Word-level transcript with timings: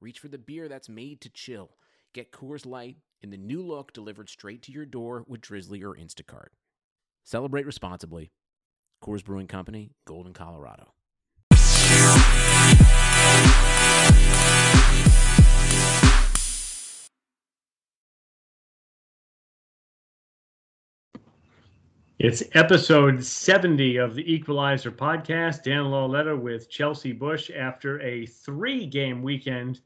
reach 0.00 0.18
for 0.18 0.28
the 0.28 0.38
beer 0.38 0.68
that's 0.68 0.88
made 0.88 1.20
to 1.20 1.28
chill. 1.28 1.70
Get 2.14 2.32
Coors 2.32 2.66
Light 2.66 2.96
in 3.20 3.30
the 3.30 3.36
new 3.36 3.62
look 3.62 3.92
delivered 3.92 4.28
straight 4.28 4.62
to 4.62 4.72
your 4.72 4.86
door 4.86 5.24
with 5.28 5.42
Drizly 5.42 5.82
or 5.82 5.94
Instacart. 5.94 6.48
Celebrate 7.24 7.66
responsibly. 7.66 8.32
Coors 9.02 9.24
Brewing 9.24 9.46
Company, 9.46 9.92
Golden, 10.06 10.32
Colorado. 10.32 10.92
It's 22.18 22.42
episode 22.52 23.24
70 23.24 23.96
of 23.96 24.14
the 24.14 24.30
Equalizer 24.30 24.90
podcast. 24.90 25.62
Dan 25.62 25.90
Lauletta 25.90 26.36
with 26.36 26.68
Chelsey 26.68 27.12
Bush 27.12 27.50
after 27.56 27.98
a 28.02 28.26
three 28.26 28.84
game 28.84 29.22
weekend 29.22 29.80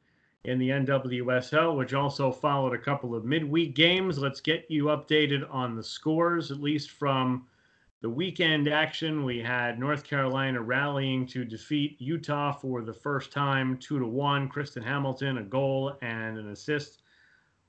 in 0.44 0.58
the 0.58 0.68
NWSL, 0.68 1.76
which 1.76 1.94
also 1.94 2.30
followed 2.30 2.74
a 2.74 2.78
couple 2.78 3.14
of 3.14 3.24
midweek 3.24 3.74
games. 3.74 4.18
Let's 4.18 4.40
get 4.40 4.66
you 4.70 4.84
updated 4.84 5.46
on 5.50 5.74
the 5.74 5.82
scores, 5.82 6.50
at 6.50 6.60
least 6.60 6.90
from 6.90 7.46
the 8.02 8.10
weekend 8.10 8.68
action. 8.68 9.24
We 9.24 9.38
had 9.38 9.78
North 9.78 10.04
Carolina 10.04 10.60
rallying 10.60 11.26
to 11.28 11.44
defeat 11.44 11.96
Utah 11.98 12.52
for 12.52 12.82
the 12.82 12.92
first 12.92 13.32
time, 13.32 13.78
two 13.78 13.98
to 13.98 14.06
one. 14.06 14.48
Kristen 14.48 14.82
Hamilton, 14.82 15.38
a 15.38 15.42
goal 15.42 15.96
and 16.02 16.36
an 16.36 16.50
assist 16.50 17.00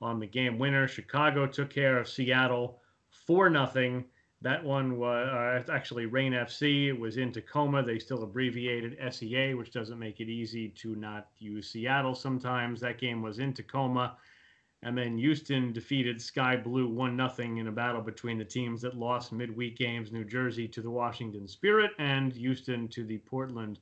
on 0.02 0.20
the 0.20 0.28
game 0.28 0.60
winner. 0.60 0.89
Chicago 0.89 1.48
took 1.48 1.70
care 1.70 1.98
of 1.98 2.10
Seattle, 2.10 2.82
four 3.10 3.50
nothing. 3.50 4.04
That 4.46 4.64
one 4.64 5.00
was 5.00 5.28
uh, 5.28 5.72
actually 5.72 6.06
Reign 6.06 6.34
FC. 6.34 6.90
It 6.90 7.00
was 7.00 7.18
in 7.18 7.32
Tacoma. 7.32 7.82
They 7.82 7.98
still 7.98 8.22
abbreviated 8.22 8.96
SEA, 9.12 9.56
which 9.56 9.72
doesn't 9.72 9.98
make 9.98 10.20
it 10.20 10.30
easy 10.30 10.70
to 10.70 10.96
not 10.96 11.30
use 11.40 11.72
Seattle 11.72 12.14
sometimes. 12.14 12.80
That 12.80 13.00
game 13.00 13.23
was 13.23 13.40
in 13.40 13.54
Tacoma. 13.54 14.18
And 14.84 14.96
then 14.96 15.18
Houston 15.18 15.73
defeated 15.73 16.22
Sky 16.22 16.56
Blue 16.58 16.88
1 16.88 17.18
0 17.18 17.58
in 17.58 17.70
a 17.70 17.72
battle 17.72 18.04
between 18.04 18.38
the 18.38 18.46
teams 18.46 18.84
that 18.84 18.96
lost 18.96 19.32
midweek 19.32 19.80
games 19.80 20.12
New 20.12 20.23
Jersey 20.23 20.68
to 20.68 20.82
the 20.84 20.92
Washington 20.92 21.48
Spirit 21.48 21.90
and 21.98 22.32
Houston 22.34 22.88
to 22.90 23.04
the 23.04 23.18
Portland 23.18 23.80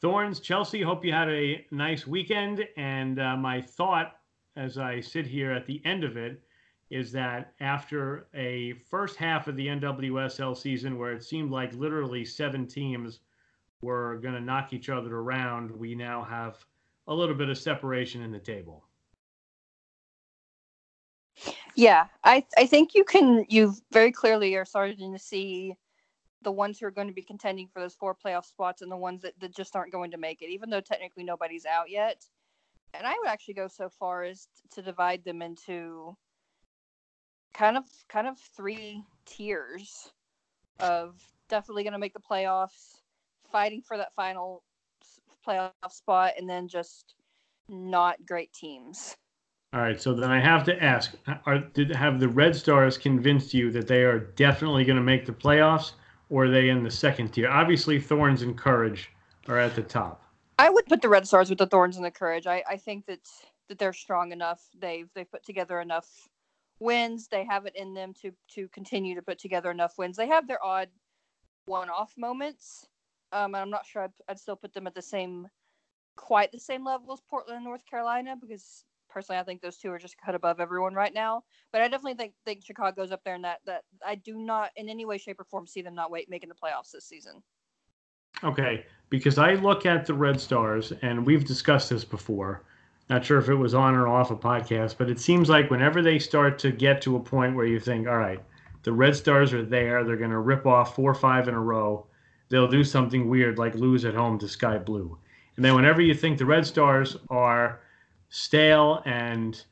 Thorns. 0.00 0.40
Chelsey, 0.40 0.82
hope 0.82 1.04
you 1.04 1.12
had 1.12 1.28
a 1.28 1.64
nice 1.70 2.08
weekend. 2.08 2.66
And 2.76 3.20
uh, 3.20 3.36
my 3.36 3.60
thought 3.60 4.16
as 4.56 4.78
I 4.78 4.98
sit 4.98 5.28
here 5.28 5.52
at 5.52 5.64
the 5.64 5.80
end 5.84 6.02
of 6.02 6.16
it 6.16 6.42
is 6.90 7.10
that 7.12 7.52
after 7.60 8.28
a 8.34 8.74
first 8.90 9.16
half 9.16 9.48
of 9.48 9.56
the 9.56 9.66
NWSL 9.66 10.56
season 10.56 10.98
where 10.98 11.12
it 11.12 11.24
seemed 11.24 11.50
like 11.50 11.74
literally 11.74 12.24
seven 12.24 12.66
teams 12.66 13.20
were 13.82 14.18
going 14.18 14.34
to 14.34 14.40
knock 14.40 14.72
each 14.72 14.88
other 14.88 15.16
around, 15.16 15.70
we 15.70 15.94
now 15.94 16.22
have 16.22 16.64
a 17.08 17.14
little 17.14 17.34
bit 17.34 17.48
of 17.48 17.58
separation 17.58 18.22
in 18.22 18.30
the 18.30 18.38
table. 18.38 18.84
Yeah, 21.74 22.06
I 22.24 22.44
I 22.56 22.66
think 22.66 22.94
you 22.94 23.04
can 23.04 23.44
you 23.48 23.74
very 23.92 24.10
clearly 24.10 24.54
are 24.54 24.64
starting 24.64 25.12
to 25.12 25.18
see 25.18 25.74
the 26.42 26.50
ones 26.52 26.78
who 26.78 26.86
are 26.86 26.90
going 26.90 27.08
to 27.08 27.12
be 27.12 27.22
contending 27.22 27.68
for 27.68 27.80
those 27.80 27.94
four 27.94 28.14
playoff 28.14 28.44
spots 28.44 28.80
and 28.80 28.90
the 28.90 28.96
ones 28.96 29.20
that, 29.22 29.38
that 29.40 29.54
just 29.54 29.74
aren't 29.74 29.92
going 29.92 30.10
to 30.12 30.16
make 30.16 30.42
it, 30.42 30.48
even 30.48 30.70
though 30.70 30.80
technically 30.80 31.24
nobody's 31.24 31.66
out 31.66 31.90
yet. 31.90 32.24
And 32.94 33.06
I 33.06 33.14
would 33.18 33.28
actually 33.28 33.54
go 33.54 33.68
so 33.68 33.90
far 33.90 34.22
as 34.22 34.48
to 34.72 34.80
divide 34.80 35.24
them 35.24 35.42
into 35.42 36.16
kind 37.56 37.76
of 37.76 37.84
kind 38.08 38.26
of 38.26 38.38
three 38.38 39.02
tiers 39.24 40.12
of 40.80 41.20
definitely 41.48 41.82
going 41.82 41.92
to 41.92 41.98
make 41.98 42.12
the 42.12 42.20
playoffs, 42.20 43.00
fighting 43.50 43.80
for 43.80 43.96
that 43.96 44.14
final 44.14 44.62
playoff 45.46 45.72
spot, 45.90 46.32
and 46.38 46.48
then 46.48 46.68
just 46.68 47.14
not 47.68 48.24
great 48.26 48.52
teams. 48.52 49.16
All 49.72 49.80
right, 49.80 50.00
so 50.00 50.14
then 50.14 50.30
I 50.30 50.40
have 50.40 50.64
to 50.64 50.82
ask: 50.82 51.14
Are 51.46 51.58
did 51.58 51.94
have 51.94 52.20
the 52.20 52.28
Red 52.28 52.54
Stars 52.54 52.98
convinced 52.98 53.54
you 53.54 53.70
that 53.72 53.88
they 53.88 54.04
are 54.04 54.20
definitely 54.36 54.84
going 54.84 54.96
to 54.96 55.02
make 55.02 55.26
the 55.26 55.32
playoffs, 55.32 55.92
or 56.30 56.44
are 56.44 56.50
they 56.50 56.68
in 56.68 56.82
the 56.82 56.90
second 56.90 57.30
tier? 57.30 57.48
Obviously, 57.48 58.00
Thorns 58.00 58.42
and 58.42 58.56
Courage 58.56 59.10
are 59.48 59.58
at 59.58 59.74
the 59.74 59.82
top. 59.82 60.22
I 60.58 60.70
would 60.70 60.86
put 60.86 61.02
the 61.02 61.08
Red 61.08 61.26
Stars 61.26 61.50
with 61.50 61.58
the 61.58 61.66
Thorns 61.66 61.96
and 61.96 62.04
the 62.04 62.10
Courage. 62.10 62.46
I, 62.46 62.62
I 62.68 62.76
think 62.76 63.06
that 63.06 63.20
that 63.68 63.78
they're 63.78 63.92
strong 63.92 64.32
enough. 64.32 64.62
They've 64.78 65.08
they've 65.14 65.30
put 65.30 65.44
together 65.44 65.80
enough 65.80 66.28
wins. 66.80 67.28
They 67.28 67.44
have 67.44 67.66
it 67.66 67.76
in 67.76 67.94
them 67.94 68.12
to 68.22 68.32
to 68.54 68.68
continue 68.68 69.14
to 69.14 69.22
put 69.22 69.38
together 69.38 69.70
enough 69.70 69.98
wins. 69.98 70.16
They 70.16 70.28
have 70.28 70.46
their 70.46 70.62
odd 70.64 70.88
one-off 71.66 72.12
moments. 72.16 72.86
Um, 73.32 73.54
and 73.54 73.62
I'm 73.62 73.70
not 73.70 73.86
sure 73.86 74.02
I'd, 74.02 74.12
I'd 74.28 74.38
still 74.38 74.56
put 74.56 74.72
them 74.72 74.86
at 74.86 74.94
the 74.94 75.02
same, 75.02 75.48
quite 76.16 76.52
the 76.52 76.60
same 76.60 76.84
level 76.84 77.12
as 77.12 77.20
Portland 77.28 77.56
and 77.56 77.64
North 77.64 77.84
Carolina 77.84 78.36
because 78.40 78.84
personally 79.10 79.40
I 79.40 79.42
think 79.42 79.62
those 79.62 79.78
two 79.78 79.90
are 79.90 79.98
just 79.98 80.16
cut 80.24 80.34
above 80.34 80.60
everyone 80.60 80.94
right 80.94 81.12
now. 81.12 81.42
But 81.72 81.82
I 81.82 81.88
definitely 81.88 82.14
think 82.14 82.34
think 82.44 82.64
Chicago's 82.64 83.12
up 83.12 83.24
there, 83.24 83.34
and 83.34 83.44
that 83.44 83.60
that 83.66 83.82
I 84.04 84.14
do 84.14 84.36
not 84.36 84.70
in 84.76 84.88
any 84.88 85.04
way, 85.04 85.18
shape, 85.18 85.40
or 85.40 85.44
form 85.44 85.66
see 85.66 85.82
them 85.82 85.94
not 85.94 86.10
wait 86.10 86.30
making 86.30 86.48
the 86.48 86.54
playoffs 86.54 86.92
this 86.92 87.06
season. 87.06 87.42
Okay, 88.44 88.84
because 89.08 89.38
I 89.38 89.54
look 89.54 89.86
at 89.86 90.04
the 90.06 90.14
Red 90.14 90.40
Stars, 90.40 90.92
and 91.02 91.24
we've 91.24 91.44
discussed 91.44 91.90
this 91.90 92.04
before. 92.04 92.64
Not 93.08 93.24
sure 93.24 93.38
if 93.38 93.48
it 93.48 93.54
was 93.54 93.74
on 93.74 93.94
or 93.94 94.08
off 94.08 94.32
a 94.32 94.36
podcast, 94.36 94.96
but 94.98 95.08
it 95.08 95.20
seems 95.20 95.48
like 95.48 95.70
whenever 95.70 96.02
they 96.02 96.18
start 96.18 96.58
to 96.60 96.72
get 96.72 97.00
to 97.02 97.16
a 97.16 97.20
point 97.20 97.54
where 97.54 97.66
you 97.66 97.78
think, 97.78 98.08
all 98.08 98.18
right, 98.18 98.42
the 98.82 98.92
Red 98.92 99.14
Stars 99.14 99.52
are 99.52 99.64
there, 99.64 100.04
they're 100.04 100.16
going 100.16 100.30
to 100.30 100.38
rip 100.38 100.66
off 100.66 100.94
four 100.96 101.10
or 101.10 101.14
five 101.14 101.48
in 101.48 101.54
a 101.54 101.60
row, 101.60 102.06
they'll 102.48 102.68
do 102.68 102.82
something 102.82 103.28
weird 103.28 103.58
like 103.58 103.74
lose 103.74 104.04
at 104.04 104.14
home 104.14 104.38
to 104.38 104.48
Sky 104.48 104.78
Blue. 104.78 105.16
And 105.56 105.64
then 105.64 105.74
whenever 105.74 106.00
you 106.00 106.14
think 106.14 106.38
the 106.38 106.46
Red 106.46 106.66
Stars 106.66 107.16
are 107.30 107.80
stale 108.28 109.02
and 109.06 109.62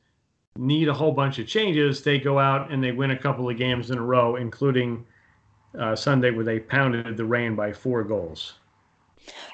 need 0.56 0.88
a 0.88 0.94
whole 0.94 1.12
bunch 1.12 1.38
of 1.38 1.48
changes, 1.48 2.02
they 2.02 2.18
go 2.18 2.38
out 2.38 2.70
and 2.70 2.82
they 2.82 2.92
win 2.92 3.10
a 3.10 3.18
couple 3.18 3.50
of 3.50 3.56
games 3.56 3.90
in 3.90 3.98
a 3.98 4.02
row, 4.02 4.36
including 4.36 5.04
uh, 5.78 5.96
Sunday 5.96 6.30
where 6.30 6.44
they 6.44 6.60
pounded 6.60 7.16
the 7.16 7.24
Reign 7.24 7.56
by 7.56 7.72
four 7.72 8.04
goals. 8.04 8.54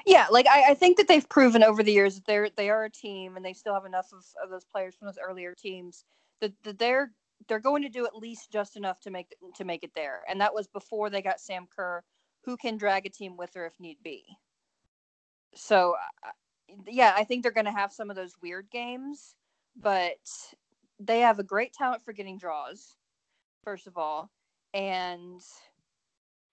Yeah, 0.05 0.27
like 0.29 0.47
I, 0.47 0.71
I 0.71 0.73
think 0.73 0.97
that 0.97 1.07
they've 1.07 1.27
proven 1.29 1.63
over 1.63 1.83
the 1.83 1.91
years 1.91 2.15
that 2.15 2.25
they're 2.25 2.49
they 2.55 2.69
are 2.69 2.85
a 2.85 2.89
team 2.89 3.35
and 3.35 3.45
they 3.45 3.53
still 3.53 3.73
have 3.73 3.85
enough 3.85 4.11
of, 4.11 4.25
of 4.43 4.49
those 4.49 4.65
players 4.65 4.95
from 4.95 5.07
those 5.07 5.19
earlier 5.23 5.53
teams 5.53 6.05
that, 6.41 6.53
that 6.63 6.79
they're 6.79 7.11
they're 7.47 7.59
going 7.59 7.81
to 7.83 7.89
do 7.89 8.05
at 8.05 8.15
least 8.15 8.51
just 8.51 8.75
enough 8.75 8.99
to 9.01 9.11
make 9.11 9.35
to 9.55 9.63
make 9.63 9.83
it 9.83 9.91
there. 9.95 10.21
And 10.29 10.39
that 10.41 10.53
was 10.53 10.67
before 10.67 11.09
they 11.09 11.21
got 11.21 11.39
Sam 11.39 11.67
Kerr, 11.73 12.03
who 12.43 12.57
can 12.57 12.77
drag 12.77 13.05
a 13.05 13.09
team 13.09 13.37
with 13.37 13.53
her 13.55 13.65
if 13.65 13.79
need 13.79 13.97
be. 14.03 14.23
So, 15.55 15.95
uh, 16.25 16.31
yeah, 16.87 17.13
I 17.15 17.23
think 17.23 17.43
they're 17.43 17.51
going 17.51 17.65
to 17.65 17.71
have 17.71 17.91
some 17.91 18.09
of 18.09 18.15
those 18.15 18.35
weird 18.41 18.69
games, 18.71 19.35
but 19.75 20.19
they 20.99 21.19
have 21.19 21.39
a 21.39 21.43
great 21.43 21.73
talent 21.73 22.03
for 22.03 22.13
getting 22.13 22.37
draws, 22.37 22.95
first 23.63 23.87
of 23.87 23.97
all, 23.97 24.29
and 24.73 25.41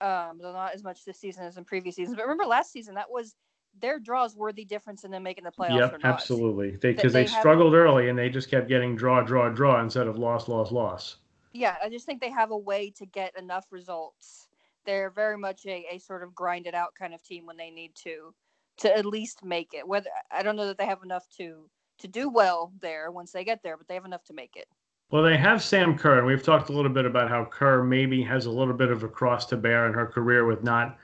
um, 0.01 0.39
though 0.41 0.53
not 0.53 0.75
as 0.75 0.83
much 0.83 1.05
this 1.05 1.19
season 1.19 1.45
as 1.45 1.57
in 1.57 1.65
previous 1.65 1.97
seasons. 1.97 2.17
But 2.17 2.23
remember 2.23 2.45
last 2.45 2.73
season, 2.73 2.95
that 2.95 3.11
was 3.11 3.35
their 3.81 3.99
draws 3.99 4.37
were 4.37 4.53
the 4.53 4.65
difference 4.65 5.05
in 5.05 5.11
them 5.11 5.23
making 5.23 5.45
the 5.45 5.51
playoffs. 5.51 5.79
Yep, 5.79 6.01
absolutely. 6.05 6.73
Because 6.73 7.13
they, 7.13 7.25
they, 7.25 7.27
they, 7.27 7.27
struggled 7.27 7.75
early 7.75 8.09
and 8.09 8.19
they 8.19 8.29
just 8.29 8.51
kept 8.51 8.69
getting 8.69 8.97
draw, 8.97 9.23
draw, 9.23 9.49
draw 9.49 9.81
instead 9.81 10.07
of 10.07 10.19
loss, 10.19 10.49
loss, 10.49 10.73
loss. 10.73 11.17
Yeah, 11.53 11.77
I 11.83 11.89
just 11.89 12.07
think 12.07 12.21
they 12.21 12.31
have 12.31 12.51
a 12.51 12.59
way 12.59 12.93
to 12.97 13.07
get 13.07 13.37
enough 13.39 13.67
results. 13.71 14.49
They're 14.85 15.11
very 15.11 15.37
much 15.37 15.67
a, 15.67 15.87
a 15.93 15.99
sort 15.99 16.23
of 16.23 16.35
grinded 16.35 16.75
out 16.75 16.95
kind 16.99 17.15
of 17.15 17.23
team 17.23 17.47
when 17.47 17.57
they 17.57 17.71
need 17.71 17.95
to 18.05 18.35
to 18.79 18.97
at 18.97 19.05
least 19.05 19.45
make 19.45 19.75
it. 19.75 19.87
Whether 19.87 20.11
I 20.31 20.43
don't 20.43 20.57
know 20.57 20.67
that 20.67 20.79
they 20.79 20.87
have 20.87 21.03
enough 21.03 21.27
to 21.39 21.69
to 21.99 22.09
do 22.09 22.29
well 22.29 22.73
there 22.81 23.11
once 23.11 23.33
they 23.33 23.45
get 23.45 23.63
there, 23.63 23.77
but 23.77 23.89
they 23.89 23.95
have 23.95 24.05
enough 24.05 24.25
to 24.25 24.35
make 24.35 24.57
it. 24.57 24.67
Well, 25.11 25.23
they 25.23 25.39
have 25.39 25.63
Sam 25.63 25.97
Kerr, 25.97 26.19
and 26.19 26.27
we've 26.27 26.43
talked 26.43 26.69
a 26.69 26.73
little 26.73 26.93
bit 26.93 27.07
about 27.07 27.31
how 27.31 27.47
Kerr 27.47 27.83
maybe 27.83 28.23
has 28.25 28.45
a 28.45 28.51
little 28.51 28.75
bit 28.75 28.91
of 28.91 29.05
a 29.05 29.09
cross 29.09 29.47
to 29.47 29.57
bear 29.57 29.87
in 29.87 29.95
her 29.95 30.07
career 30.07 30.45
with 30.45 30.63
not 30.63 30.99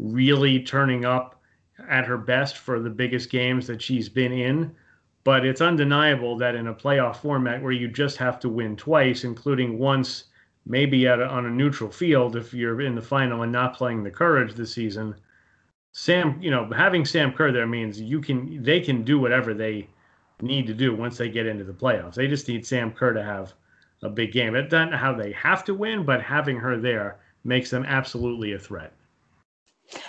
really 0.00 0.60
turning 0.64 1.04
up 1.04 1.40
at 1.88 2.06
her 2.06 2.18
best 2.18 2.58
for 2.58 2.80
the 2.80 2.90
biggest 2.90 3.30
games 3.30 3.68
that 3.68 3.80
she's 3.80 4.08
been 4.08 4.32
in. 4.32 4.74
But 5.22 5.46
it's 5.46 5.60
undeniable 5.60 6.36
that 6.38 6.56
in 6.56 6.66
a 6.66 6.74
playoff 6.74 7.18
format 7.18 7.62
where 7.62 7.72
you 7.72 7.86
just 7.86 8.16
have 8.16 8.40
to 8.40 8.48
win 8.48 8.76
twice, 8.76 9.22
including 9.22 9.78
once 9.78 10.24
maybe 10.66 11.06
at 11.06 11.20
a, 11.20 11.28
on 11.28 11.46
a 11.46 11.50
neutral 11.50 11.90
field 11.90 12.34
if 12.34 12.52
you're 12.52 12.80
in 12.80 12.96
the 12.96 13.02
final 13.02 13.42
and 13.42 13.52
not 13.52 13.76
playing 13.76 14.02
the 14.02 14.10
Courage 14.10 14.54
this 14.54 14.72
season, 14.72 15.14
Sam, 15.92 16.36
you 16.42 16.50
know, 16.50 16.68
having 16.72 17.04
Sam 17.04 17.32
Kerr 17.32 17.52
there 17.52 17.66
means 17.66 18.00
you 18.00 18.20
can 18.20 18.60
they 18.62 18.80
can 18.80 19.04
do 19.04 19.20
whatever 19.20 19.54
they 19.54 19.88
need 20.42 20.66
to 20.66 20.74
do 20.74 20.94
once 20.94 21.16
they 21.16 21.28
get 21.28 21.46
into 21.46 21.64
the 21.64 21.72
playoffs. 21.72 22.14
They 22.14 22.28
just 22.28 22.48
need 22.48 22.66
Sam 22.66 22.92
Kerr 22.92 23.12
to 23.12 23.22
have 23.22 23.54
a 24.02 24.10
big 24.10 24.32
game. 24.32 24.54
It 24.54 24.68
doesn't 24.68 24.92
how 24.92 25.14
they 25.14 25.32
have 25.32 25.64
to 25.64 25.74
win, 25.74 26.04
but 26.04 26.22
having 26.22 26.56
her 26.58 26.76
there 26.76 27.18
makes 27.44 27.70
them 27.70 27.84
absolutely 27.84 28.52
a 28.52 28.58
threat. 28.58 28.92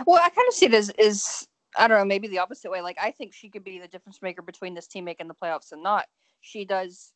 Well, 0.05 0.21
I 0.21 0.29
kind 0.29 0.47
of 0.47 0.53
see 0.53 0.65
it 0.65 0.73
as 0.73 0.89
is 0.97 1.47
I 1.77 1.87
don't 1.87 1.99
know, 1.99 2.05
maybe 2.05 2.27
the 2.27 2.39
opposite 2.39 2.71
way. 2.71 2.81
Like 2.81 2.97
I 3.01 3.11
think 3.11 3.33
she 3.33 3.49
could 3.49 3.63
be 3.63 3.79
the 3.79 3.87
difference 3.87 4.21
maker 4.21 4.41
between 4.41 4.73
this 4.73 4.87
team 4.87 5.05
making 5.05 5.27
the 5.27 5.35
playoffs 5.35 5.71
and 5.71 5.83
not. 5.83 6.05
She 6.41 6.65
does 6.65 7.13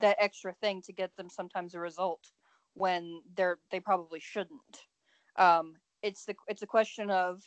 that 0.00 0.16
extra 0.20 0.54
thing 0.54 0.82
to 0.82 0.92
get 0.92 1.14
them 1.16 1.28
sometimes 1.28 1.74
a 1.74 1.80
result 1.80 2.20
when 2.74 3.20
they're 3.36 3.58
they 3.70 3.80
probably 3.80 4.20
shouldn't. 4.20 4.60
Um, 5.36 5.74
it's 6.02 6.24
the 6.24 6.34
it's 6.48 6.62
a 6.62 6.66
question 6.66 7.10
of 7.10 7.42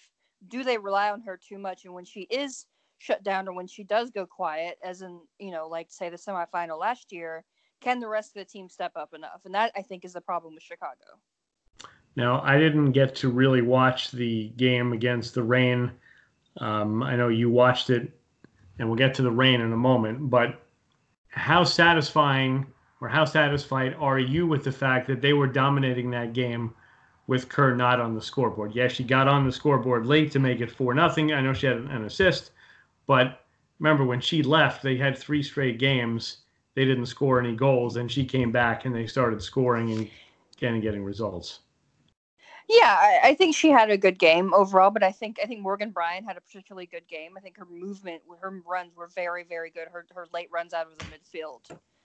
do 0.50 0.64
they 0.64 0.78
rely 0.78 1.10
on 1.12 1.22
her 1.22 1.38
too 1.38 1.58
much, 1.58 1.86
and 1.86 1.94
when 1.94 2.06
she 2.06 2.22
is 2.22 2.66
shut 2.98 3.24
down 3.24 3.48
or 3.48 3.54
when 3.54 3.68
she 3.68 3.84
does 3.84 4.10
go 4.10 4.26
quiet, 4.26 4.78
as 4.84 5.02
in 5.02 5.20
you 5.40 5.52
know, 5.52 5.68
like 5.68 5.88
say 5.90 6.10
the 6.10 6.18
semifinal 6.18 6.80
last 6.80 7.12
year, 7.12 7.44
can 7.82 8.00
the 8.00 8.08
rest 8.08 8.36
of 8.36 8.46
the 8.46 8.46
team 8.46 8.70
step 8.70 8.92
up 8.96 9.14
enough? 9.14 9.42
And 9.46 9.54
that 9.54 9.72
I 9.76 9.82
think 9.82 10.06
is 10.06 10.14
the 10.14 10.22
problem 10.22 10.56
with 10.56 10.64
Chicago. 10.64 11.20
Now, 12.16 12.42
I 12.42 12.58
didn't 12.58 12.94
get 12.94 13.16
to 13.18 13.30
really 13.30 13.62
watch 13.62 14.10
the 14.10 14.50
game 14.58 14.92
against 14.92 15.36
the 15.36 15.44
Reign. 15.44 15.92
Um, 16.60 17.04
I 17.04 17.16
know 17.16 17.28
you 17.28 17.52
watched 17.52 17.92
it, 17.92 18.12
and 18.80 18.88
we'll 18.88 18.98
get 18.98 19.14
to 19.16 19.22
the 19.22 19.32
Reign 19.32 19.62
in 19.62 19.72
a 19.72 19.78
moment. 19.78 20.32
But 20.32 20.60
how 21.30 21.64
satisfying 21.64 22.66
or 23.02 23.08
how 23.08 23.26
satisfied 23.26 23.96
are 24.00 24.18
you 24.18 24.48
with 24.48 24.64
the 24.64 24.72
fact 24.72 25.08
that 25.08 25.22
they 25.22 25.34
were 25.34 25.46
dominating 25.46 26.10
that 26.10 26.34
game 26.34 26.74
with 27.28 27.50
Kerr 27.50 27.76
not 27.76 28.00
on 28.00 28.16
the 28.16 28.22
scoreboard? 28.22 28.74
Yes, 28.74 28.94
she 28.94 29.04
got 29.04 29.28
on 29.28 29.46
the 29.46 29.52
scoreboard 29.52 30.08
late 30.08 30.32
to 30.32 30.40
make 30.40 30.62
it 30.62 30.72
four 30.72 30.96
nothing. 30.96 31.34
I 31.34 31.42
know 31.42 31.54
she 31.54 31.68
had 31.68 31.78
an 31.78 32.06
assist, 32.06 32.50
but 33.08 33.46
remember 33.80 34.06
when 34.06 34.22
she 34.22 34.44
left, 34.44 34.84
they 34.84 34.98
had 34.98 35.18
three 35.18 35.42
straight 35.42 35.80
games. 35.80 36.40
They 36.76 36.86
didn't 36.86 37.08
score 37.08 37.40
any 37.40 37.56
goals, 37.56 37.96
and 37.96 38.12
she 38.12 38.24
came 38.24 38.52
back 38.52 38.86
and 38.86 38.94
they 38.94 39.08
started 39.08 39.42
scoring 39.42 39.92
and, 39.92 40.10
and 40.62 40.82
getting 40.82 41.04
results. 41.04 41.62
Yeah, 42.70 42.98
I, 43.00 43.30
I, 43.30 43.34
think 43.34 43.56
she 43.56 43.70
had 43.70 43.90
a 43.90 43.98
good 43.98 44.20
game 44.20 44.54
overall, 44.54 44.92
but 44.92 45.02
I 45.02 45.12
think 45.12 45.40
I 45.42 45.46
think 45.46 45.62
Morgan 45.62 45.90
Brian 45.92 46.26
had 46.26 46.36
a 46.36 46.42
particularly 46.42 46.86
good 46.86 47.08
game. 47.08 47.36
I 47.38 47.40
think 47.40 47.58
her 47.58 47.66
movement, 47.66 48.22
her 48.42 48.62
runs 48.68 48.94
were 48.94 49.08
very, 49.08 49.46
very 49.46 49.70
good. 49.70 49.88
Her 49.88 50.06
her 50.14 50.28
late 50.34 50.50
runs 50.52 50.74
out 50.74 50.86
of 50.86 50.98
the 50.98 51.06
midfield 51.06 51.62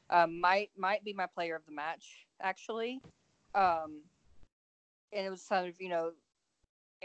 um, 0.08 0.40
might 0.40 0.70
might 0.76 1.02
be 1.04 1.12
my 1.12 1.26
player 1.26 1.56
of 1.56 1.66
the 1.66 1.72
match 1.72 2.26
actually. 2.40 3.00
Um, 3.54 4.02
and 5.12 5.26
it 5.26 5.30
was 5.30 5.44
kind 5.48 5.68
of 5.68 5.80
you 5.80 5.88
know, 5.88 6.12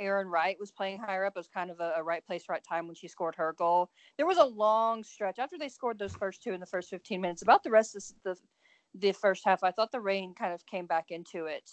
Arin 0.01 0.29
Wright 0.29 0.57
was 0.59 0.71
playing 0.71 0.99
higher 0.99 1.25
up. 1.25 1.33
It 1.35 1.39
was 1.39 1.47
kind 1.47 1.69
of 1.69 1.79
a, 1.79 1.93
a 1.97 2.03
right 2.03 2.25
place, 2.25 2.43
right 2.49 2.63
time 2.63 2.87
when 2.87 2.95
she 2.95 3.07
scored 3.07 3.35
her 3.35 3.53
goal. 3.57 3.89
There 4.17 4.25
was 4.25 4.37
a 4.37 4.45
long 4.45 5.03
stretch 5.03 5.39
after 5.39 5.57
they 5.57 5.69
scored 5.69 5.99
those 5.99 6.15
first 6.15 6.43
two 6.43 6.53
in 6.53 6.59
the 6.59 6.65
first 6.65 6.89
15 6.89 7.21
minutes. 7.21 7.41
About 7.41 7.63
the 7.63 7.71
rest 7.71 7.95
of 7.95 8.03
the 8.23 8.35
the 8.99 9.11
first 9.11 9.43
half, 9.45 9.63
I 9.63 9.71
thought 9.71 9.91
the 9.91 9.99
Reign 9.99 10.33
kind 10.33 10.53
of 10.53 10.65
came 10.65 10.87
back 10.87 11.11
into 11.11 11.45
it. 11.45 11.69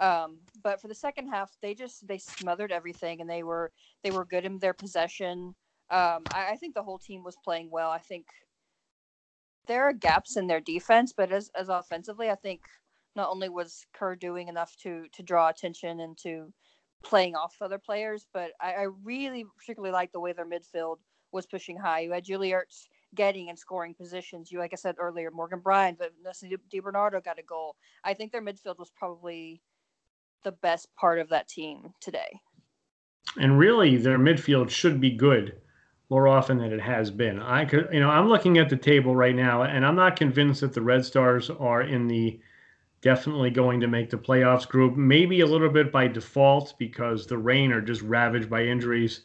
Um, 0.00 0.38
but 0.62 0.80
for 0.80 0.88
the 0.88 0.94
second 0.94 1.28
half, 1.28 1.50
they 1.62 1.74
just 1.74 2.06
they 2.06 2.18
smothered 2.18 2.72
everything, 2.72 3.20
and 3.20 3.30
they 3.30 3.42
were 3.42 3.70
they 4.02 4.10
were 4.10 4.24
good 4.24 4.44
in 4.44 4.58
their 4.58 4.74
possession. 4.74 5.54
Um, 5.90 6.22
I, 6.32 6.52
I, 6.52 6.56
think 6.56 6.74
the 6.74 6.82
whole 6.82 6.98
team 6.98 7.22
was 7.22 7.36
playing 7.44 7.70
well. 7.70 7.90
I 7.90 7.98
think 7.98 8.26
there 9.66 9.84
are 9.84 9.92
gaps 9.92 10.36
in 10.36 10.46
their 10.46 10.60
defense, 10.60 11.12
but 11.16 11.30
as 11.30 11.50
as 11.54 11.68
offensively, 11.68 12.30
I 12.30 12.34
think 12.34 12.62
not 13.14 13.28
only 13.28 13.48
was 13.48 13.86
Kerr 13.92 14.16
doing 14.16 14.48
enough 14.48 14.74
to 14.82 15.06
to 15.12 15.22
draw 15.22 15.48
attention 15.48 16.00
and 16.00 16.16
to 16.18 16.52
playing 17.04 17.36
off 17.36 17.54
other 17.60 17.78
players, 17.78 18.26
but 18.32 18.52
I, 18.60 18.72
I 18.72 18.86
really 19.02 19.44
particularly 19.58 19.92
like 19.92 20.12
the 20.12 20.20
way 20.20 20.32
their 20.32 20.46
midfield 20.46 20.96
was 21.32 21.46
pushing 21.46 21.76
high. 21.76 22.00
You 22.00 22.12
had 22.12 22.24
Julie 22.24 22.52
Ertz 22.52 22.88
getting 23.14 23.48
and 23.48 23.58
scoring 23.58 23.94
positions. 23.94 24.50
You, 24.50 24.58
like 24.58 24.72
I 24.72 24.76
said 24.76 24.96
earlier, 24.98 25.30
Morgan 25.30 25.60
Brian, 25.62 25.96
but 25.98 26.12
Vanessa 26.16 26.46
DiBernardo 26.72 27.22
got 27.24 27.38
a 27.38 27.42
goal. 27.42 27.76
I 28.02 28.14
think 28.14 28.32
their 28.32 28.42
midfield 28.42 28.78
was 28.78 28.90
probably 28.96 29.60
the 30.42 30.52
best 30.52 30.88
part 30.96 31.18
of 31.18 31.28
that 31.30 31.48
team 31.48 31.92
today. 32.00 32.40
And 33.36 33.58
really, 33.58 33.96
their 33.96 34.18
midfield 34.18 34.70
should 34.70 35.00
be 35.00 35.10
good 35.10 35.60
more 36.10 36.28
often 36.28 36.58
than 36.58 36.72
it 36.72 36.80
has 36.80 37.10
been. 37.10 37.40
I 37.40 37.64
could, 37.64 37.88
you 37.92 38.00
know, 38.00 38.10
I'm 38.10 38.28
looking 38.28 38.58
at 38.58 38.68
the 38.68 38.76
table 38.76 39.16
right 39.16 39.34
now, 39.34 39.62
and 39.62 39.84
I'm 39.84 39.96
not 39.96 40.16
convinced 40.16 40.60
that 40.60 40.74
the 40.74 40.82
Red 40.82 41.04
Stars 41.04 41.50
are 41.50 41.82
in 41.82 42.06
the 42.06 42.38
definitely 43.04 43.50
going 43.50 43.80
to 43.80 43.86
make 43.86 44.08
the 44.08 44.16
playoffs 44.16 44.66
group. 44.66 44.96
Maybe 44.96 45.42
a 45.42 45.46
little 45.46 45.68
bit 45.68 45.92
by 45.92 46.08
default 46.08 46.72
because 46.78 47.26
the 47.26 47.36
Reign 47.36 47.70
are 47.70 47.82
just 47.82 48.00
ravaged 48.00 48.48
by 48.48 48.64
injuries. 48.64 49.20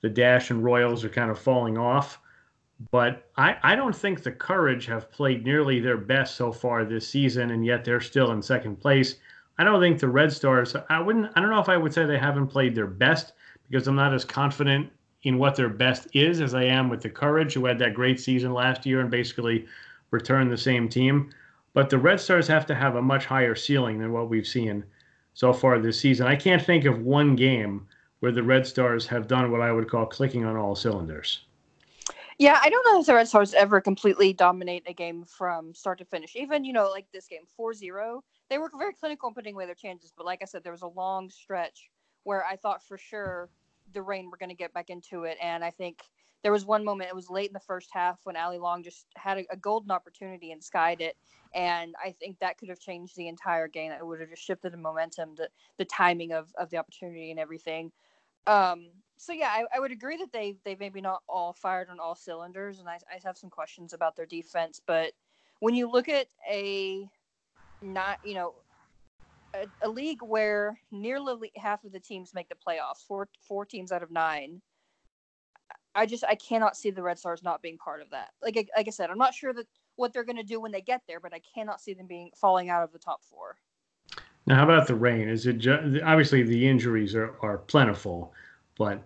The 0.00 0.10
Dash 0.10 0.50
and 0.50 0.64
Royals 0.64 1.04
are 1.04 1.08
kind 1.08 1.30
of 1.30 1.38
falling 1.38 1.78
off. 1.78 2.18
But 2.90 3.30
I, 3.36 3.56
I 3.62 3.76
don't 3.76 3.94
think 3.94 4.24
the 4.24 4.32
Courage 4.32 4.86
have 4.86 5.12
played 5.12 5.44
nearly 5.44 5.78
their 5.78 5.96
best 5.96 6.34
so 6.34 6.50
far 6.50 6.84
this 6.84 7.06
season, 7.06 7.52
and 7.52 7.64
yet 7.64 7.84
they're 7.84 8.00
still 8.00 8.32
in 8.32 8.42
second 8.42 8.80
place. 8.80 9.14
I 9.56 9.62
don't 9.62 9.80
think 9.80 10.00
the 10.00 10.08
Red 10.08 10.32
Stars. 10.32 10.74
I 10.90 11.00
wouldn't. 11.00 11.30
I 11.36 11.40
don't 11.40 11.50
know 11.50 11.60
if 11.60 11.68
I 11.68 11.76
would 11.76 11.94
say 11.94 12.04
they 12.04 12.18
haven't 12.18 12.48
played 12.48 12.74
their 12.74 12.88
best 12.88 13.34
because 13.70 13.86
I'm 13.86 13.94
not 13.94 14.12
as 14.12 14.24
confident 14.24 14.90
in 15.22 15.38
what 15.38 15.54
their 15.54 15.68
best 15.68 16.08
is 16.12 16.40
as 16.40 16.54
I 16.54 16.64
am 16.64 16.88
with 16.88 17.02
the 17.02 17.10
Courage, 17.10 17.54
who 17.54 17.66
had 17.66 17.78
that 17.78 17.94
great 17.94 18.18
season 18.18 18.52
last 18.52 18.84
year 18.84 19.00
and 19.00 19.12
basically 19.12 19.66
returned 20.10 20.50
the 20.50 20.56
same 20.56 20.88
team. 20.88 21.30
But 21.74 21.88
the 21.88 21.98
Red 21.98 22.20
Stars 22.20 22.46
have 22.48 22.66
to 22.66 22.74
have 22.74 22.96
a 22.96 23.02
much 23.02 23.24
higher 23.24 23.54
ceiling 23.54 23.98
than 23.98 24.12
what 24.12 24.28
we've 24.28 24.46
seen 24.46 24.84
so 25.34 25.52
far 25.52 25.78
this 25.78 25.98
season. 25.98 26.26
I 26.26 26.36
can't 26.36 26.62
think 26.62 26.84
of 26.84 27.00
one 27.00 27.34
game 27.34 27.86
where 28.20 28.32
the 28.32 28.42
Red 28.42 28.66
Stars 28.66 29.06
have 29.06 29.26
done 29.26 29.50
what 29.50 29.62
I 29.62 29.72
would 29.72 29.90
call 29.90 30.06
clicking 30.06 30.44
on 30.44 30.56
all 30.56 30.74
cylinders. 30.74 31.44
Yeah, 32.38 32.58
I 32.62 32.70
don't 32.70 32.84
know 32.86 33.00
if 33.00 33.06
the 33.06 33.14
Red 33.14 33.28
Stars 33.28 33.54
ever 33.54 33.80
completely 33.80 34.32
dominate 34.32 34.84
a 34.86 34.92
game 34.92 35.24
from 35.24 35.74
start 35.74 35.98
to 35.98 36.04
finish. 36.04 36.34
Even, 36.36 36.64
you 36.64 36.72
know, 36.72 36.90
like 36.90 37.06
this 37.12 37.26
game, 37.26 37.42
4 37.56 37.74
0, 37.74 38.22
they 38.48 38.58
were 38.58 38.70
very 38.76 38.92
clinical 38.92 39.28
in 39.28 39.34
putting 39.34 39.54
away 39.54 39.66
their 39.66 39.74
chances. 39.74 40.12
But 40.16 40.26
like 40.26 40.40
I 40.42 40.46
said, 40.46 40.62
there 40.62 40.72
was 40.72 40.82
a 40.82 40.88
long 40.88 41.30
stretch 41.30 41.90
where 42.24 42.44
I 42.44 42.56
thought 42.56 42.82
for 42.82 42.98
sure 42.98 43.48
the 43.92 44.02
Reign 44.02 44.30
were 44.30 44.36
going 44.36 44.48
to 44.48 44.56
get 44.56 44.72
back 44.72 44.90
into 44.90 45.24
it. 45.24 45.36
And 45.42 45.64
I 45.64 45.70
think 45.70 46.02
there 46.42 46.52
was 46.52 46.64
one 46.64 46.84
moment, 46.84 47.08
it 47.08 47.14
was 47.14 47.30
late 47.30 47.48
in 47.48 47.52
the 47.52 47.60
first 47.60 47.90
half 47.92 48.18
when 48.24 48.36
Allie 48.36 48.58
Long 48.58 48.82
just 48.82 49.06
had 49.16 49.38
a, 49.38 49.44
a 49.50 49.56
golden 49.56 49.90
opportunity 49.90 50.52
and 50.52 50.62
skied 50.62 51.00
it. 51.00 51.16
And 51.54 51.94
I 52.02 52.12
think 52.12 52.38
that 52.40 52.58
could 52.58 52.68
have 52.68 52.80
changed 52.80 53.16
the 53.16 53.28
entire 53.28 53.68
game. 53.68 53.92
It 53.92 54.04
would 54.04 54.20
have 54.20 54.30
just 54.30 54.42
shifted 54.42 54.72
the 54.72 54.78
momentum, 54.78 55.34
the, 55.36 55.48
the 55.76 55.84
timing 55.84 56.32
of, 56.32 56.52
of 56.58 56.70
the 56.70 56.78
opportunity 56.78 57.30
and 57.30 57.38
everything. 57.38 57.92
Um, 58.46 58.88
so 59.16 59.32
yeah, 59.32 59.50
I, 59.50 59.64
I, 59.76 59.78
would 59.78 59.92
agree 59.92 60.16
that 60.16 60.32
they 60.32 60.56
they 60.64 60.76
maybe 60.80 61.00
not 61.00 61.22
all 61.28 61.52
fired 61.52 61.88
on 61.90 62.00
all 62.00 62.16
cylinders, 62.16 62.80
and 62.80 62.88
I, 62.88 62.98
I 63.08 63.20
have 63.24 63.38
some 63.38 63.50
questions 63.50 63.92
about 63.92 64.16
their 64.16 64.26
defense. 64.26 64.80
But 64.84 65.12
when 65.60 65.76
you 65.76 65.88
look 65.88 66.08
at 66.08 66.26
a 66.50 67.08
not 67.80 68.18
you 68.24 68.34
know 68.34 68.54
a, 69.54 69.66
a, 69.82 69.88
league 69.88 70.22
where 70.22 70.76
nearly 70.90 71.52
half 71.56 71.84
of 71.84 71.92
the 71.92 72.00
teams 72.00 72.34
make 72.34 72.48
the 72.48 72.56
playoffs, 72.56 73.06
four 73.06 73.28
four 73.40 73.64
teams 73.64 73.92
out 73.92 74.02
of 74.02 74.10
nine. 74.10 74.60
I 75.94 76.06
just 76.06 76.24
I 76.24 76.34
cannot 76.34 76.76
see 76.76 76.90
the 76.90 77.02
Red 77.02 77.18
Stars 77.18 77.42
not 77.42 77.62
being 77.62 77.78
part 77.78 78.02
of 78.02 78.10
that. 78.10 78.30
Like 78.42 78.56
like 78.76 78.88
I 78.88 78.90
said, 78.90 79.10
I'm 79.10 79.18
not 79.18 79.34
sure 79.34 79.52
that 79.52 79.66
what 79.96 80.12
they're 80.12 80.24
going 80.24 80.36
to 80.36 80.42
do 80.42 80.60
when 80.60 80.72
they 80.72 80.80
get 80.80 81.02
there, 81.06 81.20
but 81.20 81.34
I 81.34 81.40
cannot 81.54 81.80
see 81.80 81.94
them 81.94 82.06
being 82.06 82.30
falling 82.34 82.70
out 82.70 82.82
of 82.82 82.92
the 82.92 82.98
top 82.98 83.22
four. 83.22 83.56
Now, 84.46 84.56
how 84.56 84.64
about 84.64 84.86
the 84.86 84.94
Reign? 84.94 85.28
Is 85.28 85.46
it 85.46 85.58
ju- 85.58 86.00
obviously 86.04 86.42
the 86.42 86.66
injuries 86.66 87.14
are, 87.14 87.36
are 87.42 87.58
plentiful, 87.58 88.32
but 88.76 89.02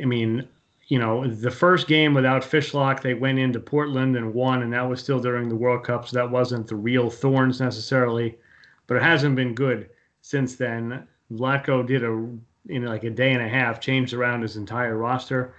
I 0.00 0.04
mean, 0.04 0.46
you 0.88 0.98
know, 0.98 1.26
the 1.26 1.50
first 1.50 1.86
game 1.86 2.12
without 2.12 2.42
Fishlock, 2.42 3.00
they 3.00 3.14
went 3.14 3.38
into 3.38 3.60
Portland 3.60 4.16
and 4.16 4.34
won, 4.34 4.62
and 4.62 4.72
that 4.72 4.86
was 4.86 5.00
still 5.00 5.20
during 5.20 5.48
the 5.48 5.56
World 5.56 5.84
Cup, 5.84 6.08
so 6.08 6.16
that 6.16 6.30
wasn't 6.30 6.66
the 6.66 6.76
real 6.76 7.08
thorns 7.08 7.60
necessarily 7.60 8.36
but 8.86 8.96
it 8.96 9.02
hasn't 9.02 9.36
been 9.36 9.54
good 9.54 9.90
since 10.20 10.56
then. 10.56 11.06
Vlatko 11.32 11.86
did 11.86 12.04
a 12.04 12.28
in 12.68 12.84
like 12.84 13.04
a 13.04 13.10
day 13.10 13.32
and 13.32 13.42
a 13.42 13.48
half 13.48 13.80
changed 13.80 14.14
around 14.14 14.42
his 14.42 14.56
entire 14.56 14.96
roster, 14.96 15.54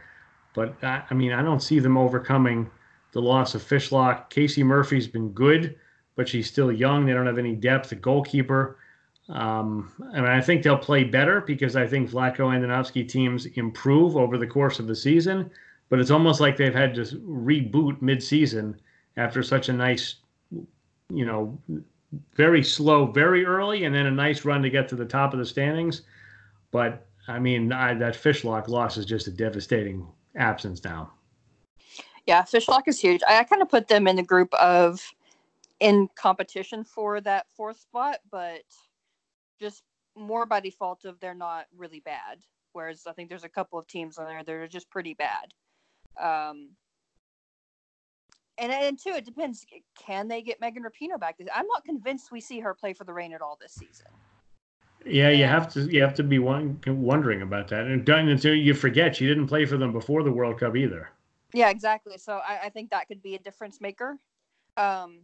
but 0.56 0.74
I, 0.84 1.04
I 1.10 1.14
mean 1.14 1.32
I 1.32 1.42
don't 1.42 1.62
see 1.62 1.80
them 1.80 1.98
overcoming 1.98 2.70
the 3.12 3.22
loss 3.22 3.56
of 3.56 3.62
Fishlock. 3.62 4.30
Casey 4.30 4.64
Murphy's 4.64 5.08
been 5.08 5.30
good, 5.30 5.76
but 6.16 6.28
she's 6.28 6.48
still 6.48 6.72
young. 6.72 7.06
They 7.06 7.14
don't 7.14 7.28
have 7.28 7.38
any 7.38 7.56
depth 7.56 7.92
at 7.94 8.02
goalkeeper. 8.02 8.78
Um, 9.30 9.92
I 10.14 10.18
mean, 10.18 10.30
I 10.30 10.42
think 10.42 10.64
they'll 10.64 10.78
play 10.78 11.04
better 11.04 11.42
because 11.42 11.76
I 11.76 11.88
think 11.88 12.10
Vlatko 12.10 12.40
Andonovski 12.40 13.08
teams 13.08 13.46
improve 13.46 14.18
over 14.18 14.38
the 14.38 14.46
course 14.48 14.80
of 14.80 14.88
the 14.88 14.96
season. 14.96 15.50
But 15.90 16.00
it's 16.00 16.12
almost 16.12 16.42
like 16.42 16.58
they've 16.58 16.74
had 16.74 16.96
to 16.96 17.02
reboot 17.04 18.02
mid-season 18.02 18.80
after 19.18 19.44
such 19.44 19.70
a 19.70 19.74
nice, 19.74 20.16
you 21.10 21.26
know, 21.26 21.58
very 22.34 22.64
slow 22.64 23.06
very 23.06 23.46
early 23.46 23.84
and 23.86 23.94
then 23.94 24.08
a 24.08 24.12
nice 24.12 24.46
run 24.46 24.62
to 24.62 24.70
get 24.70 24.88
to 24.90 24.96
the 24.96 25.06
top 25.06 25.34
of 25.34 25.40
the 25.40 25.46
standings. 25.46 26.02
But 26.72 27.06
I 27.28 27.40
mean, 27.40 27.72
I, 27.72 27.94
that 27.94 28.16
Fishlock 28.16 28.68
loss 28.68 28.98
is 28.98 29.06
just 29.06 29.28
a 29.28 29.32
devastating 29.32 30.08
absence 30.36 30.84
now. 30.84 31.12
Yeah, 32.26 32.42
Fishlock 32.42 32.84
is 32.88 33.00
huge. 33.00 33.22
I, 33.28 33.40
I 33.40 33.44
kind 33.44 33.62
of 33.62 33.70
put 33.70 33.88
them 33.88 34.08
in 34.08 34.16
the 34.16 34.24
group 34.24 34.54
of 34.56 35.02
in 35.80 36.10
competition 36.16 36.84
for 36.84 37.22
that 37.22 37.46
fourth 37.56 37.80
spot, 37.80 38.20
but 38.32 38.64
just 39.60 39.84
more 40.16 40.46
by 40.46 40.60
default 40.60 41.06
of 41.06 41.20
they're 41.20 41.34
not 41.34 41.66
really 41.76 42.00
bad. 42.00 42.40
Whereas 42.74 43.04
I 43.08 43.14
think 43.14 43.30
there's 43.30 43.44
a 43.44 43.50
couple 43.50 43.80
of 43.80 43.88
teams 43.88 44.18
on 44.18 44.26
there 44.26 44.44
that 44.44 44.52
are 44.52 44.68
just 44.68 44.90
pretty 44.90 45.14
bad. 45.14 45.54
Um, 46.22 46.72
and 48.58 48.72
and 48.72 49.00
two, 49.00 49.12
it 49.12 49.26
depends. 49.26 49.66
Can 49.98 50.28
they 50.28 50.42
get 50.42 50.62
Megan 50.62 50.84
Rapinoe 50.84 51.20
back? 51.20 51.38
I'm 51.54 51.68
not 51.68 51.84
convinced 51.84 52.32
we 52.32 52.42
see 52.42 52.60
her 52.62 52.74
play 52.74 52.94
for 52.94 53.04
the 53.04 53.14
Reign 53.14 53.34
at 53.34 53.42
all 53.42 53.58
this 53.62 53.74
season. 53.74 54.08
Yeah, 55.06 55.30
you 55.30 55.46
have 55.46 55.72
to 55.74 55.82
you 55.82 56.02
have 56.02 56.16
to 56.16 56.24
be 56.24 56.40
wondering 56.40 57.44
about 57.44 57.68
that, 57.70 57.86
and 57.86 58.10
until 58.10 58.56
you 58.56 58.74
forget 58.74 59.16
she 59.16 59.28
didn't 59.28 59.48
play 59.48 59.66
for 59.66 59.78
them 59.78 59.92
before 59.92 60.24
the 60.24 60.32
World 60.32 60.60
Cup 60.60 60.76
either. 60.76 61.10
Yeah, 61.54 61.70
exactly. 61.70 62.18
So 62.18 62.38
I, 62.38 62.62
I 62.66 62.70
think 62.70 62.90
that 62.90 63.08
could 63.08 63.22
be 63.22 63.36
a 63.36 63.40
difference 63.40 63.80
maker. 63.80 64.18
Um, 64.78 65.22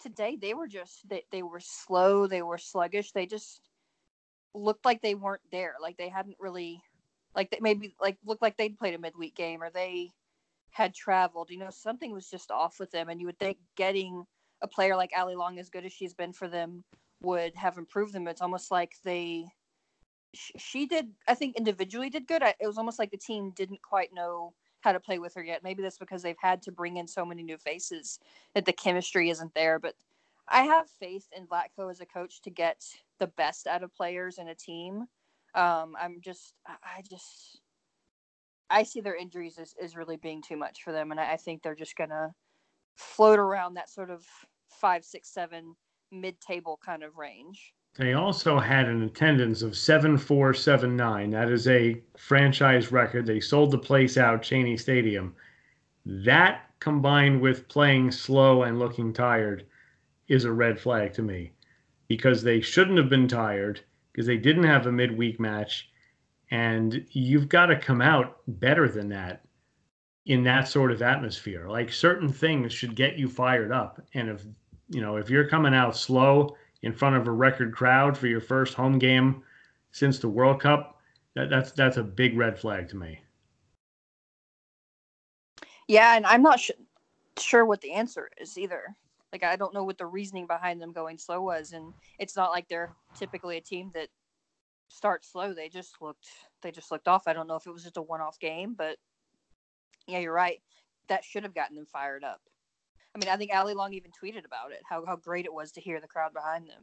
today 0.00 0.38
they 0.40 0.54
were 0.54 0.68
just 0.68 1.08
they, 1.08 1.24
they 1.32 1.42
were 1.42 1.60
slow, 1.60 2.26
they 2.26 2.42
were 2.42 2.58
sluggish, 2.58 3.12
they 3.12 3.26
just 3.26 3.68
looked 4.54 4.84
like 4.84 5.02
they 5.02 5.14
weren't 5.14 5.42
there, 5.50 5.74
like 5.82 5.96
they 5.96 6.08
hadn't 6.08 6.36
really, 6.38 6.80
like 7.34 7.50
they 7.50 7.58
maybe 7.60 7.94
like 8.00 8.16
looked 8.24 8.42
like 8.42 8.56
they'd 8.56 8.78
played 8.78 8.94
a 8.94 8.98
midweek 8.98 9.34
game 9.34 9.62
or 9.62 9.70
they 9.70 10.12
had 10.70 10.94
traveled. 10.94 11.50
You 11.50 11.58
know, 11.58 11.70
something 11.70 12.12
was 12.12 12.30
just 12.30 12.50
off 12.50 12.78
with 12.78 12.90
them, 12.92 13.08
and 13.08 13.20
you 13.20 13.26
would 13.26 13.38
think 13.38 13.58
getting 13.76 14.24
a 14.62 14.68
player 14.68 14.96
like 14.96 15.12
Allie 15.12 15.34
Long, 15.34 15.58
as 15.58 15.68
good 15.68 15.84
as 15.84 15.92
she's 15.92 16.14
been 16.14 16.32
for 16.32 16.48
them, 16.48 16.84
would 17.22 17.54
have 17.54 17.78
improved 17.78 18.12
them. 18.12 18.28
It's 18.28 18.42
almost 18.42 18.70
like 18.70 18.92
they, 19.04 19.46
she 20.32 20.86
did, 20.86 21.08
I 21.26 21.34
think 21.34 21.56
individually 21.56 22.10
did 22.10 22.26
good. 22.26 22.42
It 22.42 22.66
was 22.66 22.78
almost 22.78 22.98
like 22.98 23.10
the 23.10 23.16
team 23.16 23.52
didn't 23.56 23.82
quite 23.82 24.12
know 24.12 24.52
how 24.80 24.92
to 24.92 25.00
play 25.00 25.18
with 25.18 25.34
her 25.34 25.42
yet. 25.42 25.64
Maybe 25.64 25.82
that's 25.82 25.98
because 25.98 26.22
they've 26.22 26.36
had 26.40 26.62
to 26.62 26.72
bring 26.72 26.96
in 26.98 27.08
so 27.08 27.24
many 27.24 27.42
new 27.42 27.58
faces 27.58 28.18
that 28.54 28.64
the 28.64 28.72
chemistry 28.72 29.30
isn't 29.30 29.54
there. 29.54 29.78
But 29.78 29.94
I 30.48 30.62
have 30.62 30.88
faith 31.00 31.26
in 31.36 31.46
Vlatko 31.46 31.90
as 31.90 32.00
a 32.00 32.06
coach 32.06 32.40
to 32.42 32.50
get 32.50 32.84
the 33.18 33.26
best 33.26 33.66
out 33.66 33.82
of 33.82 33.94
players 33.94 34.38
in 34.38 34.48
a 34.48 34.54
team. 34.54 35.06
Um, 35.54 35.96
I'm 35.98 36.20
just, 36.20 36.54
I 36.66 37.02
just, 37.08 37.60
I 38.68 38.82
see 38.82 39.00
their 39.00 39.16
injuries 39.16 39.58
as, 39.58 39.74
as 39.82 39.96
really 39.96 40.16
being 40.16 40.42
too 40.42 40.56
much 40.56 40.82
for 40.82 40.92
them, 40.92 41.10
and 41.10 41.18
I, 41.18 41.32
I 41.32 41.36
think 41.36 41.62
they're 41.62 41.74
just 41.74 41.96
gonna 41.96 42.34
float 42.94 43.38
around 43.38 43.74
that 43.74 43.88
sort 43.88 44.10
of 44.10 44.24
five, 44.68 45.04
six, 45.04 45.32
seven 45.32 45.74
mid-table 46.10 46.78
kind 46.84 47.02
of 47.02 47.16
range. 47.16 47.74
They 47.98 48.12
also 48.12 48.58
had 48.58 48.88
an 48.88 49.02
attendance 49.02 49.62
of 49.62 49.76
7479. 49.76 51.30
That 51.30 51.50
is 51.50 51.66
a 51.66 52.02
franchise 52.16 52.92
record. 52.92 53.26
They 53.26 53.40
sold 53.40 53.70
the 53.70 53.78
place 53.78 54.18
out, 54.18 54.42
Cheney 54.42 54.76
Stadium. 54.76 55.34
That 56.04 56.70
combined 56.78 57.40
with 57.40 57.68
playing 57.68 58.12
slow 58.12 58.64
and 58.64 58.78
looking 58.78 59.12
tired 59.12 59.66
is 60.28 60.44
a 60.44 60.52
red 60.52 60.78
flag 60.78 61.14
to 61.14 61.22
me 61.22 61.52
because 62.08 62.42
they 62.42 62.60
shouldn't 62.60 62.98
have 62.98 63.08
been 63.08 63.28
tired 63.28 63.80
because 64.12 64.26
they 64.26 64.36
didn't 64.36 64.64
have 64.64 64.86
a 64.86 64.92
midweek 64.92 65.40
match. 65.40 65.90
And 66.50 67.06
you've 67.10 67.48
got 67.48 67.66
to 67.66 67.78
come 67.78 68.00
out 68.00 68.38
better 68.46 68.88
than 68.88 69.08
that 69.08 69.42
in 70.26 70.42
that 70.44 70.68
sort 70.68 70.92
of 70.92 71.02
atmosphere. 71.02 71.68
Like 71.68 71.92
certain 71.92 72.28
things 72.28 72.72
should 72.72 72.94
get 72.94 73.18
you 73.18 73.28
fired 73.28 73.72
up. 73.72 74.00
And 74.14 74.28
if, 74.28 74.44
you 74.88 75.00
know, 75.00 75.16
if 75.16 75.30
you're 75.30 75.48
coming 75.48 75.74
out 75.74 75.96
slow, 75.96 76.56
in 76.82 76.92
front 76.92 77.16
of 77.16 77.26
a 77.26 77.32
record 77.32 77.74
crowd 77.74 78.16
for 78.16 78.26
your 78.28 78.40
first 78.40 78.74
home 78.74 78.98
game 78.98 79.42
since 79.90 80.18
the 80.18 80.28
World 80.28 80.60
Cup, 80.60 81.00
that, 81.34 81.50
that's 81.50 81.72
that's 81.72 81.96
a 81.96 82.02
big 82.02 82.36
red 82.36 82.58
flag 82.58 82.88
to 82.90 82.96
me. 82.96 83.20
Yeah, 85.88 86.16
and 86.16 86.26
I'm 86.26 86.42
not 86.42 86.60
sh- 86.60 86.70
sure 87.38 87.64
what 87.64 87.80
the 87.80 87.92
answer 87.92 88.30
is 88.38 88.56
either. 88.58 88.94
Like 89.32 89.42
I 89.42 89.56
don't 89.56 89.74
know 89.74 89.84
what 89.84 89.98
the 89.98 90.06
reasoning 90.06 90.46
behind 90.46 90.80
them 90.80 90.92
going 90.92 91.18
slow 91.18 91.42
was, 91.42 91.72
and 91.72 91.92
it's 92.18 92.36
not 92.36 92.50
like 92.50 92.68
they're 92.68 92.94
typically 93.16 93.56
a 93.56 93.60
team 93.60 93.90
that 93.94 94.08
starts 94.88 95.32
slow. 95.32 95.52
They 95.52 95.68
just 95.68 96.00
looked 96.00 96.28
they 96.62 96.70
just 96.70 96.90
looked 96.90 97.08
off. 97.08 97.26
I 97.26 97.32
don't 97.32 97.48
know 97.48 97.56
if 97.56 97.66
it 97.66 97.72
was 97.72 97.82
just 97.82 97.96
a 97.96 98.02
one 98.02 98.20
off 98.20 98.38
game, 98.38 98.74
but 98.76 98.96
yeah, 100.06 100.20
you're 100.20 100.32
right. 100.32 100.60
That 101.08 101.24
should 101.24 101.42
have 101.42 101.54
gotten 101.54 101.76
them 101.76 101.86
fired 101.86 102.24
up. 102.24 102.40
I 103.16 103.18
mean, 103.18 103.32
I 103.32 103.36
think 103.38 103.50
Allie 103.50 103.72
Long 103.72 103.94
even 103.94 104.10
tweeted 104.10 104.44
about 104.44 104.72
it, 104.72 104.82
how 104.86 105.04
how 105.06 105.16
great 105.16 105.46
it 105.46 105.52
was 105.52 105.72
to 105.72 105.80
hear 105.80 106.00
the 106.02 106.06
crowd 106.06 106.34
behind 106.34 106.68
them. 106.68 106.82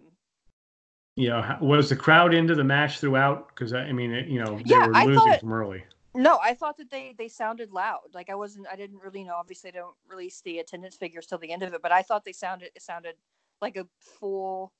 You 1.15 1.29
know, 1.29 1.57
was 1.61 1.89
the 1.89 1.95
crowd 1.95 2.33
into 2.33 2.55
the 2.55 2.63
match 2.63 2.99
throughout? 2.99 3.49
Because 3.49 3.71
I 3.71 3.91
mean, 3.91 4.11
you 4.27 4.43
know, 4.43 4.57
they 4.57 4.63
yeah, 4.65 4.87
were 4.87 4.93
losing 4.93 5.15
thought, 5.15 5.39
from 5.41 5.53
early. 5.53 5.83
No, 6.15 6.39
I 6.41 6.55
thought 6.55 6.77
that 6.77 6.89
they 6.89 7.13
they 7.19 7.27
sounded 7.27 7.71
loud. 7.71 8.15
Like 8.15 8.31
I 8.31 8.35
wasn't, 8.35 8.65
I 8.71 8.75
didn't 8.75 8.97
really 8.97 9.23
know. 9.23 9.35
Obviously, 9.35 9.69
they 9.69 9.77
don't 9.77 9.95
release 10.09 10.41
the 10.41 10.57
attendance 10.57 10.95
figures 10.95 11.27
till 11.27 11.37
the 11.37 11.51
end 11.51 11.61
of 11.61 11.75
it, 11.75 11.83
but 11.83 11.91
I 11.91 12.01
thought 12.01 12.25
they 12.25 12.33
sounded 12.33 12.71
it 12.75 12.81
sounded 12.81 13.13
like 13.61 13.77
a 13.77 13.85
full, 13.99 14.73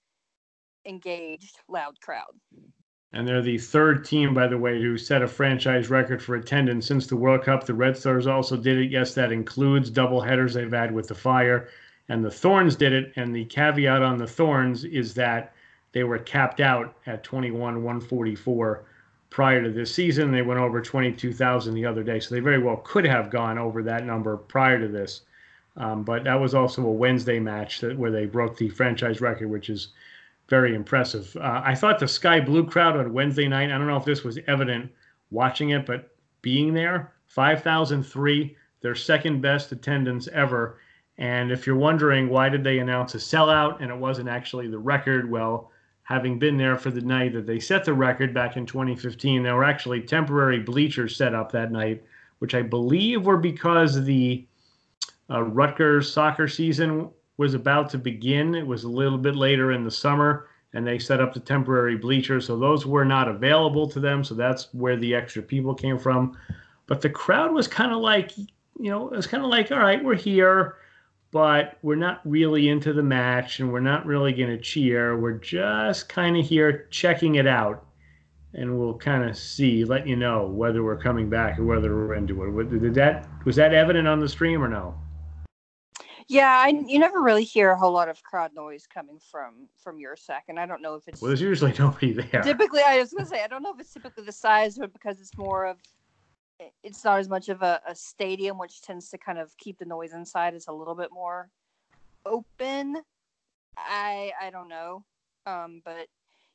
engaged, 0.87 1.59
loud 1.67 2.01
crowd. 2.01 2.33
And 3.13 3.27
they're 3.27 3.43
the 3.43 3.59
third 3.59 4.03
team, 4.03 4.33
by 4.33 4.47
the 4.47 4.57
way, 4.57 4.79
to 4.79 4.97
set 4.97 5.21
a 5.21 5.27
franchise 5.27 5.89
record 5.91 6.21
for 6.21 6.35
attendance 6.35 6.87
since 6.87 7.05
the 7.05 7.15
World 7.15 7.43
Cup. 7.43 7.65
The 7.65 7.73
Red 7.73 7.95
Stars 7.95 8.25
also 8.25 8.57
did 8.57 8.79
it. 8.79 8.89
Yes, 8.89 9.13
that 9.13 9.31
includes 9.31 9.91
double 9.91 10.19
headers 10.19 10.55
they've 10.55 10.71
had 10.71 10.91
with 10.91 11.07
the 11.07 11.15
Fire. 11.15 11.69
And 12.09 12.25
the 12.25 12.31
Thorns 12.31 12.75
did 12.75 12.91
it. 12.91 13.13
And 13.15 13.35
the 13.35 13.45
caveat 13.45 14.01
on 14.01 14.17
the 14.17 14.25
Thorns 14.25 14.83
is 14.83 15.13
that 15.13 15.53
they 15.91 16.03
were 16.03 16.17
capped 16.17 16.59
out 16.59 16.95
at 17.05 17.23
21 17.23 17.83
144 17.83 18.83
prior 19.29 19.61
to 19.61 19.69
this 19.69 19.93
season. 19.93 20.31
They 20.31 20.41
went 20.41 20.59
over 20.59 20.81
22,000 20.81 21.73
the 21.75 21.85
other 21.85 22.03
day. 22.03 22.19
So 22.19 22.33
they 22.33 22.41
very 22.41 22.59
well 22.59 22.77
could 22.77 23.05
have 23.05 23.29
gone 23.29 23.59
over 23.59 23.83
that 23.83 24.05
number 24.05 24.37
prior 24.37 24.79
to 24.79 24.87
this. 24.87 25.21
Um, 25.77 26.03
but 26.03 26.23
that 26.23 26.39
was 26.39 26.55
also 26.55 26.83
a 26.85 26.91
Wednesday 26.91 27.39
match 27.39 27.79
that, 27.81 27.97
where 27.97 28.11
they 28.11 28.25
broke 28.25 28.57
the 28.57 28.69
franchise 28.69 29.21
record, 29.21 29.49
which 29.49 29.69
is 29.69 29.89
very 30.49 30.75
impressive. 30.75 31.35
Uh, 31.37 31.61
I 31.63 31.75
thought 31.75 31.99
the 31.99 32.07
Sky 32.07 32.39
Blue 32.39 32.65
crowd 32.65 32.97
on 32.97 33.13
Wednesday 33.13 33.47
night, 33.47 33.71
I 33.71 33.77
don't 33.77 33.87
know 33.87 33.97
if 33.97 34.05
this 34.05 34.23
was 34.23 34.39
evident 34.47 34.91
watching 35.31 35.69
it, 35.71 35.85
but 35.85 36.15
being 36.41 36.73
there, 36.73 37.13
5,003, 37.27 38.55
their 38.81 38.95
second 38.95 39.41
best 39.41 39.71
attendance 39.71 40.27
ever. 40.27 40.79
And 41.17 41.51
if 41.51 41.65
you're 41.65 41.75
wondering 41.75 42.29
why 42.29 42.49
did 42.49 42.63
they 42.63 42.79
announce 42.79 43.15
a 43.15 43.17
sellout 43.17 43.81
and 43.81 43.89
it 43.89 43.97
wasn't 43.97 44.29
actually 44.29 44.67
the 44.67 44.77
record, 44.77 45.29
well, 45.29 45.71
having 46.03 46.37
been 46.37 46.57
there 46.57 46.77
for 46.77 46.91
the 46.91 47.01
night 47.01 47.33
that 47.33 47.47
they 47.47 47.59
set 47.59 47.85
the 47.85 47.93
record 47.93 48.33
back 48.33 48.57
in 48.57 48.65
2015, 48.65 49.41
there 49.41 49.55
were 49.55 49.63
actually 49.63 50.01
temporary 50.01 50.59
bleachers 50.59 51.15
set 51.15 51.33
up 51.33 51.51
that 51.51 51.71
night, 51.71 52.03
which 52.39 52.53
I 52.53 52.61
believe 52.61 53.25
were 53.25 53.37
because 53.37 54.03
the 54.03 54.45
uh, 55.29 55.41
Rutgers 55.43 56.11
soccer 56.11 56.47
season 56.47 57.09
was 57.37 57.53
about 57.53 57.89
to 57.91 57.97
begin. 57.97 58.55
It 58.55 58.65
was 58.65 58.83
a 58.83 58.89
little 58.89 59.17
bit 59.17 59.35
later 59.35 59.71
in 59.71 59.83
the 59.83 59.91
summer, 59.91 60.47
and 60.73 60.85
they 60.85 60.99
set 60.99 61.21
up 61.21 61.33
the 61.33 61.39
temporary 61.39 61.97
bleachers. 61.97 62.47
So 62.47 62.57
those 62.57 62.85
were 62.85 63.05
not 63.05 63.27
available 63.27 63.87
to 63.89 63.99
them. 63.99 64.23
So 64.23 64.35
that's 64.35 64.73
where 64.73 64.97
the 64.97 65.15
extra 65.15 65.41
people 65.41 65.73
came 65.73 65.97
from. 65.97 66.37
But 66.87 67.01
the 67.01 67.09
crowd 67.09 67.53
was 67.53 67.67
kind 67.67 67.91
of 67.91 67.99
like, 67.99 68.37
you 68.37 68.89
know, 68.89 69.07
it 69.07 69.15
was 69.15 69.27
kind 69.27 69.43
of 69.43 69.49
like, 69.49 69.71
all 69.71 69.79
right, 69.79 70.03
we're 70.03 70.15
here, 70.15 70.75
but 71.31 71.77
we're 71.81 71.95
not 71.95 72.21
really 72.25 72.69
into 72.69 72.93
the 72.93 73.03
match 73.03 73.59
and 73.59 73.71
we're 73.71 73.79
not 73.79 74.05
really 74.05 74.33
going 74.33 74.49
to 74.49 74.57
cheer. 74.57 75.17
We're 75.17 75.33
just 75.33 76.09
kind 76.09 76.37
of 76.37 76.45
here 76.45 76.87
checking 76.91 77.35
it 77.35 77.47
out. 77.47 77.85
And 78.55 78.77
we'll 78.77 78.97
kind 78.97 79.27
of 79.27 79.35
see, 79.35 79.83
let 79.83 80.05
you 80.05 80.15
know 80.15 80.45
whether 80.45 80.83
we're 80.83 81.01
coming 81.01 81.27
back 81.27 81.57
or 81.57 81.65
whether 81.65 81.95
we're 81.95 82.13
into 82.13 82.59
it. 82.59 82.69
Did 82.69 82.93
that 82.93 83.27
was 83.45 83.55
that 83.55 83.73
evident 83.73 84.07
on 84.07 84.19
the 84.19 84.29
stream 84.29 84.63
or 84.63 84.67
no? 84.67 84.93
Yeah, 86.27 86.49
I, 86.49 86.69
you 86.87 86.99
never 86.99 87.21
really 87.21 87.43
hear 87.43 87.71
a 87.71 87.77
whole 87.77 87.91
lot 87.91 88.09
of 88.09 88.21
crowd 88.23 88.51
noise 88.55 88.87
coming 88.87 89.19
from 89.19 89.67
from 89.77 89.97
Yurcak, 89.97 90.41
and 90.47 90.59
I 90.59 90.65
don't 90.65 90.81
know 90.81 90.95
if 90.95 91.07
it's. 91.07 91.21
Well, 91.21 91.29
there's 91.29 91.41
usually 91.41 91.73
nobody 91.79 92.13
there. 92.13 92.41
Typically, 92.41 92.81
I 92.81 92.99
was 92.99 93.13
gonna 93.13 93.27
say 93.27 93.43
I 93.43 93.47
don't 93.47 93.63
know 93.63 93.73
if 93.73 93.79
it's 93.79 93.93
typically 93.93 94.23
the 94.23 94.31
size, 94.31 94.77
but 94.77 94.93
because 94.93 95.19
it's 95.19 95.37
more 95.37 95.65
of, 95.65 95.77
it's 96.83 97.03
not 97.03 97.19
as 97.19 97.29
much 97.29 97.49
of 97.49 97.61
a, 97.61 97.81
a 97.87 97.95
stadium, 97.95 98.57
which 98.57 98.81
tends 98.81 99.09
to 99.09 99.17
kind 99.17 99.39
of 99.39 99.55
keep 99.57 99.77
the 99.77 99.85
noise 99.85 100.13
inside. 100.13 100.53
It's 100.53 100.67
a 100.67 100.73
little 100.73 100.95
bit 100.95 101.11
more 101.11 101.49
open. 102.25 102.97
I 103.77 104.31
I 104.41 104.49
don't 104.49 104.69
know, 104.69 105.03
um, 105.45 105.81
but 105.83 106.07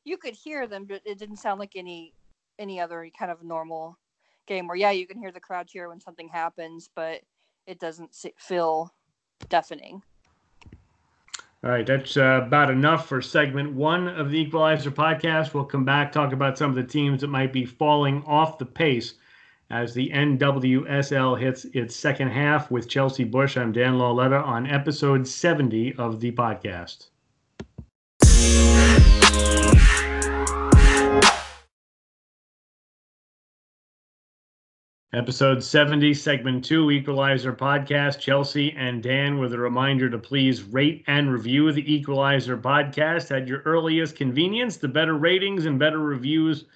you 0.05 0.17
could 0.17 0.35
hear 0.35 0.67
them, 0.67 0.87
but 0.87 1.03
it 1.05 1.19
didn't 1.19 1.37
sound 1.37 1.61
like 1.61 1.73
any 1.77 2.15
any 2.59 2.81
other 2.81 3.09
kind 3.19 3.31
of 3.31 3.43
normal 3.43 3.99
game 4.47 4.67
where 4.67 4.77
yeah 4.77 4.91
you 4.91 5.07
can 5.07 5.19
hear 5.19 5.31
the 5.31 5.41
crowd 5.41 5.69
cheer 5.69 5.89
when 5.89 6.01
something 6.01 6.29
happens, 6.29 6.89
but 6.95 7.21
it 7.67 7.79
doesn't 7.79 8.15
feel 8.39 8.93
deafening. 9.49 10.03
All 11.65 11.71
right, 11.71 11.85
that's 11.85 12.17
uh, 12.17 12.43
about 12.47 12.71
enough 12.71 13.09
for 13.09 13.21
segment 13.21 13.73
one 13.73 14.07
of 14.07 14.31
the 14.31 14.39
Equalizer 14.39 14.93
podcast. 14.93 15.53
We'll 15.53 15.65
come 15.65 15.85
back, 15.85 16.13
talk 16.13 16.33
about 16.33 16.57
some 16.57 16.71
of 16.71 16.77
the 16.77 16.85
teams 16.85 17.21
that 17.23 17.29
might 17.29 17.53
be 17.53 17.65
falling 17.65 18.23
off 18.27 18.59
the 18.59 18.67
pace 18.67 19.15
as 19.71 19.93
the 19.93 20.09
NWSL 20.11 21.39
hits 21.39 21.65
its 21.67 21.97
second 21.97 22.29
half 22.29 22.71
with 22.71 22.89
Chelsey 22.89 23.25
Bush. 23.25 23.57
I'm 23.57 23.73
Dan 23.73 23.99
Lauletta 23.99 24.37
on 24.37 24.67
episode 24.67 25.27
70 25.27 25.95
of 25.97 26.21
the 26.21 26.31
podcast. 26.33 27.09
Episode 35.15 35.65
70, 35.65 36.13
segment 36.13 36.63
two, 36.63 36.91
Equalizer 36.91 37.55
podcast. 37.55 38.19
Chelsey 38.19 38.73
and 38.77 39.03
Dan 39.03 39.39
with 39.39 39.55
a 39.55 39.59
reminder 39.59 40.11
to 40.11 40.19
please 40.19 40.65
rate 40.65 41.03
and 41.07 41.33
review 41.33 41.73
the 41.73 41.95
Equalizer 41.95 42.59
podcast 42.59 43.35
at 43.35 43.49
your 43.49 43.63
earliest 43.65 44.17
convenience. 44.17 44.77
The 44.77 44.89
better 44.89 45.15
ratings 45.15 45.65
and 45.65 45.79
better 45.79 45.99
reviews 45.99 46.67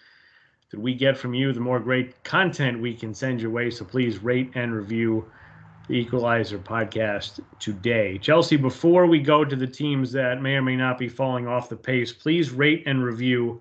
that 0.71 0.81
we 0.81 0.95
get 0.95 1.19
from 1.19 1.35
you, 1.35 1.53
the 1.53 1.61
more 1.61 1.79
great 1.79 2.25
content 2.25 2.81
we 2.81 2.95
can 2.95 3.13
send 3.13 3.39
your 3.39 3.51
way. 3.51 3.69
So 3.69 3.85
please 3.85 4.23
rate 4.23 4.53
and 4.55 4.75
review 4.75 5.31
the 5.89 5.97
Equalizer 5.97 6.59
podcast 6.59 7.39
today. 7.59 8.17
Chelsey, 8.17 8.57
before 8.57 9.05
we 9.05 9.21
go 9.21 9.45
to 9.45 9.57
the 9.57 9.67
teams 9.67 10.11
that 10.13 10.41
may 10.41 10.55
or 10.55 10.63
may 10.63 10.77
not 10.77 10.97
be 10.97 11.07
falling 11.07 11.47
off 11.47 11.69
the 11.69 11.77
pace, 11.77 12.15
please 12.15 12.51
rate 12.51 12.85
and 12.87 13.05
review 13.05 13.61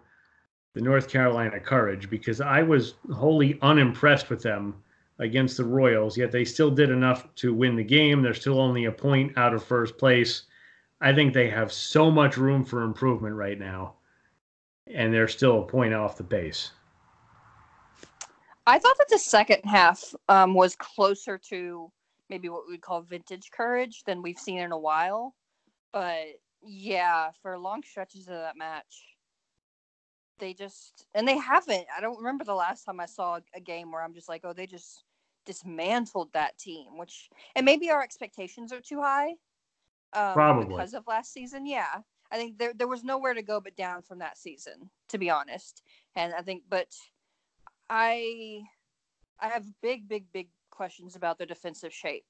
the 0.73 0.81
North 0.81 1.09
Carolina 1.09 1.59
Courage 1.59 2.09
because 2.09 2.41
I 2.41 2.61
was 2.61 2.95
wholly 3.13 3.59
unimpressed 3.61 4.29
with 4.29 4.41
them 4.41 4.75
against 5.19 5.57
the 5.57 5.65
Royals, 5.65 6.17
yet 6.17 6.31
they 6.31 6.45
still 6.45 6.71
did 6.71 6.89
enough 6.89 7.33
to 7.35 7.53
win 7.53 7.75
the 7.75 7.83
game. 7.83 8.21
They're 8.21 8.33
still 8.33 8.59
only 8.59 8.85
a 8.85 8.91
point 8.91 9.37
out 9.37 9.53
of 9.53 9.63
first 9.63 9.97
place. 9.97 10.43
I 11.01 11.13
think 11.13 11.33
they 11.33 11.49
have 11.49 11.71
so 11.71 12.09
much 12.09 12.37
room 12.37 12.63
for 12.63 12.83
improvement 12.83 13.35
right 13.35 13.59
now, 13.59 13.95
and 14.87 15.13
they're 15.13 15.27
still 15.27 15.61
a 15.61 15.65
point 15.65 15.93
off 15.93 16.17
the 16.17 16.23
pace. 16.23 16.71
I 18.67 18.79
thought 18.79 18.97
that 18.97 19.09
the 19.09 19.19
second 19.19 19.61
half 19.65 20.13
um, 20.29 20.53
was 20.53 20.75
closer 20.75 21.37
to 21.49 21.91
maybe 22.29 22.49
what 22.49 22.65
we 22.67 22.73
would 22.73 22.81
call 22.81 23.01
vintage 23.01 23.49
courage 23.51 24.03
than 24.05 24.21
we've 24.21 24.39
seen 24.39 24.59
in 24.59 24.71
a 24.71 24.77
while. 24.77 25.35
But 25.91 26.39
yeah, 26.63 27.31
for 27.41 27.57
long 27.57 27.83
stretches 27.83 28.27
of 28.27 28.35
that 28.35 28.55
match, 28.55 29.10
they 30.41 30.53
just 30.53 31.07
and 31.13 31.25
they 31.25 31.37
haven't. 31.37 31.85
I 31.95 32.01
don't 32.01 32.17
remember 32.17 32.43
the 32.43 32.53
last 32.53 32.83
time 32.83 32.99
I 32.99 33.05
saw 33.05 33.39
a 33.55 33.61
game 33.61 33.91
where 33.91 34.03
I'm 34.03 34.13
just 34.13 34.27
like, 34.27 34.41
oh, 34.43 34.51
they 34.51 34.67
just 34.67 35.05
dismantled 35.45 36.33
that 36.33 36.57
team. 36.57 36.97
Which 36.97 37.29
and 37.55 37.65
maybe 37.65 37.89
our 37.89 38.03
expectations 38.03 38.73
are 38.73 38.81
too 38.81 39.01
high. 39.01 39.35
Um, 40.13 40.33
Probably 40.33 40.65
because 40.65 40.93
of 40.93 41.07
last 41.07 41.31
season. 41.31 41.65
Yeah, 41.65 42.01
I 42.31 42.37
think 42.37 42.57
there 42.57 42.73
there 42.73 42.87
was 42.87 43.05
nowhere 43.05 43.33
to 43.33 43.41
go 43.41 43.61
but 43.61 43.77
down 43.77 44.01
from 44.01 44.19
that 44.19 44.37
season, 44.37 44.89
to 45.09 45.17
be 45.17 45.29
honest. 45.29 45.83
And 46.15 46.33
I 46.33 46.41
think, 46.41 46.63
but 46.69 46.87
I 47.89 48.63
I 49.39 49.47
have 49.47 49.65
big, 49.81 50.09
big, 50.09 50.25
big 50.33 50.49
questions 50.71 51.15
about 51.15 51.37
their 51.37 51.47
defensive 51.47 51.93
shape. 51.93 52.25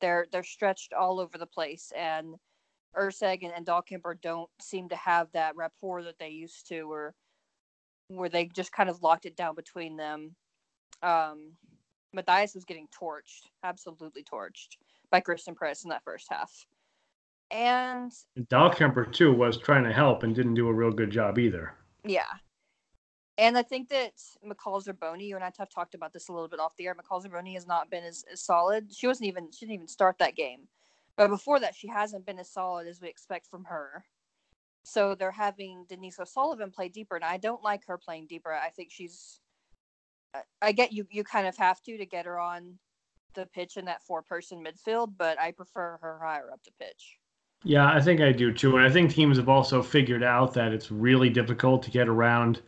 They're 0.00 0.26
they're 0.32 0.42
stretched 0.42 0.92
all 0.92 1.20
over 1.20 1.36
the 1.36 1.46
place, 1.46 1.92
and 1.96 2.36
Erceg 2.96 3.42
and, 3.42 3.52
and 3.54 3.66
Dahlkemper 3.66 4.20
don't 4.20 4.50
seem 4.60 4.88
to 4.88 4.96
have 4.96 5.28
that 5.32 5.56
rapport 5.56 6.02
that 6.04 6.18
they 6.18 6.30
used 6.30 6.66
to, 6.68 6.90
or 6.90 7.14
where 8.16 8.28
they 8.28 8.46
just 8.46 8.72
kind 8.72 8.88
of 8.88 9.02
locked 9.02 9.26
it 9.26 9.36
down 9.36 9.54
between 9.54 9.96
them. 9.96 10.34
Um, 11.02 11.52
Mathias 12.12 12.54
was 12.54 12.64
getting 12.64 12.88
torched, 12.88 13.46
absolutely 13.62 14.24
torched 14.24 14.76
by 15.10 15.20
Christen 15.20 15.54
Press 15.54 15.84
in 15.84 15.90
that 15.90 16.04
first 16.04 16.26
half. 16.30 16.66
And 17.50 18.12
Dahlkemper 18.38 19.12
too 19.12 19.32
was 19.32 19.56
trying 19.56 19.84
to 19.84 19.92
help 19.92 20.22
and 20.22 20.34
didn't 20.34 20.54
do 20.54 20.68
a 20.68 20.72
real 20.72 20.92
good 20.92 21.10
job 21.10 21.38
either. 21.38 21.74
Yeah, 22.04 22.26
and 23.40 23.56
I 23.56 23.62
think 23.62 23.88
that 23.88 24.12
McCall 24.46 24.84
Zerboni, 24.84 25.26
you 25.26 25.34
and 25.34 25.42
I 25.42 25.50
have 25.58 25.70
talked 25.70 25.94
about 25.94 26.12
this 26.12 26.28
a 26.28 26.32
little 26.32 26.46
bit 26.46 26.60
off 26.60 26.76
the 26.76 26.86
air. 26.86 26.94
McCall 26.94 27.24
Zerboni 27.24 27.54
has 27.54 27.66
not 27.66 27.90
been 27.90 28.04
as, 28.04 28.22
as 28.30 28.42
solid. 28.42 28.94
She 28.94 29.06
wasn't 29.06 29.28
even 29.28 29.50
she 29.50 29.64
didn't 29.64 29.76
even 29.76 29.88
start 29.88 30.18
that 30.18 30.36
game. 30.36 30.68
But 31.16 31.28
before 31.28 31.58
that, 31.60 31.74
she 31.74 31.88
hasn't 31.88 32.26
been 32.26 32.38
as 32.38 32.50
solid 32.50 32.86
as 32.86 33.00
we 33.00 33.08
expect 33.08 33.46
from 33.46 33.64
her. 33.64 34.04
So 34.82 35.14
they're 35.14 35.30
having 35.30 35.84
Denise 35.88 36.18
O'Sullivan 36.18 36.70
play 36.70 36.88
deeper, 36.88 37.16
and 37.16 37.24
I 37.24 37.36
don't 37.36 37.62
like 37.62 37.86
her 37.86 37.98
playing 37.98 38.26
deeper. 38.26 38.52
I 38.52 38.70
think 38.70 38.90
she's. 38.90 39.40
I 40.62 40.72
get 40.72 40.92
you. 40.92 41.06
You 41.10 41.24
kind 41.24 41.46
of 41.46 41.56
have 41.56 41.82
to 41.82 41.98
to 41.98 42.06
get 42.06 42.26
her 42.26 42.38
on 42.38 42.78
the 43.34 43.46
pitch 43.46 43.76
in 43.76 43.84
that 43.84 44.02
four-person 44.02 44.64
midfield, 44.64 45.12
but 45.16 45.38
I 45.40 45.52
prefer 45.52 45.98
her 46.02 46.18
higher 46.22 46.50
up 46.52 46.62
the 46.64 46.72
pitch. 46.84 47.18
Yeah, 47.62 47.88
I 47.92 48.00
think 48.00 48.20
I 48.20 48.32
do 48.32 48.52
too, 48.52 48.76
and 48.76 48.86
I 48.86 48.90
think 48.90 49.10
teams 49.10 49.36
have 49.36 49.48
also 49.48 49.82
figured 49.82 50.22
out 50.22 50.54
that 50.54 50.72
it's 50.72 50.90
really 50.90 51.28
difficult 51.28 51.82
to 51.82 51.90
get 51.90 52.08
around 52.08 52.62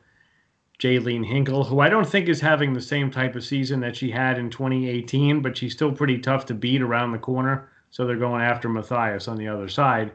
Jaelene 0.79 1.25
Hinkle, 1.25 1.65
who 1.65 1.81
I 1.81 1.89
don't 1.89 2.09
think 2.09 2.29
is 2.29 2.41
having 2.41 2.73
the 2.73 2.81
same 2.81 3.11
type 3.11 3.35
of 3.35 3.45
season 3.45 3.81
that 3.81 3.97
she 3.97 4.11
had 4.11 4.39
in 4.39 4.51
2018, 4.51 5.41
but 5.41 5.57
she's 5.57 5.73
still 5.73 5.93
pretty 5.93 6.19
tough 6.19 6.45
to 6.47 6.55
beat 6.55 6.83
around 6.83 7.13
the 7.13 7.19
corner. 7.19 7.71
So 7.91 8.05
they're 8.05 8.17
going 8.17 8.43
after 8.43 8.69
Mathias 8.69 9.29
on 9.29 9.37
the 9.37 9.49
other 9.49 9.69
side, 9.69 10.13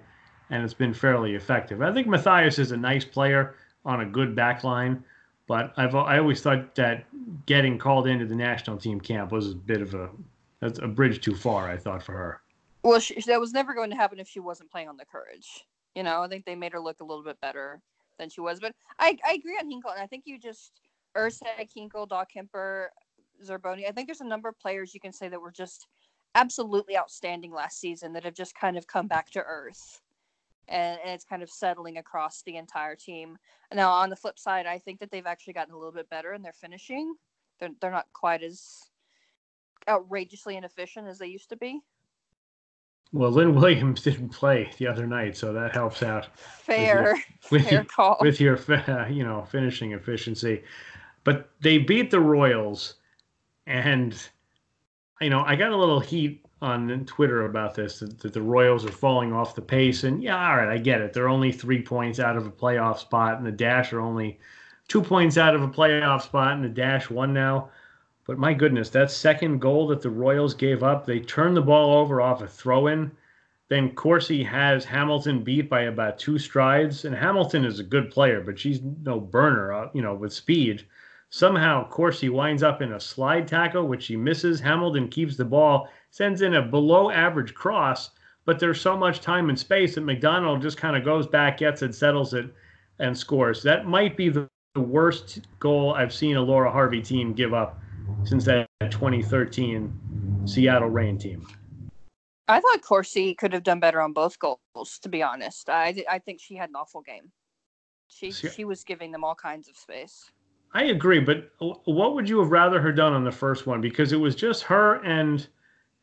and 0.49 0.63
it's 0.63 0.73
been 0.73 0.93
fairly 0.93 1.35
effective. 1.35 1.81
I 1.81 1.93
think 1.93 2.07
Mathias 2.07 2.59
is 2.59 2.71
a 2.71 2.77
nice 2.77 3.05
player 3.05 3.55
on 3.85 4.01
a 4.01 4.05
good 4.05 4.35
back 4.35 4.63
line, 4.63 5.03
but 5.47 5.73
I've 5.77 5.95
I 5.95 6.17
always 6.17 6.41
thought 6.41 6.75
that 6.75 7.05
getting 7.45 7.77
called 7.77 8.07
into 8.07 8.25
the 8.25 8.35
national 8.35 8.77
team 8.77 8.99
camp 8.99 9.31
was 9.31 9.51
a 9.51 9.55
bit 9.55 9.81
of 9.81 9.93
a 9.93 10.09
that's 10.59 10.79
a 10.79 10.87
bridge 10.87 11.21
too 11.21 11.35
far. 11.35 11.69
I 11.69 11.77
thought 11.77 12.03
for 12.03 12.13
her. 12.13 12.41
Well, 12.83 12.99
she, 12.99 13.19
that 13.21 13.39
was 13.39 13.53
never 13.53 13.73
going 13.73 13.89
to 13.89 13.95
happen 13.95 14.19
if 14.19 14.27
she 14.27 14.39
wasn't 14.39 14.71
playing 14.71 14.89
on 14.89 14.97
the 14.97 15.05
courage. 15.05 15.65
You 15.95 16.03
know, 16.03 16.21
I 16.21 16.27
think 16.27 16.45
they 16.45 16.55
made 16.55 16.73
her 16.73 16.79
look 16.79 17.01
a 17.01 17.03
little 17.03 17.23
bit 17.23 17.39
better 17.41 17.81
than 18.17 18.29
she 18.29 18.41
was. 18.41 18.59
But 18.59 18.73
I, 18.99 19.17
I 19.25 19.33
agree 19.33 19.57
on 19.59 19.69
Hinkle, 19.69 19.91
and 19.91 19.99
I 19.99 20.07
think 20.07 20.23
you 20.25 20.39
just 20.39 20.71
Erceg, 21.15 21.69
Hinkle, 21.73 22.07
Dahlkemper, 22.07 22.87
Zerboni. 23.45 23.87
I 23.87 23.91
think 23.91 24.07
there's 24.07 24.21
a 24.21 24.27
number 24.27 24.49
of 24.49 24.59
players 24.59 24.93
you 24.93 24.99
can 24.99 25.13
say 25.13 25.27
that 25.27 25.41
were 25.41 25.51
just 25.51 25.87
absolutely 26.35 26.97
outstanding 26.97 27.51
last 27.51 27.79
season 27.79 28.13
that 28.13 28.23
have 28.23 28.35
just 28.35 28.55
kind 28.55 28.77
of 28.77 28.85
come 28.87 29.07
back 29.07 29.31
to 29.31 29.39
earth. 29.39 30.01
And, 30.67 30.99
and 31.03 31.11
it's 31.11 31.23
kind 31.23 31.41
of 31.41 31.49
settling 31.49 31.97
across 31.97 32.41
the 32.41 32.57
entire 32.57 32.95
team. 32.95 33.37
Now, 33.73 33.91
on 33.91 34.09
the 34.09 34.15
flip 34.15 34.37
side, 34.37 34.65
I 34.65 34.79
think 34.79 34.99
that 34.99 35.11
they've 35.11 35.25
actually 35.25 35.53
gotten 35.53 35.73
a 35.73 35.77
little 35.77 35.93
bit 35.93 36.09
better 36.09 36.33
in 36.33 36.41
their 36.41 36.53
finishing. 36.53 37.15
They're, 37.59 37.69
they're 37.79 37.91
not 37.91 38.07
quite 38.13 38.43
as 38.43 38.89
outrageously 39.87 40.57
inefficient 40.57 41.07
as 41.07 41.19
they 41.19 41.27
used 41.27 41.49
to 41.49 41.55
be. 41.55 41.81
Well, 43.13 43.31
Lynn 43.31 43.55
Williams 43.55 44.01
didn't 44.01 44.29
play 44.29 44.69
the 44.77 44.87
other 44.87 45.07
night, 45.07 45.37
so 45.37 45.53
that 45.53 45.73
helps 45.73 46.03
out. 46.03 46.27
Fair, 46.35 47.13
with 47.51 47.51
your, 47.51 47.51
with 47.51 47.63
fair 47.63 47.73
your, 47.73 47.83
call. 47.85 48.17
With 48.19 48.41
your, 48.41 48.59
you 49.09 49.23
know, 49.23 49.45
finishing 49.49 49.93
efficiency, 49.93 50.63
but 51.23 51.49
they 51.61 51.77
beat 51.77 52.11
the 52.11 52.19
Royals, 52.19 52.95
and 53.65 54.21
you 55.21 55.29
know, 55.29 55.43
I 55.45 55.55
got 55.55 55.71
a 55.71 55.77
little 55.77 55.99
heat 55.99 56.45
on 56.61 57.05
Twitter 57.05 57.45
about 57.45 57.75
this 57.75 57.99
that, 57.99 58.19
that, 58.19 58.33
the 58.33 58.41
Royals 58.41 58.85
are 58.85 58.91
falling 58.91 59.31
off 59.31 59.55
the 59.55 59.61
pace, 59.61 60.03
and 60.03 60.23
yeah, 60.23 60.49
all 60.49 60.57
right, 60.57 60.69
I 60.69 60.77
get 60.77 61.01
it. 61.01 61.13
They're 61.13 61.29
only 61.29 61.51
three 61.51 61.81
points 61.81 62.19
out 62.19 62.35
of 62.35 62.47
a 62.47 62.51
playoff 62.51 62.97
spot, 62.97 63.37
and 63.37 63.45
the 63.45 63.51
Dash 63.51 63.93
are 63.93 64.01
only 64.01 64.39
two 64.87 65.01
points 65.01 65.37
out 65.37 65.55
of 65.55 65.61
a 65.61 65.67
playoff 65.67 66.23
spot, 66.23 66.53
and 66.53 66.63
the 66.63 66.69
Dash 66.69 67.09
one 67.09 67.33
now. 67.33 67.69
But 68.25 68.37
my 68.37 68.53
goodness, 68.53 68.89
that 68.89 69.09
second 69.09 69.59
goal 69.59 69.87
that 69.87 70.01
the 70.01 70.09
Royals 70.09 70.53
gave 70.53 70.83
up, 70.83 71.05
they 71.05 71.19
turned 71.19 71.55
the 71.55 71.61
ball 71.61 71.97
over 71.97 72.19
off 72.19 72.41
a 72.41 72.47
throw 72.47 72.87
in. 72.87 73.11
Then 73.69 73.95
Corsie 73.95 74.45
has 74.45 74.85
Hamilton 74.85 75.43
beat 75.43 75.69
by 75.69 75.81
about 75.83 76.19
two 76.19 76.37
strides. 76.37 77.05
And 77.05 77.15
Hamilton 77.15 77.65
is 77.65 77.79
a 77.79 77.83
good 77.83 78.11
player, 78.11 78.41
but 78.41 78.59
she's 78.59 78.81
no 78.81 79.19
burner, 79.19 79.73
uh, 79.73 79.89
you 79.93 80.01
know, 80.01 80.13
with 80.13 80.33
speed. 80.33 80.85
Somehow 81.29 81.89
Corsie 81.89 82.29
winds 82.29 82.63
up 82.63 82.81
in 82.81 82.93
a 82.93 82.99
slide 82.99 83.47
tackle, 83.47 83.87
which 83.87 84.03
she 84.03 84.15
misses. 84.15 84.59
Hamilton 84.59 85.09
keeps 85.09 85.35
the 85.35 85.45
ball, 85.45 85.89
sends 86.09 86.41
in 86.41 86.55
a 86.55 86.61
below 86.61 87.11
average 87.11 87.53
cross, 87.53 88.11
but 88.45 88.59
there's 88.59 88.79
so 88.79 88.95
much 88.95 89.19
time 89.19 89.49
and 89.49 89.59
space 89.59 89.95
that 89.95 90.01
McDonald 90.01 90.61
just 90.61 90.77
kind 90.77 90.95
of 90.95 91.03
goes 91.03 91.27
back, 91.27 91.57
gets 91.57 91.81
it, 91.81 91.93
settles 91.93 92.33
it, 92.33 92.53
and 92.99 93.17
scores. 93.17 93.61
That 93.61 93.85
might 93.85 94.15
be 94.15 94.29
the 94.29 94.47
worst 94.75 95.41
goal 95.59 95.93
I've 95.93 96.13
seen 96.13 96.37
a 96.37 96.41
Laura 96.41 96.71
Harvey 96.71 97.01
team 97.01 97.33
give 97.33 97.53
up 97.53 97.81
since 98.23 98.45
that 98.45 98.67
2013 98.81 100.43
Seattle 100.45 100.89
Reign 100.89 101.17
team. 101.17 101.45
I 102.47 102.61
thought 102.61 102.81
Corsie 102.81 103.35
could 103.35 103.51
have 103.51 103.63
done 103.63 103.81
better 103.81 103.99
on 103.99 104.13
both 104.13 104.39
goals. 104.39 104.99
To 105.01 105.09
be 105.09 105.21
honest, 105.21 105.69
I 105.69 106.05
I 106.09 106.19
think 106.19 106.39
she 106.39 106.55
had 106.55 106.69
an 106.69 106.77
awful 106.77 107.01
game. 107.01 107.31
She 108.07 108.31
she 108.31 108.63
was 108.63 108.85
giving 108.85 109.11
them 109.11 109.25
all 109.25 109.35
kinds 109.35 109.67
of 109.67 109.75
space. 109.75 110.31
I 110.73 110.85
agree, 110.85 111.19
but 111.19 111.51
what 111.59 112.13
would 112.15 112.29
you 112.29 112.39
have 112.39 112.51
rather 112.51 112.81
her 112.81 112.91
done 112.91 113.13
on 113.13 113.23
the 113.23 113.31
first 113.31 113.65
one? 113.65 113.81
Because 113.81 114.11
it 114.11 114.19
was 114.19 114.35
just 114.35 114.63
her 114.63 115.03
and 115.03 115.47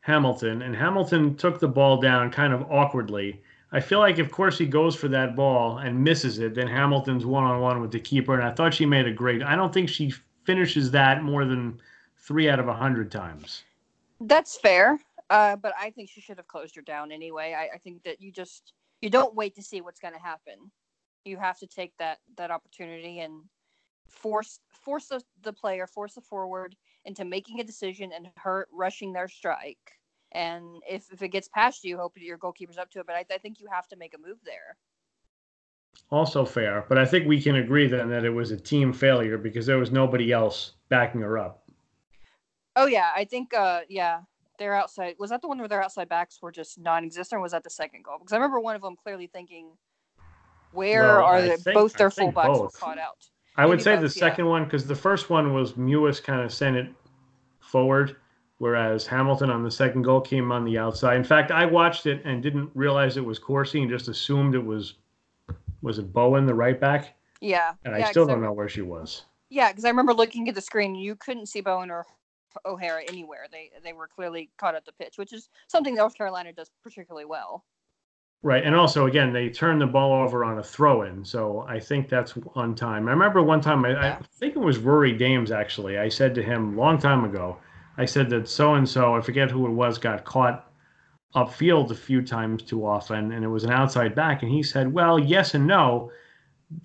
Hamilton, 0.01 0.61
and 0.61 0.75
Hamilton 0.75 1.35
took 1.35 1.59
the 1.59 1.67
ball 1.67 1.97
down 1.99 2.31
kind 2.31 2.53
of 2.53 2.69
awkwardly. 2.71 3.41
I 3.71 3.79
feel 3.79 3.99
like 3.99 4.19
if 4.19 4.31
Corsie 4.31 4.69
goes 4.69 4.95
for 4.95 5.07
that 5.09 5.35
ball 5.35 5.79
and 5.79 6.03
misses 6.03 6.39
it, 6.39 6.55
then 6.55 6.67
Hamilton's 6.67 7.25
one 7.25 7.43
on 7.43 7.59
one 7.61 7.81
with 7.81 7.91
the 7.91 7.99
keeper, 7.99 8.33
and 8.35 8.43
I 8.43 8.51
thought 8.51 8.73
she 8.73 8.85
made 8.85 9.07
a 9.07 9.11
great. 9.11 9.43
I 9.43 9.55
don't 9.55 9.73
think 9.73 9.89
she 9.89 10.13
finishes 10.43 10.91
that 10.91 11.23
more 11.23 11.45
than 11.45 11.81
three 12.17 12.49
out 12.49 12.59
of 12.59 12.67
a 12.67 12.73
hundred 12.73 13.11
times. 13.11 13.63
That's 14.21 14.57
fair, 14.57 14.99
uh, 15.29 15.55
but 15.55 15.73
I 15.79 15.89
think 15.89 16.09
she 16.09 16.21
should 16.21 16.37
have 16.37 16.47
closed 16.47 16.75
her 16.75 16.81
down 16.81 17.11
anyway. 17.11 17.55
I, 17.57 17.75
I 17.75 17.77
think 17.79 18.03
that 18.03 18.21
you 18.21 18.31
just 18.31 18.73
you 19.01 19.09
don't 19.09 19.35
wait 19.35 19.55
to 19.55 19.63
see 19.63 19.81
what's 19.81 19.99
going 19.99 20.13
to 20.13 20.19
happen. 20.19 20.71
You 21.25 21.37
have 21.37 21.57
to 21.59 21.67
take 21.67 21.93
that 21.97 22.19
that 22.37 22.51
opportunity 22.51 23.19
and 23.19 23.41
force 24.07 24.59
force 24.85 25.07
the, 25.07 25.21
the 25.43 25.53
player, 25.53 25.87
force 25.87 26.13
the 26.13 26.21
forward 26.21 26.75
into 27.05 27.25
making 27.25 27.59
a 27.59 27.63
decision 27.63 28.11
and 28.13 28.29
her 28.37 28.67
rushing 28.71 29.13
their 29.13 29.27
strike. 29.27 29.99
And 30.31 30.81
if, 30.87 31.11
if 31.11 31.21
it 31.21 31.29
gets 31.29 31.47
past 31.47 31.83
you, 31.83 31.97
hope 31.97 32.13
your 32.17 32.37
goalkeeper's 32.37 32.77
up 32.77 32.91
to 32.91 32.99
it. 32.99 33.07
But 33.07 33.15
I, 33.15 33.25
I 33.33 33.37
think 33.37 33.59
you 33.59 33.67
have 33.71 33.87
to 33.89 33.95
make 33.95 34.13
a 34.13 34.17
move 34.17 34.37
there. 34.43 34.77
Also 36.11 36.45
fair, 36.45 36.85
but 36.89 36.97
I 36.97 37.05
think 37.05 37.25
we 37.25 37.41
can 37.41 37.55
agree 37.55 37.87
then 37.87 38.09
that 38.09 38.25
it 38.25 38.29
was 38.29 38.51
a 38.51 38.57
team 38.57 38.91
failure 38.91 39.37
because 39.37 39.65
there 39.65 39.77
was 39.77 39.91
nobody 39.91 40.31
else 40.31 40.73
backing 40.89 41.21
her 41.21 41.37
up. 41.39 41.63
Oh 42.75 42.85
yeah, 42.85 43.11
I 43.15 43.23
think 43.25 43.53
uh 43.53 43.81
yeah, 43.89 44.21
their 44.59 44.75
outside 44.75 45.15
was 45.17 45.29
that 45.29 45.41
the 45.41 45.47
one 45.47 45.57
where 45.57 45.67
their 45.67 45.81
outside 45.81 46.09
backs 46.09 46.41
were 46.41 46.51
just 46.51 46.77
non-existent. 46.77 47.41
was 47.41 47.53
that 47.53 47.63
the 47.63 47.69
second 47.69 48.03
goal? 48.03 48.17
Because 48.19 48.33
I 48.33 48.35
remember 48.35 48.59
one 48.59 48.75
of 48.75 48.81
them 48.81 48.95
clearly 49.01 49.27
thinking, 49.27 49.71
"Where 50.71 51.17
well, 51.17 51.25
are 51.25 51.41
they? 51.41 51.73
both 51.73 51.93
their 51.93 52.09
fullbacks 52.09 52.59
were 52.59 52.69
caught 52.69 52.99
out." 52.99 53.29
I 53.57 53.65
would 53.65 53.81
say 53.81 53.95
both, 53.95 54.01
the 54.01 54.09
second 54.09 54.45
one 54.47 54.65
because 54.65 54.85
the 54.85 54.95
first 54.95 55.29
one 55.29 55.53
was 55.53 55.73
Mewis 55.73 56.21
kind 56.21 56.41
of 56.41 56.51
sent 56.53 56.75
it 56.75 56.89
forward, 57.59 58.17
whereas 58.57 59.07
Hamilton 59.07 59.49
on 59.49 59.63
the 59.63 59.71
second 59.71 60.01
goal 60.01 60.21
came 60.21 60.51
on 60.51 60.65
the 60.65 60.77
outside. 60.77 61.15
In 61.17 61.23
fact, 61.23 61.51
I 61.51 61.65
watched 61.65 62.05
it 62.05 62.21
and 62.25 62.43
didn't 62.43 62.69
realize 62.73 63.17
it 63.17 63.25
was 63.25 63.39
Corsie 63.39 63.81
and 63.81 63.89
just 63.89 64.07
assumed 64.07 64.55
it 64.55 64.63
was 64.65 64.95
was 65.81 65.99
it 65.99 66.11
Bowen, 66.11 66.45
the 66.45 66.53
right 66.53 66.79
back, 66.79 67.15
Yeah. 67.41 67.73
and 67.83 67.95
yeah, 67.97 68.07
I 68.07 68.09
still 68.11 68.25
'cause 68.25 68.33
don't 68.33 68.41
know 68.41 68.53
where 68.53 68.67
she 68.69 68.81
was. 68.81 69.25
Yeah, 69.49 69.71
because 69.71 69.85
I 69.85 69.89
remember 69.89 70.13
looking 70.13 70.49
at 70.49 70.55
the 70.55 70.61
screen, 70.61 70.95
you 70.95 71.15
couldn't 71.15 71.45
see 71.45 71.61
Bowen 71.61 71.91
or 71.91 72.05
O'Hara 72.65 73.03
anywhere. 73.07 73.45
They 73.51 73.71
they 73.83 73.93
were 73.93 74.07
clearly 74.07 74.49
caught 74.57 74.75
at 74.75 74.85
the 74.85 74.93
pitch, 74.93 75.17
which 75.17 75.31
is 75.31 75.49
something 75.67 75.93
North 75.95 76.15
Carolina 76.15 76.51
does 76.53 76.71
particularly 76.81 77.25
well. 77.25 77.63
Right, 78.43 78.63
and 78.63 78.75
also 78.75 79.07
again, 79.07 79.33
they 79.33 79.49
turned 79.49 79.81
the 79.81 79.87
ball 79.87 80.13
over 80.23 80.45
on 80.45 80.59
a 80.59 80.63
throw-in, 80.63 81.25
so 81.25 81.65
I 81.67 81.79
think 81.79 82.09
that's 82.09 82.35
on 82.53 82.75
time. 82.75 83.07
I 83.07 83.11
remember 83.11 83.41
one 83.41 83.59
time, 83.59 83.83
I, 83.85 84.11
I 84.13 84.19
think 84.33 84.55
it 84.55 84.59
was 84.59 84.77
Rory 84.77 85.13
Dames 85.13 85.51
actually. 85.51 85.97
I 85.97 86.09
said 86.09 86.35
to 86.35 86.43
him 86.43 86.77
a 86.77 86.81
long 86.81 86.99
time 86.99 87.25
ago, 87.25 87.57
I 87.97 88.05
said 88.05 88.29
that 88.29 88.47
so 88.47 88.75
and 88.75 88.87
so, 88.87 89.15
I 89.15 89.21
forget 89.21 89.49
who 89.49 89.65
it 89.65 89.71
was, 89.71 89.97
got 89.97 90.25
caught 90.25 90.71
upfield 91.33 91.89
a 91.91 91.95
few 91.95 92.21
times 92.21 92.61
too 92.63 92.85
often, 92.85 93.31
and 93.31 93.43
it 93.43 93.47
was 93.47 93.63
an 93.63 93.71
outside 93.71 94.13
back, 94.13 94.43
and 94.43 94.51
he 94.51 94.61
said, 94.61 94.93
"Well, 94.93 95.17
yes 95.19 95.53
and 95.55 95.65
no. 95.65 96.11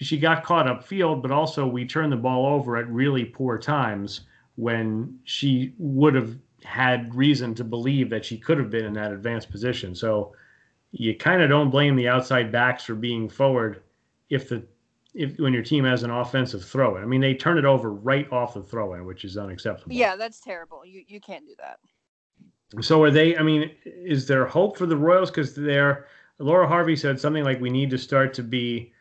She 0.01 0.19
got 0.19 0.45
caught 0.45 0.67
upfield, 0.67 1.21
but 1.23 1.31
also 1.31 1.67
we 1.67 1.87
turned 1.87 2.13
the 2.13 2.17
ball 2.17 2.47
over 2.55 2.77
at 2.77 2.89
really 2.89 3.25
poor 3.25 3.59
times 3.59 4.23
when 4.57 5.19
she 5.25 5.75
would 5.79 6.15
have 6.15 6.37
had 6.65 7.15
reason 7.15 7.55
to 7.57 7.65
believe 7.65 8.11
that 8.11 8.25
she 8.25 8.37
could 8.39 8.59
have 8.59 8.71
been 8.71 8.85
in 8.87 8.93
that 8.95 9.13
advanced 9.13 9.51
position." 9.51 9.95
So 9.95 10.33
you 10.93 11.15
kind 11.17 11.43
of 11.43 11.49
don't 11.49 11.71
blame 11.71 11.97
the 11.97 12.09
outside 12.09 12.51
backs 12.51 12.85
for 12.85 12.95
being 12.95 13.29
forward 13.29 13.83
if 14.29 14.49
the 14.49 14.65
if 15.15 15.39
when 15.39 15.53
your 15.53 15.63
team 15.63 15.85
has 15.85 16.03
an 16.03 16.11
offensive 16.11 16.65
throw 16.65 16.97
in. 16.97 17.03
I 17.03 17.07
mean, 17.07 17.21
they 17.21 17.35
turn 17.35 17.59
it 17.59 17.65
over 17.65 17.93
right 17.93 18.31
off 18.33 18.55
the 18.55 18.63
throw 18.63 18.95
in, 18.95 19.05
which 19.05 19.25
is 19.25 19.37
unacceptable. 19.37 19.95
Yeah, 19.95 20.17
that's 20.17 20.41
terrible. 20.41 20.85
You 20.85 21.03
you 21.07 21.21
can't 21.21 21.47
do 21.47 21.55
that. 21.59 21.79
So 22.85 23.03
are 23.03 23.11
they? 23.11 23.37
I 23.37 23.43
mean, 23.43 23.71
is 23.85 24.27
there 24.27 24.47
hope 24.47 24.79
for 24.79 24.87
the 24.87 24.97
Royals 24.97 25.31
because 25.31 25.55
they're 25.55 26.07
Laura 26.39 26.67
Harvey 26.67 26.97
said 26.97 27.21
something 27.21 27.45
like 27.45 27.61
we 27.61 27.71
need 27.71 27.91
to 27.91 27.99
start 27.99 28.33
to 28.35 28.43
be 28.43 28.93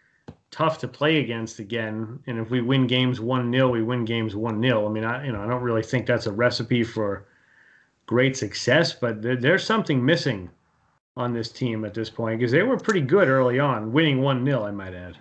tough 0.51 0.79
to 0.79 0.87
play 0.87 1.19
against 1.19 1.59
again, 1.59 2.19
and 2.27 2.39
if 2.39 2.49
we 2.49 2.61
win 2.61 2.87
games 2.87 3.19
one 3.19 3.51
0 3.51 3.69
we 3.69 3.83
win 3.83 4.05
games 4.05 4.35
one 4.35 4.61
0 4.61 4.87
I 4.87 4.91
mean, 4.91 5.03
I 5.03 5.25
you 5.25 5.31
know 5.31 5.41
I 5.41 5.47
don't 5.47 5.61
really 5.61 5.83
think 5.83 6.05
that's 6.05 6.25
a 6.25 6.31
recipe 6.31 6.83
for 6.83 7.27
great 8.07 8.35
success, 8.35 8.93
but 8.93 9.21
there, 9.21 9.35
there's 9.35 9.63
something 9.63 10.03
missing 10.03 10.49
on 11.19 11.33
this 11.33 11.51
team 11.51 11.83
at 11.85 11.93
this 11.93 12.09
point 12.09 12.39
because 12.39 12.51
they 12.51 12.63
were 12.63 12.77
pretty 12.77 13.01
good 13.01 13.27
early 13.27 13.59
on, 13.59 13.91
winning 13.91 14.21
one 14.21 14.43
0 14.45 14.63
I 14.63 14.71
might 14.71 14.93
add. 14.93 15.17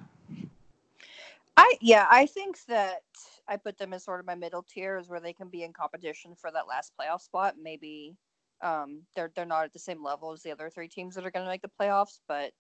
I 1.57 1.75
yeah, 1.81 2.07
I 2.09 2.27
think 2.27 2.65
that 2.67 3.03
I 3.49 3.57
put 3.57 3.77
them 3.77 3.93
as 3.93 4.05
sort 4.05 4.21
of 4.21 4.27
my 4.27 4.37
middle 4.37 4.63
tier, 4.63 4.97
is 4.97 5.09
where 5.09 5.21
they 5.21 5.33
can 5.33 5.49
be 5.49 5.65
in 5.65 5.73
competition 5.73 6.35
for 6.37 6.51
that 6.53 6.69
last 6.69 6.93
playoff 6.99 7.21
spot. 7.21 7.57
Maybe 7.61 8.17
um, 8.63 9.03
they're 9.17 9.33
they're 9.35 9.45
not 9.45 9.65
at 9.65 9.73
the 9.73 9.79
same 9.81 10.03
level 10.03 10.33
as 10.33 10.43
the 10.43 10.53
other 10.53 10.71
three 10.71 10.89
teams 10.89 11.17
that 11.17 11.27
are 11.27 11.31
going 11.33 11.45
to 11.45 11.51
make 11.51 11.63
the 11.63 11.71
playoffs, 11.81 12.21
but 12.29 12.53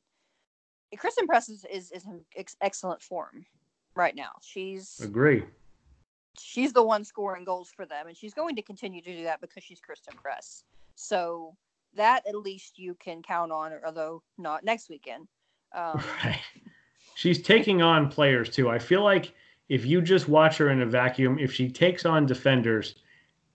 Christen 0.98 1.26
Press 1.26 1.48
is 1.48 1.64
is, 1.72 1.92
is 1.92 2.04
in 2.06 2.20
ex- 2.36 2.56
excellent 2.60 3.00
form 3.00 3.46
right 3.94 4.16
now. 4.16 4.30
She's 4.42 5.00
Agree. 5.00 5.44
she's 6.36 6.72
the 6.72 6.82
one 6.82 7.04
scoring 7.04 7.44
goals 7.44 7.70
for 7.70 7.86
them, 7.86 8.08
and 8.08 8.16
she's 8.16 8.34
going 8.34 8.56
to 8.56 8.62
continue 8.62 9.00
to 9.00 9.16
do 9.16 9.22
that 9.22 9.40
because 9.40 9.62
she's 9.62 9.80
Christen 9.80 10.14
Press. 10.20 10.64
So 10.96 11.54
that 11.94 12.26
at 12.26 12.34
least 12.34 12.78
you 12.78 12.94
can 12.94 13.22
count 13.22 13.52
on, 13.52 13.72
although 13.84 14.22
not 14.36 14.64
next 14.64 14.88
weekend. 14.88 15.28
Um, 15.74 16.02
Right. 16.24 16.40
She's 17.14 17.42
taking 17.42 17.82
on 17.82 18.08
players 18.08 18.48
too. 18.48 18.70
I 18.70 18.78
feel 18.78 19.02
like 19.02 19.32
if 19.68 19.84
you 19.84 20.00
just 20.00 20.28
watch 20.28 20.56
her 20.58 20.70
in 20.70 20.82
a 20.82 20.86
vacuum, 20.86 21.38
if 21.38 21.52
she 21.52 21.68
takes 21.68 22.06
on 22.06 22.26
defenders, 22.26 22.94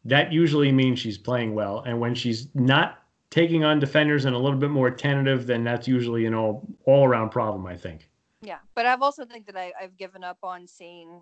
that 0.05 0.33
usually 0.33 0.71
means 0.71 0.99
she's 0.99 1.17
playing 1.17 1.55
well. 1.55 1.81
And 1.85 1.97
when 1.99 2.13
she's 2.13 2.49
not 2.53 3.03
taking 3.29 3.63
on 3.63 3.79
defenders 3.79 4.25
and 4.25 4.35
a 4.35 4.37
little 4.37 4.59
bit 4.59 4.69
more 4.69 4.91
tentative, 4.91 5.47
then 5.47 5.63
that's 5.63 5.87
usually 5.87 6.25
an 6.25 6.33
all 6.33 6.67
all 6.85 7.05
around 7.05 7.29
problem, 7.29 7.65
I 7.65 7.77
think. 7.77 8.09
Yeah, 8.41 8.59
but 8.75 8.85
I've 8.85 9.01
also 9.01 9.25
think 9.25 9.45
that 9.45 9.55
I, 9.55 9.71
I've 9.81 9.97
given 9.97 10.23
up 10.23 10.37
on 10.43 10.67
seeing 10.67 11.21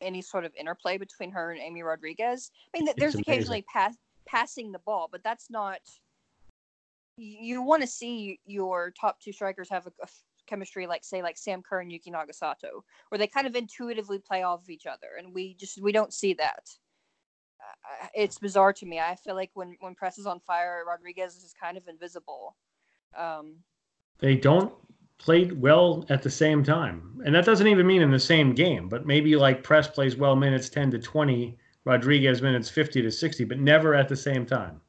any 0.00 0.20
sort 0.20 0.44
of 0.44 0.52
interplay 0.54 0.98
between 0.98 1.30
her 1.32 1.50
and 1.50 1.60
Amy 1.60 1.82
Rodriguez. 1.82 2.50
I 2.74 2.78
mean, 2.78 2.92
there's 2.98 3.14
occasionally 3.14 3.62
pass, 3.72 3.96
passing 4.26 4.70
the 4.70 4.78
ball, 4.80 5.08
but 5.10 5.24
that's 5.24 5.50
not. 5.50 5.78
You 7.16 7.62
want 7.62 7.82
to 7.82 7.88
see 7.88 8.40
your 8.46 8.92
top 8.98 9.20
two 9.20 9.32
strikers 9.32 9.70
have 9.70 9.86
a 9.86 10.08
chemistry 10.46 10.86
like, 10.86 11.04
say, 11.04 11.22
like 11.22 11.36
Sam 11.36 11.62
Kerr 11.62 11.80
and 11.80 11.92
Yuki 11.92 12.10
Nagasato, 12.10 12.82
where 13.08 13.18
they 13.18 13.26
kind 13.26 13.46
of 13.46 13.54
intuitively 13.54 14.18
play 14.18 14.42
off 14.42 14.62
of 14.62 14.70
each 14.70 14.86
other, 14.86 15.08
and 15.18 15.32
we 15.32 15.54
just 15.54 15.80
we 15.80 15.92
don't 15.92 16.12
see 16.12 16.34
that. 16.34 16.70
Uh, 17.60 18.06
it's 18.14 18.38
bizarre 18.38 18.72
to 18.72 18.86
me. 18.86 18.98
I 18.98 19.14
feel 19.14 19.34
like 19.34 19.50
when 19.54 19.76
when 19.80 19.94
press 19.94 20.18
is 20.18 20.26
on 20.26 20.40
fire, 20.40 20.84
Rodriguez 20.86 21.36
is 21.36 21.54
kind 21.60 21.76
of 21.76 21.86
invisible. 21.88 22.56
Um, 23.16 23.56
They 24.18 24.34
don't 24.36 24.72
play 25.18 25.46
well 25.52 26.04
at 26.08 26.22
the 26.22 26.30
same 26.30 26.62
time. 26.62 27.22
And 27.24 27.34
that 27.34 27.44
doesn't 27.44 27.66
even 27.66 27.86
mean 27.86 28.02
in 28.02 28.10
the 28.10 28.18
same 28.18 28.54
game, 28.54 28.88
but 28.88 29.06
maybe 29.06 29.36
like 29.36 29.62
Press 29.62 29.88
plays 29.88 30.16
well 30.16 30.36
minutes 30.36 30.68
10 30.68 30.90
to 30.92 30.98
20, 30.98 31.56
Rodriguez 31.84 32.42
minutes 32.42 32.68
50 32.68 33.02
to 33.02 33.10
60, 33.10 33.44
but 33.44 33.58
never 33.58 33.94
at 33.94 34.08
the 34.08 34.16
same 34.16 34.44
time. 34.44 34.80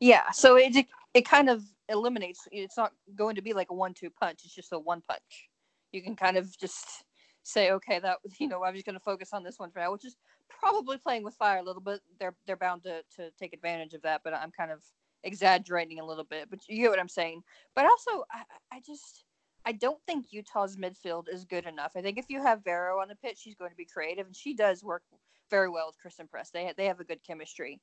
Yeah, 0.00 0.30
so 0.30 0.56
it 0.56 0.86
it- 1.14 1.26
kind 1.26 1.48
of 1.50 1.64
eliminates. 1.88 2.46
It's 2.52 2.76
not 2.76 2.92
going 3.14 3.36
to 3.36 3.42
be 3.42 3.52
like 3.52 3.70
a 3.70 3.74
one-two 3.74 4.10
punch. 4.10 4.40
It's 4.44 4.54
just 4.54 4.72
a 4.72 4.78
one 4.78 5.02
punch. 5.08 5.48
You 5.92 6.02
can 6.02 6.16
kind 6.16 6.36
of 6.36 6.56
just 6.58 7.04
say, 7.42 7.72
okay, 7.72 7.98
that 8.00 8.18
you 8.40 8.48
know, 8.48 8.64
I'm 8.64 8.74
just 8.74 8.86
going 8.86 8.94
to 8.94 9.00
focus 9.00 9.30
on 9.32 9.42
this 9.42 9.58
one 9.58 9.70
for 9.70 9.80
now, 9.80 9.92
which 9.92 10.04
is 10.04 10.16
probably 10.48 10.98
playing 10.98 11.24
with 11.24 11.34
fire 11.34 11.58
a 11.58 11.62
little 11.62 11.82
bit. 11.82 12.00
They're 12.18 12.36
they're 12.46 12.56
bound 12.56 12.82
to 12.84 13.02
to 13.16 13.30
take 13.38 13.52
advantage 13.52 13.94
of 13.94 14.02
that, 14.02 14.22
but 14.24 14.34
I'm 14.34 14.50
kind 14.52 14.70
of 14.70 14.82
exaggerating 15.24 16.00
a 16.00 16.06
little 16.06 16.24
bit. 16.24 16.48
But 16.50 16.60
you 16.68 16.82
get 16.82 16.90
what 16.90 17.00
I'm 17.00 17.08
saying. 17.08 17.42
But 17.74 17.86
also, 17.86 18.24
I 18.32 18.44
I 18.72 18.80
just 18.86 19.24
I 19.66 19.72
don't 19.72 20.00
think 20.06 20.26
Utah's 20.32 20.76
midfield 20.76 21.24
is 21.32 21.44
good 21.44 21.66
enough. 21.66 21.92
I 21.96 22.02
think 22.02 22.18
if 22.18 22.26
you 22.30 22.42
have 22.42 22.64
Vero 22.64 23.00
on 23.00 23.08
the 23.08 23.16
pitch, 23.16 23.38
she's 23.38 23.56
going 23.56 23.70
to 23.70 23.76
be 23.76 23.84
creative, 23.84 24.26
and 24.26 24.36
she 24.36 24.54
does 24.54 24.84
work 24.84 25.02
very 25.50 25.68
well 25.68 25.86
with 25.88 25.98
Christen 25.98 26.28
Press. 26.28 26.50
They 26.50 26.72
they 26.76 26.86
have 26.86 27.00
a 27.00 27.04
good 27.04 27.20
chemistry 27.26 27.80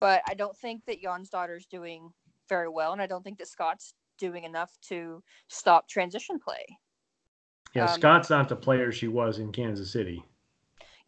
but 0.00 0.22
I 0.28 0.34
don't 0.34 0.56
think 0.58 0.84
that 0.86 1.02
Jonsdottir's 1.02 1.66
doing 1.66 2.12
very 2.48 2.68
well, 2.68 2.92
and 2.92 3.02
I 3.02 3.06
don't 3.06 3.22
think 3.22 3.38
that 3.38 3.48
Scott's 3.48 3.94
doing 4.18 4.44
enough 4.44 4.70
to 4.88 5.22
stop 5.48 5.88
transition 5.88 6.38
play. 6.38 6.64
Yeah, 7.74 7.86
Um, 7.86 8.00
Scott's 8.00 8.30
not 8.30 8.48
the 8.48 8.56
player 8.56 8.92
she 8.92 9.08
was 9.08 9.38
in 9.38 9.52
Kansas 9.52 9.90
City. 9.90 10.24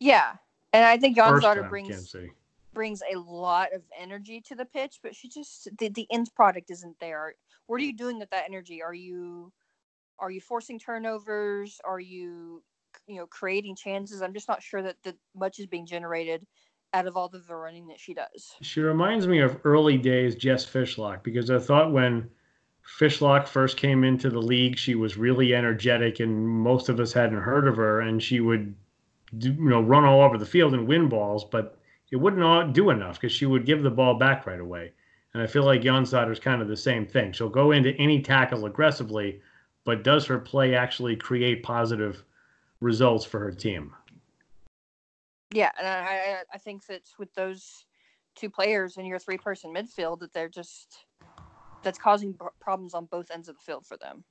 Yeah, 0.01 0.35
and 0.73 0.85
I 0.85 0.99
think 0.99 1.17
First 1.17 1.43
daughter 1.43 1.63
time 1.63 1.75
in 1.75 1.87
Kansas 1.87 2.11
brings 2.13 2.35
brings 2.75 3.03
a 3.11 3.19
lot 3.19 3.73
of 3.73 3.83
energy 3.99 4.43
to 4.43 4.55
the 4.55 4.67
pitch, 4.67 4.99
but 5.03 5.15
she 5.15 5.29
just 5.29 5.69
the, 5.79 5.89
the 5.89 6.07
end 6.11 6.29
product 6.35 6.71
isn't 6.71 6.99
there. 7.01 7.35
What 7.67 7.81
are 7.81 7.85
you 7.85 7.97
doing 7.97 8.19
with 8.19 8.31
that 8.31 8.45
energy? 8.47 8.83
Are 8.83 8.95
you 8.95 9.53
are 10.19 10.31
you 10.31 10.41
forcing 10.41 10.79
turnovers? 10.79 11.81
Are 11.85 12.01
you 12.01 12.63
you 13.07 13.17
know 13.17 13.27
creating 13.27 13.77
chances? 13.77 14.21
I'm 14.21 14.35
just 14.35 14.49
not 14.49 14.63
sure 14.63 14.83
that 14.83 14.97
that 15.05 15.17
much 15.35 15.59
is 15.59 15.67
being 15.67 15.87
generated 15.87 16.47
out 16.97 17.07
of 17.07 17.17
all 17.17 17.29
the 17.29 17.43
running 17.55 17.87
that 17.89 18.01
she 18.01 18.15
does. 18.15 18.55
She 18.63 18.81
reminds 18.81 19.27
me 19.27 19.41
of 19.41 19.61
early 19.65 19.99
days 19.99 20.35
Jess 20.35 20.65
Fishlock 20.65 21.23
because 21.23 21.51
I 21.51 21.59
thought 21.59 21.93
when 21.93 22.31
Fishlock 22.99 23.47
first 23.47 23.77
came 23.77 24.03
into 24.03 24.31
the 24.31 24.41
league, 24.41 24.79
she 24.79 24.95
was 24.95 25.19
really 25.19 25.55
energetic, 25.55 26.21
and 26.21 26.49
most 26.49 26.89
of 26.89 26.99
us 26.99 27.13
hadn't 27.13 27.43
heard 27.43 27.69
of 27.69 27.77
her. 27.77 28.01
And 28.01 28.23
she 28.23 28.41
would, 28.41 28.75
do, 29.37 29.53
you 29.53 29.69
know, 29.69 29.83
run 29.83 30.05
all 30.05 30.23
over 30.23 30.39
the 30.39 30.47
field 30.47 30.73
and 30.73 30.89
win 30.89 31.09
balls, 31.09 31.45
but 31.45 31.79
it 32.11 32.17
wouldn't 32.17 32.73
do 32.73 32.89
enough 32.89 33.21
because 33.21 33.33
she 33.33 33.45
would 33.45 33.67
give 33.67 33.83
the 33.83 33.91
ball 33.91 34.15
back 34.15 34.47
right 34.47 34.61
away. 34.61 34.93
And 35.35 35.43
I 35.43 35.47
feel 35.47 35.65
like 35.65 35.83
Jonsdottir's 35.83 36.41
kind 36.41 36.63
of 36.63 36.69
the 36.69 36.77
same 36.77 37.05
thing. 37.05 37.33
She'll 37.33 37.51
go 37.51 37.73
into 37.73 37.95
any 37.97 38.23
tackle 38.23 38.65
aggressively, 38.65 39.43
but 39.85 40.03
does 40.03 40.25
her 40.27 40.39
play 40.39 40.75
actually 40.75 41.17
create 41.17 41.63
positive 41.63 42.25
results 42.81 43.27
for 43.27 43.41
her 43.41 43.53
team? 43.53 43.93
Yeah, 45.53 45.71
and 45.79 45.87
I, 45.87 46.39
I 46.53 46.59
think 46.59 46.87
that 46.87 47.03
with 47.19 47.33
those 47.35 47.87
two 48.35 48.51
players 48.51 48.97
in 48.97 49.07
your 49.07 49.19
three 49.19 49.39
person 49.39 49.73
midfield, 49.73 50.21
that 50.21 50.33
they're 50.33 50.49
just 50.49 51.07
that's 51.83 51.99
causing 51.99 52.37
problems 52.61 52.95
on 52.95 53.07
both 53.07 53.31
ends 53.31 53.49
of 53.49 53.57
the 53.57 53.63
field 53.63 53.87
for 53.87 53.97
them. 53.97 54.25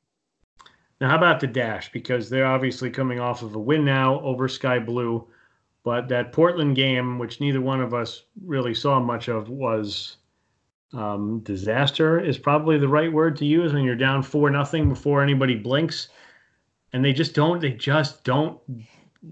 Now, 1.00 1.10
how 1.10 1.18
about 1.18 1.40
the 1.40 1.48
Dash? 1.48 1.92
Because 1.92 2.30
they're 2.30 2.46
obviously 2.46 2.90
coming 2.90 3.20
off 3.20 3.42
of 3.42 3.56
a 3.56 3.60
win 3.60 3.84
now 3.84 4.20
over 4.22 4.48
Sky 4.48 4.80
Blue, 4.80 5.28
but 5.84 6.08
that 6.08 6.32
Portland 6.32 6.76
game, 6.76 7.20
which 7.20 7.42
neither 7.42 7.62
one 7.62 7.82
of 7.82 7.94
us 7.94 8.24
really 8.44 8.74
saw 8.74 9.00
much 9.00 9.28
of, 9.28 9.50
was 9.50 10.18
um, 10.94 11.40
disaster. 11.40 12.20
Is 12.20 12.38
probably 12.38 12.78
the 12.78 12.88
right 12.88 13.12
word 13.12 13.36
to 13.38 13.46
use 13.46 13.74
when 13.74 13.84
you're 13.84 13.96
down 13.96 14.24
four 14.24 14.50
nothing 14.50 14.90
before 14.90 15.22
anybody 15.22 15.56
blinks, 15.56 16.10
and 16.94 17.04
they 17.04 17.14
just 17.14 17.36
don't. 17.36 17.60
They 17.60 17.72
just 17.72 18.24
don't. 18.24 18.60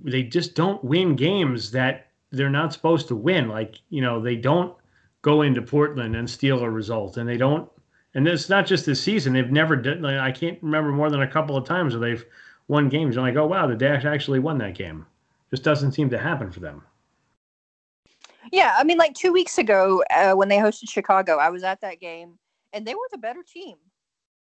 They 0.03 0.23
just 0.23 0.55
don't 0.55 0.83
win 0.83 1.15
games 1.15 1.71
that 1.71 2.07
they're 2.31 2.49
not 2.49 2.73
supposed 2.73 3.07
to 3.09 3.15
win. 3.15 3.49
Like 3.49 3.79
you 3.89 4.01
know, 4.01 4.21
they 4.21 4.35
don't 4.35 4.75
go 5.21 5.41
into 5.41 5.61
Portland 5.61 6.15
and 6.15 6.29
steal 6.29 6.59
a 6.59 6.69
result, 6.69 7.17
and 7.17 7.27
they 7.27 7.37
don't 7.37 7.69
and 8.15 8.27
it's 8.27 8.49
not 8.49 8.65
just 8.65 8.85
this 8.85 9.01
season. 9.01 9.33
They've 9.33 9.51
never 9.51 9.75
done. 9.75 10.05
I 10.05 10.31
can't 10.31 10.61
remember 10.61 10.91
more 10.91 11.09
than 11.09 11.21
a 11.21 11.27
couple 11.27 11.57
of 11.57 11.65
times 11.65 11.95
where 11.95 12.01
they've 12.01 12.25
won 12.67 12.89
games. 12.89 13.15
You're 13.15 13.23
like, 13.23 13.35
oh 13.35 13.47
wow, 13.47 13.67
the 13.67 13.75
Dash 13.75 14.05
actually 14.05 14.39
won 14.39 14.57
that 14.59 14.75
game. 14.75 15.05
Just 15.49 15.63
doesn't 15.63 15.93
seem 15.93 16.09
to 16.09 16.17
happen 16.17 16.51
for 16.51 16.59
them. 16.59 16.83
Yeah, 18.51 18.75
I 18.77 18.83
mean, 18.83 18.97
like 18.97 19.13
two 19.13 19.31
weeks 19.31 19.57
ago 19.57 20.03
uh, 20.11 20.33
when 20.33 20.49
they 20.49 20.57
hosted 20.57 20.89
Chicago, 20.89 21.37
I 21.37 21.49
was 21.49 21.63
at 21.63 21.81
that 21.81 21.99
game, 21.99 22.37
and 22.71 22.85
they 22.85 22.93
were 22.93 23.07
the 23.11 23.17
better 23.17 23.41
team. 23.41 23.77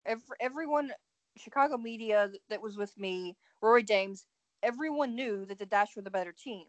Every, 0.05 0.37
everyone, 0.41 0.91
Chicago 1.39 1.79
media 1.79 2.31
that 2.51 2.61
was 2.61 2.77
with 2.77 2.97
me, 2.99 3.37
Rory 3.63 3.83
Dames, 3.83 4.27
everyone 4.65 5.15
knew 5.15 5.45
that 5.47 5.59
the 5.59 5.67
Dash 5.67 5.95
were 5.95 6.03
the 6.03 6.11
better 6.11 6.33
team, 6.33 6.67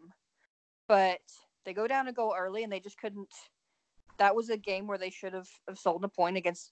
but 0.88 1.20
they 1.66 1.74
go 1.74 1.88
down 1.88 2.08
and 2.08 2.16
go 2.16 2.36
early, 2.38 2.64
and 2.64 2.72
they 2.72 2.80
just 2.80 3.00
couldn't. 3.00 3.34
That 4.18 4.36
was 4.36 4.50
a 4.50 4.58
game 4.58 4.88
where 4.88 4.98
they 4.98 5.10
should 5.10 5.34
have, 5.34 5.50
have 5.68 5.78
sold 5.78 6.04
a 6.04 6.10
point 6.10 6.38
against 6.38 6.72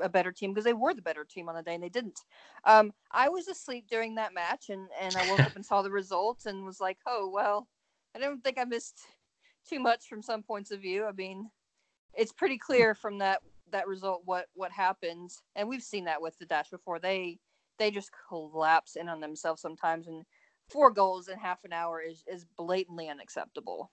a 0.00 0.08
better 0.08 0.32
team 0.32 0.52
because 0.52 0.64
they 0.64 0.72
were 0.72 0.94
the 0.94 1.02
better 1.02 1.24
team 1.24 1.48
on 1.48 1.54
the 1.54 1.62
day 1.62 1.74
and 1.74 1.82
they 1.82 1.88
didn't. 1.88 2.18
Um, 2.64 2.92
I 3.12 3.28
was 3.28 3.48
asleep 3.48 3.86
during 3.88 4.16
that 4.16 4.34
match 4.34 4.68
and, 4.68 4.88
and 5.00 5.16
I 5.16 5.30
woke 5.30 5.40
up 5.40 5.54
and 5.56 5.64
saw 5.64 5.82
the 5.82 5.90
results 5.90 6.46
and 6.46 6.64
was 6.64 6.80
like, 6.80 6.98
oh, 7.06 7.30
well, 7.32 7.68
I 8.14 8.18
don't 8.18 8.42
think 8.42 8.58
I 8.58 8.64
missed 8.64 9.00
too 9.68 9.80
much 9.80 10.06
from 10.08 10.22
some 10.22 10.42
points 10.42 10.70
of 10.70 10.80
view. 10.80 11.04
I 11.04 11.12
mean, 11.12 11.48
it's 12.14 12.32
pretty 12.32 12.58
clear 12.58 12.94
from 12.94 13.18
that 13.18 13.40
that 13.70 13.88
result 13.88 14.22
what 14.24 14.46
what 14.54 14.70
happens, 14.70 15.42
and 15.56 15.68
we've 15.68 15.82
seen 15.82 16.04
that 16.04 16.22
with 16.22 16.38
the 16.38 16.46
Dash 16.46 16.70
before. 16.70 16.98
They 16.98 17.38
they 17.78 17.90
just 17.90 18.10
collapse 18.28 18.94
in 18.96 19.08
on 19.08 19.20
themselves 19.20 19.60
sometimes, 19.60 20.06
and 20.06 20.22
four 20.70 20.90
goals 20.90 21.28
in 21.28 21.38
half 21.38 21.64
an 21.64 21.72
hour 21.72 22.00
is 22.00 22.24
is 22.26 22.46
blatantly 22.56 23.08
unacceptable. 23.08 23.90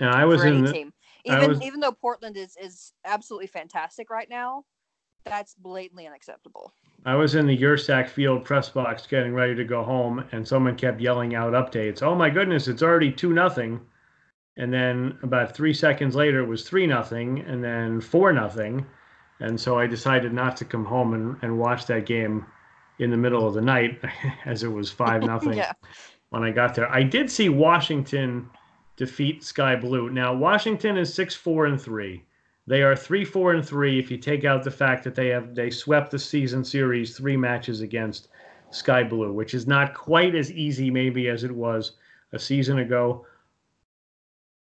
Yeah, 0.00 0.12
I 0.12 0.24
was 0.24 0.44
in 0.44 0.64
the, 0.64 0.72
team. 0.72 0.92
Even 1.24 1.50
was... 1.50 1.62
even 1.62 1.80
though 1.80 1.92
Portland 1.92 2.36
is 2.36 2.56
is 2.60 2.92
absolutely 3.04 3.46
fantastic 3.46 4.10
right 4.10 4.28
now, 4.28 4.64
that's 5.24 5.54
blatantly 5.54 6.06
unacceptable. 6.06 6.72
I 7.04 7.14
was 7.14 7.34
in 7.34 7.46
the 7.46 7.56
Yurcak 7.56 8.08
Field 8.08 8.44
press 8.44 8.68
box 8.68 9.06
getting 9.06 9.32
ready 9.32 9.54
to 9.54 9.64
go 9.64 9.82
home, 9.82 10.24
and 10.32 10.46
someone 10.46 10.76
kept 10.76 11.00
yelling 11.00 11.34
out 11.34 11.52
updates. 11.52 12.02
Oh 12.02 12.14
my 12.14 12.30
goodness, 12.30 12.68
it's 12.68 12.82
already 12.82 13.12
two 13.12 13.32
nothing. 13.32 13.80
And 14.58 14.72
then 14.72 15.18
about 15.22 15.54
three 15.54 15.74
seconds 15.74 16.14
later, 16.14 16.40
it 16.40 16.48
was 16.48 16.66
three 16.66 16.86
nothing, 16.86 17.40
and 17.40 17.62
then 17.62 18.00
four 18.00 18.32
nothing. 18.32 18.86
And 19.40 19.60
so 19.60 19.78
I 19.78 19.86
decided 19.86 20.32
not 20.32 20.56
to 20.56 20.64
come 20.64 20.84
home 20.84 21.12
and, 21.12 21.36
and 21.42 21.58
watch 21.58 21.86
that 21.86 22.06
game 22.06 22.46
in 22.98 23.10
the 23.10 23.16
middle 23.16 23.46
of 23.46 23.54
the 23.54 23.60
night, 23.60 24.00
as 24.44 24.62
it 24.62 24.68
was 24.68 24.90
five 24.90 25.22
nothing 25.34 25.54
yeah. 25.54 25.72
when 26.30 26.42
I 26.42 26.50
got 26.50 26.74
there. 26.74 26.90
I 26.90 27.02
did 27.02 27.30
see 27.30 27.48
Washington 27.48 28.48
defeat 28.96 29.44
Sky 29.44 29.76
Blue. 29.76 30.10
Now 30.10 30.34
Washington 30.34 30.96
is 30.96 31.12
six 31.12 31.34
four 31.34 31.66
and 31.66 31.80
three. 31.80 32.24
They 32.68 32.82
are 32.82 32.96
three, 32.96 33.24
four, 33.24 33.52
and 33.52 33.64
three. 33.64 33.98
If 33.98 34.10
you 34.10 34.18
take 34.18 34.44
out 34.44 34.64
the 34.64 34.70
fact 34.70 35.04
that 35.04 35.14
they 35.14 35.28
have 35.28 35.54
they 35.54 35.70
swept 35.70 36.10
the 36.10 36.18
season 36.18 36.64
series 36.64 37.16
three 37.16 37.36
matches 37.36 37.80
against 37.80 38.28
Sky 38.70 39.04
Blue, 39.04 39.32
which 39.32 39.54
is 39.54 39.66
not 39.66 39.94
quite 39.94 40.34
as 40.34 40.50
easy 40.50 40.90
maybe 40.90 41.28
as 41.28 41.44
it 41.44 41.52
was 41.52 41.92
a 42.32 42.38
season 42.38 42.78
ago. 42.78 43.26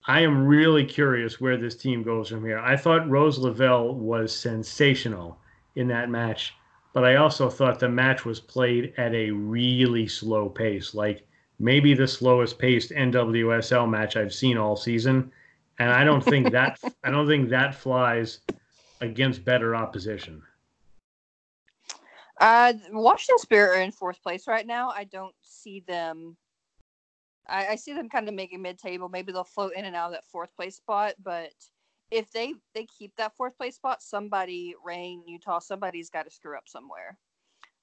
I 0.06 0.20
am 0.20 0.46
really 0.46 0.84
curious 0.84 1.40
where 1.40 1.56
this 1.56 1.76
team 1.76 2.02
goes 2.02 2.28
from 2.28 2.44
here. 2.44 2.58
I 2.58 2.76
thought 2.76 3.08
Rose 3.08 3.38
Lavelle 3.38 3.94
was 3.94 4.34
sensational 4.34 5.38
in 5.76 5.86
that 5.88 6.10
match, 6.10 6.54
but 6.92 7.04
I 7.04 7.16
also 7.16 7.48
thought 7.48 7.78
the 7.78 7.88
match 7.88 8.24
was 8.24 8.40
played 8.40 8.94
at 8.96 9.14
a 9.14 9.30
really 9.30 10.06
slow 10.06 10.48
pace, 10.48 10.94
like 10.94 11.26
maybe 11.58 11.94
the 11.94 12.08
slowest 12.08 12.58
paced 12.58 12.90
NWSL 12.90 13.88
match 13.88 14.16
I've 14.16 14.34
seen 14.34 14.58
all 14.58 14.76
season 14.76 15.32
and 15.78 15.90
I 15.90 16.04
don't 16.04 16.24
think 16.24 16.52
that 16.52 16.78
I 17.04 17.10
don't 17.10 17.26
think 17.26 17.48
that 17.50 17.74
flies 17.74 18.40
against 19.00 19.44
better 19.44 19.74
opposition. 19.74 20.42
Uh, 22.40 22.72
Washington 22.90 23.38
Spirit 23.38 23.78
are 23.78 23.82
in 23.82 23.92
fourth 23.92 24.22
place 24.22 24.46
right 24.46 24.66
now. 24.66 24.90
I 24.90 25.04
don't 25.04 25.34
see 25.42 25.80
them. 25.86 26.36
I, 27.48 27.68
I 27.68 27.76
see 27.76 27.92
them 27.92 28.08
kind 28.08 28.28
of 28.28 28.34
making 28.34 28.62
mid-table. 28.62 29.08
Maybe 29.08 29.32
they'll 29.32 29.44
float 29.44 29.72
in 29.76 29.84
and 29.84 29.94
out 29.94 30.06
of 30.06 30.12
that 30.12 30.24
fourth 30.24 30.54
place 30.56 30.76
spot, 30.76 31.14
but 31.22 31.52
if 32.12 32.30
they 32.30 32.54
they 32.74 32.86
keep 32.86 33.16
that 33.16 33.34
fourth 33.36 33.56
place 33.56 33.76
spot, 33.76 34.02
somebody, 34.02 34.74
Reign, 34.84 35.22
Utah, 35.26 35.58
somebody's 35.58 36.10
got 36.10 36.24
to 36.24 36.30
screw 36.30 36.56
up 36.56 36.68
somewhere. 36.68 37.18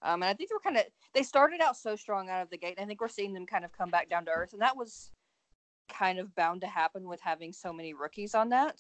Um, 0.04 0.22
and 0.22 0.30
I 0.30 0.34
think 0.34 0.50
they're 0.50 0.60
kind 0.60 0.78
of 0.78 0.84
they 1.14 1.24
started 1.24 1.62
out 1.62 1.76
so 1.76 1.96
strong 1.96 2.30
out 2.30 2.44
of 2.44 2.50
the 2.52 2.58
gate. 2.58 2.76
and 2.78 2.86
I 2.86 2.88
think 2.88 3.02
we're 3.02 3.08
seeing 3.08 3.34
them 3.34 3.48
kind 3.48 3.66
of 3.66 3.74
come 3.74 3.90
back 3.90 4.08
down 4.08 4.26
to 4.26 4.32
earth, 4.32 4.54
and 4.54 4.62
that 4.62 4.78
was 4.78 5.12
kind 5.92 6.20
of 6.20 6.34
bound 6.36 6.62
to 6.62 6.68
happen 6.68 7.10
with 7.10 7.20
having 7.22 7.52
so 7.52 7.74
many 7.74 7.94
rookies 7.96 8.36
on 8.36 8.50
that 8.50 8.80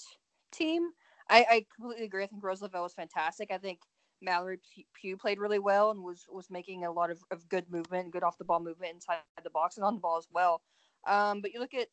team. 0.52 0.92
I, 1.30 1.46
I 1.50 1.66
completely 1.76 2.06
agree. 2.06 2.24
I 2.24 2.28
think 2.28 2.44
Rose 2.44 2.62
Lavelle 2.62 2.84
was 2.84 2.94
fantastic. 2.94 3.52
I 3.52 3.58
think 3.58 3.80
Mallory 4.22 4.60
Pugh 4.94 5.18
played 5.18 5.40
really 5.40 5.60
well 5.60 5.90
and 5.90 6.04
was 6.04 6.26
was 6.30 6.52
making 6.52 6.86
a 6.86 6.92
lot 6.92 7.10
of, 7.10 7.24
of 7.32 7.50
good 7.50 7.66
movement, 7.72 8.12
good 8.12 8.24
off 8.24 8.38
the 8.38 8.46
ball 8.46 8.60
movement 8.60 8.94
inside 8.94 9.18
the 9.44 9.50
box 9.50 9.78
and 9.78 9.86
on 9.86 9.96
the 9.96 10.02
ball 10.02 10.18
as 10.18 10.28
well. 10.32 10.62
Um, 11.08 11.42
but 11.42 11.54
you 11.54 11.60
look 11.60 11.74
at, 11.74 11.88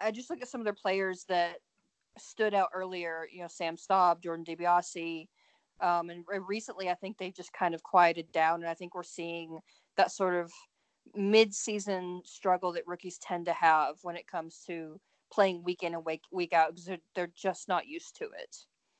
I 0.00 0.10
just 0.10 0.30
look 0.30 0.40
at 0.40 0.48
some 0.48 0.60
of 0.60 0.64
their 0.64 0.72
players 0.72 1.24
that 1.28 1.56
stood 2.18 2.54
out 2.54 2.68
earlier. 2.74 3.26
You 3.32 3.42
know, 3.42 3.48
Sam 3.48 3.76
Staab, 3.76 4.22
Jordan 4.22 4.44
DiBiasi, 4.44 5.28
um, 5.80 6.10
and 6.10 6.24
recently 6.46 6.88
I 6.88 6.94
think 6.94 7.18
they've 7.18 7.34
just 7.34 7.52
kind 7.52 7.74
of 7.74 7.82
quieted 7.82 8.32
down, 8.32 8.60
and 8.62 8.68
I 8.68 8.74
think 8.74 8.94
we're 8.94 9.02
seeing 9.02 9.58
that 9.96 10.10
sort 10.10 10.34
of 10.34 10.52
mid-season 11.14 12.22
struggle 12.24 12.72
that 12.72 12.86
rookies 12.86 13.18
tend 13.18 13.46
to 13.46 13.52
have 13.52 13.96
when 14.02 14.16
it 14.16 14.26
comes 14.26 14.62
to 14.66 14.98
playing 15.32 15.62
week 15.62 15.82
in 15.82 15.94
and 15.94 16.04
week 16.04 16.22
week 16.32 16.52
out 16.52 16.70
because 16.70 16.84
they're, 16.84 16.98
they're 17.14 17.32
just 17.36 17.68
not 17.68 17.86
used 17.86 18.16
to 18.16 18.24
it. 18.24 18.56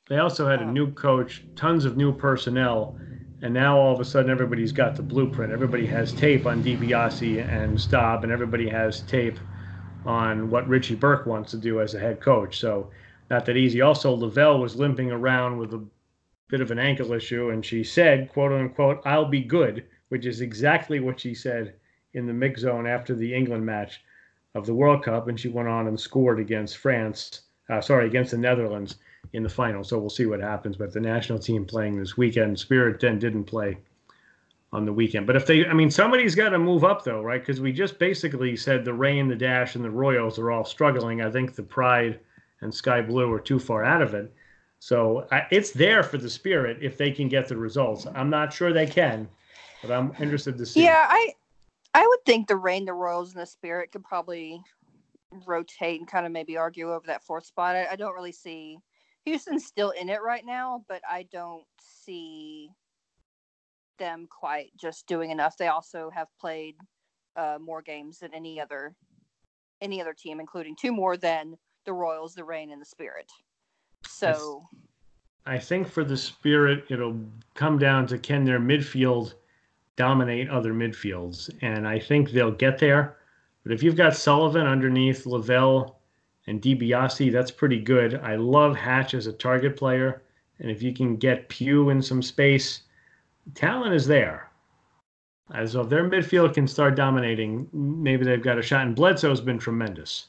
They 0.08 0.18
also 0.18 0.48
had 0.48 0.62
um, 0.62 0.68
a 0.68 0.72
new 0.72 0.92
coach, 0.92 1.44
tons 1.56 1.84
of 1.84 1.96
new 1.96 2.12
personnel, 2.12 2.96
and 3.42 3.52
now 3.52 3.76
all 3.76 3.92
of 3.92 4.00
a 4.00 4.04
sudden 4.04 4.30
everybody's 4.30 4.72
got 4.72 4.94
the 4.94 5.02
blueprint. 5.02 5.52
Everybody 5.52 5.86
has 5.86 6.12
tape 6.12 6.46
on 6.46 6.62
DiBiasi 6.62 7.46
and 7.48 7.76
Staab, 7.76 8.22
and 8.22 8.30
everybody 8.30 8.68
has 8.68 9.00
tape 9.02 9.38
on 10.04 10.48
what 10.48 10.68
Richie 10.68 10.94
Burke 10.94 11.26
wants 11.26 11.50
to 11.50 11.56
do 11.56 11.80
as 11.80 11.94
a 11.94 11.98
head 11.98 12.20
coach. 12.20 12.60
So 12.60 12.90
not 13.30 13.46
that 13.46 13.56
easy. 13.56 13.80
Also, 13.80 14.12
Lavelle 14.12 14.58
was 14.58 14.76
limping 14.76 15.10
around 15.10 15.58
with 15.58 15.74
a 15.74 15.84
bit 16.48 16.60
of 16.60 16.70
an 16.70 16.78
ankle 16.78 17.12
issue, 17.12 17.50
and 17.50 17.64
she 17.64 17.82
said, 17.82 18.30
"quote 18.32 18.52
unquote," 18.52 19.02
"I'll 19.04 19.28
be 19.28 19.42
good," 19.42 19.84
which 20.08 20.26
is 20.26 20.40
exactly 20.40 21.00
what 21.00 21.20
she 21.20 21.34
said 21.34 21.74
in 22.14 22.26
the 22.26 22.32
mix 22.32 22.60
zone 22.60 22.86
after 22.86 23.14
the 23.14 23.34
England 23.34 23.66
match 23.66 24.02
of 24.54 24.66
the 24.66 24.74
World 24.74 25.04
Cup, 25.04 25.28
and 25.28 25.38
she 25.38 25.48
went 25.48 25.68
on 25.68 25.86
and 25.86 25.98
scored 25.98 26.40
against 26.40 26.78
France. 26.78 27.42
Uh, 27.68 27.80
sorry, 27.80 28.06
against 28.06 28.30
the 28.30 28.38
Netherlands 28.38 28.96
in 29.32 29.42
the 29.42 29.48
final. 29.48 29.82
So 29.82 29.98
we'll 29.98 30.08
see 30.08 30.26
what 30.26 30.40
happens. 30.40 30.76
But 30.76 30.92
the 30.92 31.00
national 31.00 31.38
team 31.38 31.64
playing 31.64 31.98
this 31.98 32.16
weekend, 32.16 32.58
Spirit 32.58 33.00
then 33.00 33.18
didn't 33.18 33.44
play 33.44 33.76
on 34.72 34.84
the 34.84 34.92
weekend. 34.92 35.26
But 35.26 35.36
if 35.36 35.46
they, 35.46 35.66
I 35.66 35.72
mean, 35.72 35.90
somebody's 35.90 36.34
got 36.34 36.50
to 36.50 36.58
move 36.58 36.84
up 36.84 37.04
though, 37.04 37.22
right? 37.22 37.40
Because 37.40 37.60
we 37.60 37.72
just 37.72 37.98
basically 37.98 38.56
said 38.56 38.84
the 38.84 38.94
Reign, 38.94 39.28
the 39.28 39.36
Dash, 39.36 39.74
and 39.74 39.84
the 39.84 39.90
Royals 39.90 40.38
are 40.38 40.50
all 40.50 40.64
struggling. 40.64 41.22
I 41.22 41.30
think 41.30 41.54
the 41.54 41.62
Pride 41.62 42.20
and 42.60 42.74
Sky 42.74 43.00
Blue 43.02 43.32
are 43.32 43.40
too 43.40 43.58
far 43.58 43.84
out 43.84 44.02
of 44.02 44.14
it. 44.14 44.32
So 44.78 45.26
it's 45.50 45.72
there 45.72 46.02
for 46.02 46.18
the 46.18 46.30
Spirit 46.30 46.78
if 46.82 46.96
they 46.96 47.10
can 47.10 47.28
get 47.28 47.48
the 47.48 47.56
results. 47.56 48.06
I'm 48.14 48.30
not 48.30 48.52
sure 48.52 48.72
they 48.72 48.86
can, 48.86 49.28
but 49.82 49.90
I'm 49.90 50.14
interested 50.20 50.58
to 50.58 50.66
see. 50.66 50.84
Yeah, 50.84 51.06
I 51.08 51.32
I 51.94 52.06
would 52.06 52.24
think 52.26 52.46
the 52.46 52.56
Reign, 52.56 52.84
the 52.84 52.92
Royals, 52.92 53.32
and 53.32 53.40
the 53.40 53.46
Spirit 53.46 53.92
could 53.92 54.04
probably 54.04 54.60
rotate 55.46 56.00
and 56.00 56.08
kind 56.08 56.26
of 56.26 56.32
maybe 56.32 56.56
argue 56.56 56.92
over 56.92 57.06
that 57.06 57.24
fourth 57.24 57.46
spot. 57.46 57.74
I, 57.74 57.86
I 57.92 57.96
don't 57.96 58.14
really 58.14 58.32
see 58.32 58.78
Houston's 59.24 59.66
still 59.66 59.90
in 59.90 60.08
it 60.08 60.22
right 60.22 60.44
now, 60.44 60.84
but 60.88 61.02
I 61.08 61.26
don't 61.32 61.64
see 61.80 62.70
them 63.98 64.28
quite 64.30 64.70
just 64.78 65.06
doing 65.06 65.30
enough. 65.30 65.56
They 65.56 65.68
also 65.68 66.10
have 66.10 66.28
played 66.38 66.76
uh, 67.34 67.58
more 67.60 67.82
games 67.82 68.18
than 68.18 68.34
any 68.34 68.60
other 68.60 68.94
any 69.80 70.00
other 70.00 70.14
team, 70.14 70.40
including 70.40 70.76
two 70.78 70.92
more 70.92 71.16
than 71.16 71.56
the 71.86 71.94
Royals, 71.94 72.34
the 72.34 72.44
Reign, 72.44 72.70
and 72.70 72.80
the 72.80 72.86
Spirit. 72.86 73.32
So, 74.06 74.68
I 75.46 75.58
think 75.58 75.88
for 75.88 76.04
the 76.04 76.16
Spirit, 76.16 76.84
it'll 76.90 77.18
come 77.54 77.78
down 77.78 78.06
to 78.08 78.18
can 78.18 78.44
their 78.44 78.60
midfield 78.60 79.34
dominate 79.96 80.50
other 80.50 80.74
midfields. 80.74 81.50
And 81.62 81.88
I 81.88 81.98
think 81.98 82.30
they'll 82.30 82.50
get 82.50 82.78
there. 82.78 83.16
But 83.62 83.72
if 83.72 83.82
you've 83.82 83.96
got 83.96 84.14
Sullivan 84.14 84.66
underneath 84.66 85.26
Lavelle 85.26 85.98
and 86.46 86.62
DiBiasi, 86.62 87.32
that's 87.32 87.50
pretty 87.50 87.80
good. 87.80 88.16
I 88.16 88.36
love 88.36 88.76
Hatch 88.76 89.14
as 89.14 89.26
a 89.26 89.32
target 89.32 89.76
player. 89.76 90.22
And 90.58 90.70
if 90.70 90.82
you 90.82 90.92
can 90.92 91.16
get 91.16 91.48
Pugh 91.48 91.90
in 91.90 92.00
some 92.00 92.22
space, 92.22 92.82
talent 93.54 93.94
is 93.94 94.06
there. 94.06 94.50
As 95.54 95.74
if 95.74 95.88
their 95.88 96.08
midfield 96.08 96.54
can 96.54 96.66
start 96.66 96.96
dominating, 96.96 97.68
maybe 97.72 98.24
they've 98.24 98.42
got 98.42 98.58
a 98.58 98.62
shot. 98.62 98.86
And 98.86 98.96
Bledsoe's 98.96 99.40
been 99.40 99.58
tremendous. 99.58 100.26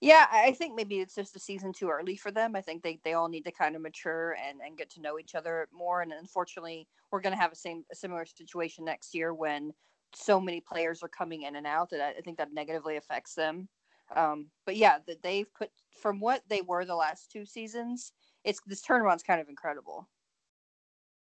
Yeah, 0.00 0.26
I 0.30 0.52
think 0.52 0.74
maybe 0.74 1.00
it's 1.00 1.14
just 1.14 1.36
a 1.36 1.38
season 1.38 1.72
too 1.72 1.88
early 1.88 2.16
for 2.16 2.30
them. 2.30 2.56
I 2.56 2.60
think 2.60 2.82
they, 2.82 3.00
they 3.04 3.14
all 3.14 3.28
need 3.28 3.44
to 3.44 3.52
kind 3.52 3.74
of 3.74 3.82
mature 3.82 4.36
and, 4.46 4.60
and 4.60 4.76
get 4.76 4.90
to 4.90 5.00
know 5.00 5.18
each 5.18 5.34
other 5.34 5.68
more. 5.72 6.02
And 6.02 6.12
unfortunately, 6.12 6.86
we're 7.10 7.20
going 7.20 7.34
to 7.34 7.40
have 7.40 7.52
a 7.52 7.56
same 7.56 7.84
a 7.90 7.94
similar 7.94 8.26
situation 8.26 8.84
next 8.84 9.14
year 9.14 9.32
when 9.32 9.72
so 10.14 10.40
many 10.40 10.60
players 10.60 11.02
are 11.02 11.08
coming 11.08 11.42
in 11.42 11.56
and 11.56 11.66
out 11.66 11.90
that 11.90 12.00
I, 12.00 12.18
I 12.18 12.20
think 12.20 12.38
that 12.38 12.52
negatively 12.52 12.96
affects 12.96 13.34
them. 13.34 13.68
Um, 14.14 14.46
but 14.66 14.76
yeah, 14.76 14.98
that 15.06 15.22
they've 15.22 15.52
put 15.54 15.70
from 15.90 16.20
what 16.20 16.42
they 16.48 16.60
were 16.60 16.84
the 16.84 16.94
last 16.94 17.30
two 17.30 17.46
seasons, 17.46 18.12
it's 18.44 18.60
this 18.66 18.84
turnaround's 18.84 19.22
kind 19.22 19.40
of 19.40 19.48
incredible. 19.48 20.08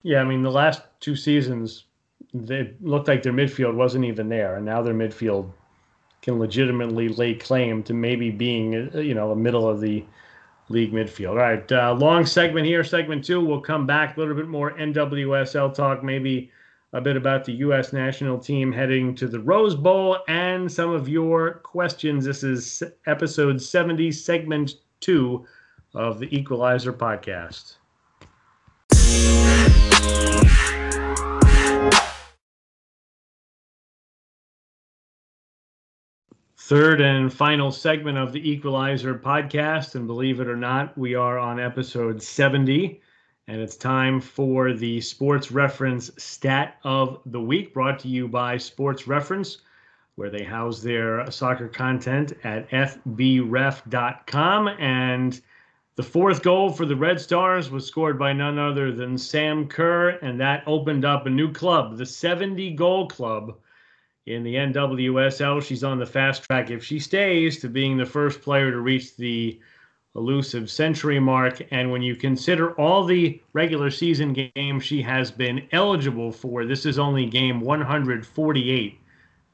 Yeah, 0.02 0.20
I 0.20 0.24
mean 0.24 0.42
the 0.42 0.50
last 0.50 0.82
two 1.00 1.16
seasons, 1.16 1.84
they 2.34 2.74
looked 2.80 3.08
like 3.08 3.22
their 3.22 3.32
midfield 3.32 3.74
wasn't 3.74 4.04
even 4.04 4.28
there, 4.28 4.56
and 4.56 4.64
now 4.66 4.82
their 4.82 4.94
midfield 4.94 5.50
can 6.22 6.38
legitimately 6.38 7.08
lay 7.08 7.34
claim 7.34 7.82
to 7.84 7.94
maybe 7.94 8.30
being, 8.30 8.90
uh, 8.94 8.98
you 8.98 9.14
know, 9.14 9.30
a 9.30 9.36
middle 9.36 9.68
of 9.68 9.80
the 9.80 10.04
league 10.68 10.92
midfield. 10.92 11.30
All 11.30 11.36
right, 11.36 11.70
uh, 11.72 11.94
long 11.94 12.26
segment 12.26 12.66
here. 12.66 12.84
Segment 12.84 13.24
two, 13.24 13.44
we'll 13.44 13.60
come 13.60 13.86
back 13.86 14.16
a 14.16 14.20
little 14.20 14.34
bit 14.34 14.48
more 14.48 14.72
NWSL 14.72 15.74
talk, 15.74 16.02
maybe 16.02 16.50
a 16.92 17.00
bit 17.00 17.16
about 17.16 17.44
the 17.44 17.52
U.S. 17.52 17.92
national 17.92 18.38
team 18.38 18.72
heading 18.72 19.14
to 19.16 19.28
the 19.28 19.40
Rose 19.40 19.74
Bowl, 19.74 20.18
and 20.28 20.70
some 20.70 20.90
of 20.90 21.08
your 21.08 21.54
questions. 21.54 22.24
This 22.24 22.42
is 22.42 22.82
episode 23.06 23.60
70, 23.60 24.10
segment 24.12 24.74
two 25.00 25.46
of 25.94 26.18
the 26.18 26.34
Equalizer 26.36 26.92
podcast. 26.92 27.76
Third 36.68 37.00
and 37.00 37.32
final 37.32 37.72
segment 37.72 38.18
of 38.18 38.34
the 38.34 38.46
Equalizer 38.46 39.14
podcast. 39.14 39.94
And 39.94 40.06
believe 40.06 40.38
it 40.38 40.48
or 40.48 40.54
not, 40.54 40.98
we 40.98 41.14
are 41.14 41.38
on 41.38 41.58
episode 41.58 42.22
70. 42.22 43.00
And 43.46 43.58
it's 43.58 43.74
time 43.74 44.20
for 44.20 44.74
the 44.74 45.00
Sports 45.00 45.50
Reference 45.50 46.10
Stat 46.18 46.76
of 46.84 47.22
the 47.24 47.40
Week, 47.40 47.72
brought 47.72 47.98
to 48.00 48.08
you 48.08 48.28
by 48.28 48.58
Sports 48.58 49.06
Reference, 49.06 49.62
where 50.16 50.28
they 50.28 50.44
house 50.44 50.82
their 50.82 51.30
soccer 51.30 51.68
content 51.68 52.34
at 52.44 52.68
fbref.com. 52.68 53.08
And 54.68 55.40
the 55.96 56.02
fourth 56.02 56.42
goal 56.42 56.70
for 56.70 56.84
the 56.84 56.96
Red 56.96 57.18
Stars 57.18 57.70
was 57.70 57.86
scored 57.86 58.18
by 58.18 58.34
none 58.34 58.58
other 58.58 58.92
than 58.92 59.16
Sam 59.16 59.68
Kerr, 59.68 60.18
and 60.20 60.38
that 60.42 60.64
opened 60.66 61.06
up 61.06 61.24
a 61.24 61.30
new 61.30 61.50
club, 61.50 61.96
the 61.96 62.04
70 62.04 62.72
Goal 62.72 63.08
Club 63.08 63.56
in 64.28 64.42
the 64.42 64.54
NWSL. 64.54 65.62
She's 65.62 65.82
on 65.82 65.98
the 65.98 66.06
fast 66.06 66.44
track, 66.44 66.70
if 66.70 66.84
she 66.84 66.98
stays, 66.98 67.58
to 67.60 67.68
being 67.68 67.96
the 67.96 68.06
first 68.06 68.42
player 68.42 68.70
to 68.70 68.80
reach 68.80 69.16
the 69.16 69.58
elusive 70.14 70.70
century 70.70 71.18
mark. 71.18 71.62
And 71.70 71.90
when 71.90 72.02
you 72.02 72.14
consider 72.14 72.72
all 72.72 73.04
the 73.04 73.40
regular 73.52 73.90
season 73.90 74.50
games 74.54 74.84
she 74.84 75.00
has 75.02 75.30
been 75.30 75.66
eligible 75.72 76.30
for, 76.30 76.64
this 76.64 76.84
is 76.84 76.98
only 76.98 77.26
game 77.26 77.60
148 77.60 79.00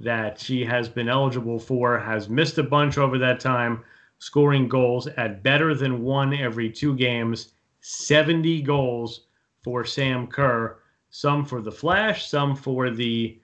that 0.01 0.41
she 0.41 0.65
has 0.65 0.89
been 0.89 1.09
eligible 1.09 1.59
for, 1.59 1.99
has 1.99 2.29
missed 2.29 2.59
a 2.59 2.63
bunch 2.63 2.99
over 2.99 3.17
that 3.19 3.39
time, 3.41 3.85
scoring 4.19 4.69
goals 4.69 5.07
at 5.07 5.43
better 5.43 5.75
than 5.75 6.03
one 6.03 6.35
every 6.35 6.71
two 6.71 6.97
games, 6.97 7.53
70 7.81 8.63
goals 8.63 9.27
for 9.63 9.85
Sam 9.85 10.27
Kerr, 10.27 10.79
some 11.11 11.45
for 11.45 11.61
the 11.61 11.71
Flash, 11.71 12.29
some 12.29 12.57
for 12.57 12.91
the 12.91 13.39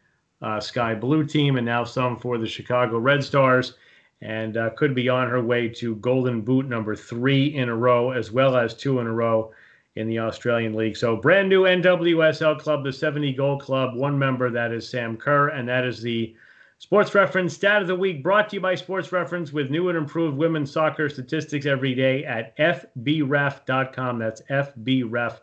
Sky 0.61 0.94
Blue 0.94 1.24
team, 1.24 1.57
and 1.57 1.66
now 1.66 1.85
some 1.85 2.16
for 2.16 2.38
the 2.38 2.46
Chicago 2.46 2.98
Red 2.98 3.22
Stars, 3.22 3.74
and 4.22 4.57
uh, 4.57 4.70
could 4.70 4.94
be 4.94 5.09
on 5.09 5.29
her 5.29 5.42
way 5.42 5.68
to 5.68 5.96
Golden 5.96 6.40
Boot 6.40 6.66
number 6.66 6.94
three 6.94 7.55
in 7.55 7.68
a 7.68 7.76
row, 7.76 8.11
as 8.11 8.31
well 8.31 8.57
as 8.57 8.74
two 8.74 9.00
in 9.00 9.07
a 9.07 9.12
row 9.12 9.53
in 9.96 10.07
the 10.09 10.18
Australian 10.18 10.74
League. 10.74 10.96
So, 10.96 11.16
brand 11.16 11.48
new 11.48 11.64
NWSL 11.64 12.59
club, 12.59 12.85
the 12.85 12.92
70 12.92 13.33
Goal 13.35 13.59
Club, 13.59 13.96
one 13.96 14.18
member, 14.18 14.50
that 14.50 14.72
is 14.72 14.88
Sam 14.88 15.16
Kerr, 15.16 15.48
and 15.48 15.68
that 15.68 15.85
is 15.85 16.00
the 16.00 16.35
Sports 16.79 17.14
Reference 17.14 17.55
Stat 17.55 17.83
of 17.83 17.88
the 17.88 17.94
Week 17.94 18.22
brought 18.22 18.48
to 18.48 18.57
you 18.57 18.61
by 18.61 18.74
Sports 18.74 19.12
Reference 19.12 19.53
with 19.53 19.70
new 19.70 19.90
and 19.90 19.98
improved 19.98 20.38
women's 20.38 20.72
soccer 20.72 21.11
statistics 21.11 21.66
every 21.66 21.94
day 21.94 22.24
at 22.24 22.57
fbref.com. 22.57 24.18
That's 24.18 24.40
fbref.com. 24.42 25.40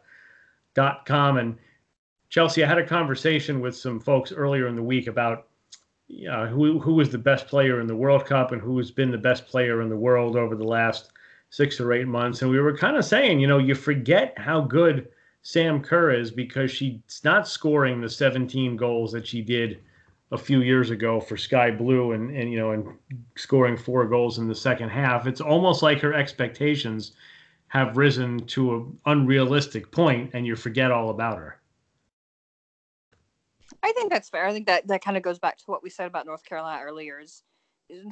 And 1.38 1.58
Chelsey, 2.30 2.64
I 2.64 2.68
had 2.68 2.78
a 2.78 2.86
conversation 2.86 3.62
with 3.62 3.76
some 3.76 4.00
folks 4.00 4.32
earlier 4.32 4.68
in 4.68 4.76
the 4.76 4.84
week 4.84 5.08
about 5.08 5.48
uh, 6.30 6.48
who 6.48 6.80
who 6.80 6.94
was 6.96 7.10
the 7.10 7.18
best 7.18 7.48
player 7.48 7.82
in 7.82 7.88
the 7.88 7.96
World 7.96 8.26
Cup 8.26 8.52
and 8.52 8.62
who 8.62 8.78
has 8.78 8.92
been 8.92 9.12
the 9.12 9.18
best 9.18 9.48
player 9.48 9.82
in 9.82 9.90
the 9.90 9.98
world 9.98 10.36
over 10.36 10.56
the 10.56 10.64
last 10.64 11.12
six 11.50 11.80
or 11.80 11.94
eight 11.94 12.08
months. 12.08 12.42
And 12.42 12.52
we 12.52 12.60
were 12.60 12.76
kind 12.76 12.98
of 12.98 13.06
saying, 13.06 13.40
you 13.40 13.48
know, 13.48 13.58
you 13.58 13.76
forget 13.76 14.34
how 14.38 14.62
good 14.62 15.10
Sam 15.42 15.82
Kerr 15.82 16.12
is 16.12 16.32
because 16.32 16.72
she's 16.72 17.22
not 17.24 17.48
scoring 17.48 18.02
the 18.02 18.10
17 18.10 18.76
goals 18.76 19.12
that 19.14 19.26
she 19.26 19.42
did 19.42 19.80
a 20.32 20.38
few 20.38 20.62
years 20.62 20.90
ago 20.90 21.22
for 21.22 21.38
Sky 21.38 21.72
Blue 21.72 22.12
and, 22.12 22.36
and 22.36 22.52
you 22.52 22.60
know 22.60 22.72
and 22.72 22.90
scoring 23.38 23.78
four 23.78 24.06
goals 24.06 24.40
in 24.40 24.48
the 24.48 24.56
second 24.56 24.90
half. 24.90 25.26
It's 25.26 25.42
almost 25.42 25.82
like 25.82 26.02
her 26.02 26.14
expectations 26.14 27.14
have 27.70 27.98
risen 27.98 28.46
to 28.48 28.76
an 28.76 29.00
unrealistic 29.06 29.92
point 29.92 30.32
and 30.34 30.46
you 30.46 30.56
forget 30.56 30.92
all 30.92 31.10
about 31.10 31.38
her. 31.38 31.57
I 33.88 33.94
think 33.94 34.12
that's 34.12 34.28
fair. 34.28 34.46
I 34.46 34.52
think 34.52 34.68
that 34.68 34.86
that 34.88 35.04
kind 35.04 35.16
of 35.16 35.24
goes 35.24 35.40
back 35.40 35.58
to 35.58 35.64
what 35.68 35.82
we 35.82 35.90
said 35.90 36.08
about 36.08 36.26
North 36.26 36.44
Carolina 36.44 36.84
earlier. 36.84 37.20
Is 37.20 37.44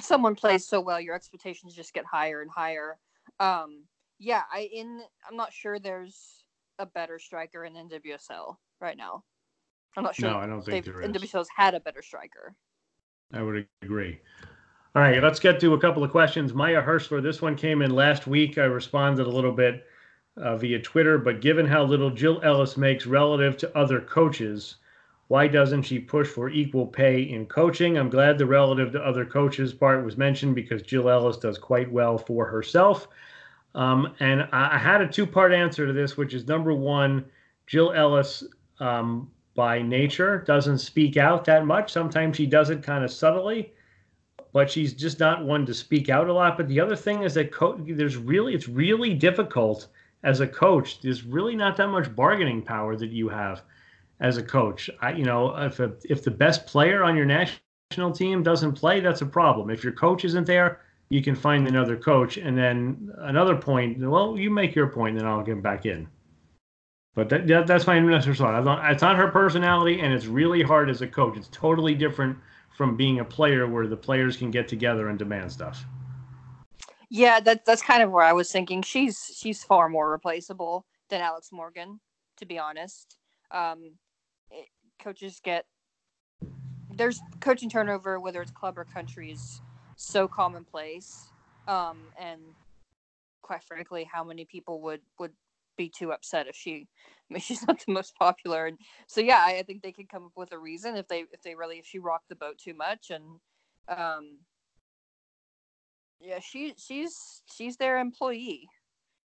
someone 0.00 0.34
plays 0.34 0.66
so 0.66 0.80
well, 0.80 0.98
your 0.98 1.14
expectations 1.14 1.74
just 1.74 1.92
get 1.92 2.06
higher 2.06 2.40
and 2.40 2.50
higher. 2.50 2.96
Um, 3.40 3.84
yeah, 4.18 4.42
I 4.50 4.70
in 4.72 5.02
I'm 5.28 5.36
not 5.36 5.52
sure 5.52 5.78
there's 5.78 6.44
a 6.78 6.86
better 6.86 7.18
striker 7.18 7.66
in 7.66 7.74
NWSL 7.74 8.56
right 8.80 8.96
now. 8.96 9.22
I'm 9.98 10.04
not 10.04 10.14
sure. 10.14 10.30
No, 10.30 10.38
I 10.38 10.46
don't 10.46 10.62
think 10.62 10.86
there 10.86 11.02
is. 11.02 11.10
NWSL's 11.10 11.48
had 11.54 11.74
a 11.74 11.80
better 11.80 12.00
striker. 12.00 12.54
I 13.34 13.42
would 13.42 13.66
agree. 13.82 14.18
All 14.94 15.02
right, 15.02 15.22
let's 15.22 15.40
get 15.40 15.60
to 15.60 15.74
a 15.74 15.80
couple 15.80 16.02
of 16.02 16.10
questions. 16.10 16.54
Maya 16.54 16.82
Hirschler, 16.82 17.22
this 17.22 17.42
one 17.42 17.54
came 17.54 17.82
in 17.82 17.90
last 17.90 18.26
week. 18.26 18.56
I 18.56 18.64
responded 18.64 19.26
a 19.26 19.30
little 19.30 19.52
bit 19.52 19.84
uh, 20.38 20.56
via 20.56 20.80
Twitter, 20.80 21.18
but 21.18 21.42
given 21.42 21.66
how 21.66 21.84
little 21.84 22.08
Jill 22.10 22.40
Ellis 22.42 22.78
makes 22.78 23.04
relative 23.04 23.58
to 23.58 23.76
other 23.76 24.00
coaches, 24.00 24.76
why 25.28 25.48
doesn't 25.48 25.82
she 25.82 25.98
push 25.98 26.28
for 26.28 26.48
equal 26.48 26.86
pay 26.86 27.22
in 27.22 27.46
coaching? 27.46 27.98
I'm 27.98 28.10
glad 28.10 28.38
the 28.38 28.46
relative 28.46 28.92
to 28.92 29.00
other 29.00 29.24
coaches 29.24 29.72
part 29.72 30.04
was 30.04 30.16
mentioned 30.16 30.54
because 30.54 30.82
Jill 30.82 31.10
Ellis 31.10 31.36
does 31.36 31.58
quite 31.58 31.90
well 31.90 32.16
for 32.16 32.46
herself. 32.46 33.08
Um, 33.74 34.14
and 34.20 34.48
I 34.52 34.78
had 34.78 35.02
a 35.02 35.08
two 35.08 35.26
part 35.26 35.52
answer 35.52 35.86
to 35.86 35.92
this, 35.92 36.16
which 36.16 36.32
is 36.32 36.46
number 36.46 36.72
one, 36.72 37.24
Jill 37.66 37.92
Ellis, 37.92 38.44
um, 38.78 39.30
by 39.54 39.82
nature, 39.82 40.44
doesn't 40.46 40.78
speak 40.78 41.16
out 41.16 41.44
that 41.46 41.66
much. 41.66 41.90
Sometimes 41.90 42.36
she 42.36 42.46
does 42.46 42.70
it 42.70 42.82
kind 42.82 43.02
of 43.02 43.10
subtly, 43.10 43.72
but 44.52 44.70
she's 44.70 44.92
just 44.92 45.18
not 45.18 45.44
one 45.44 45.66
to 45.66 45.74
speak 45.74 46.08
out 46.08 46.28
a 46.28 46.32
lot. 46.32 46.56
But 46.56 46.68
the 46.68 46.78
other 46.78 46.94
thing 46.94 47.22
is 47.22 47.34
that 47.34 47.52
co- 47.52 47.82
there's 47.84 48.16
really, 48.16 48.54
it's 48.54 48.68
really 48.68 49.14
difficult 49.14 49.88
as 50.22 50.40
a 50.40 50.46
coach. 50.46 51.00
There's 51.00 51.24
really 51.24 51.56
not 51.56 51.76
that 51.78 51.88
much 51.88 52.14
bargaining 52.14 52.62
power 52.62 52.96
that 52.96 53.10
you 53.10 53.28
have 53.28 53.62
as 54.20 54.36
a 54.36 54.42
coach. 54.42 54.90
I, 55.00 55.12
you 55.12 55.24
know, 55.24 55.56
if 55.56 55.80
a, 55.80 55.92
if 56.04 56.22
the 56.24 56.30
best 56.30 56.66
player 56.66 57.04
on 57.04 57.16
your 57.16 57.26
national 57.26 58.12
team 58.12 58.42
doesn't 58.42 58.72
play, 58.72 59.00
that's 59.00 59.22
a 59.22 59.26
problem. 59.26 59.70
If 59.70 59.84
your 59.84 59.92
coach 59.92 60.24
isn't 60.24 60.46
there, 60.46 60.80
you 61.08 61.22
can 61.22 61.34
find 61.34 61.68
another 61.68 61.96
coach. 61.96 62.36
And 62.36 62.56
then 62.56 63.12
another 63.18 63.56
point, 63.56 63.98
well, 63.98 64.38
you 64.38 64.50
make 64.50 64.74
your 64.74 64.88
point, 64.88 65.18
then 65.18 65.26
I'll 65.26 65.42
get 65.42 65.62
back 65.62 65.86
in. 65.86 66.08
But 67.14 67.30
that, 67.30 67.46
that 67.46 67.66
that's 67.66 67.86
my 67.86 67.96
initial 67.96 68.34
thought. 68.34 68.92
It's 68.92 69.02
not 69.02 69.16
her 69.16 69.28
personality, 69.28 70.00
and 70.00 70.12
it's 70.12 70.26
really 70.26 70.62
hard 70.62 70.90
as 70.90 71.00
a 71.00 71.06
coach. 71.06 71.38
It's 71.38 71.48
totally 71.50 71.94
different 71.94 72.36
from 72.76 72.94
being 72.94 73.20
a 73.20 73.24
player 73.24 73.66
where 73.66 73.86
the 73.86 73.96
players 73.96 74.36
can 74.36 74.50
get 74.50 74.68
together 74.68 75.08
and 75.08 75.18
demand 75.18 75.50
stuff. 75.50 75.82
Yeah, 77.08 77.40
that, 77.40 77.64
that's 77.64 77.80
kind 77.80 78.02
of 78.02 78.10
where 78.10 78.24
I 78.24 78.34
was 78.34 78.52
thinking. 78.52 78.82
She's 78.82 79.32
she's 79.34 79.64
far 79.64 79.88
more 79.88 80.10
replaceable 80.10 80.84
than 81.08 81.22
Alex 81.22 81.50
Morgan, 81.52 82.00
to 82.36 82.44
be 82.44 82.58
honest. 82.58 83.16
Um, 83.50 83.92
coaches 85.02 85.40
get 85.42 85.66
there's 86.96 87.20
coaching 87.40 87.68
turnover, 87.68 88.20
whether 88.20 88.40
it's 88.40 88.50
club 88.50 88.78
or 88.78 88.84
country, 88.84 89.30
is 89.32 89.60
so 89.96 90.28
commonplace. 90.28 91.32
Um, 91.68 92.10
and 92.18 92.40
quite 93.42 93.64
frankly, 93.64 94.08
how 94.10 94.24
many 94.24 94.44
people 94.44 94.80
would 94.82 95.00
would 95.18 95.32
be 95.76 95.88
too 95.88 96.12
upset 96.12 96.46
if 96.46 96.56
she, 96.56 96.88
I 97.30 97.34
mean, 97.34 97.40
she's 97.40 97.66
not 97.66 97.82
the 97.84 97.92
most 97.92 98.14
popular. 98.16 98.66
And 98.66 98.78
so 99.06 99.20
yeah, 99.20 99.42
I, 99.44 99.58
I 99.58 99.62
think 99.62 99.82
they 99.82 99.92
could 99.92 100.08
come 100.08 100.24
up 100.24 100.32
with 100.36 100.52
a 100.52 100.58
reason 100.58 100.96
if 100.96 101.08
they 101.08 101.24
if 101.32 101.42
they 101.42 101.54
really 101.54 101.78
if 101.78 101.86
she 101.86 101.98
rocked 101.98 102.28
the 102.28 102.36
boat 102.36 102.58
too 102.58 102.74
much 102.74 103.10
and, 103.10 103.24
um, 103.88 104.38
yeah, 106.20 106.38
she 106.40 106.74
she's 106.78 107.42
she's 107.54 107.76
their 107.76 107.98
employee 107.98 108.68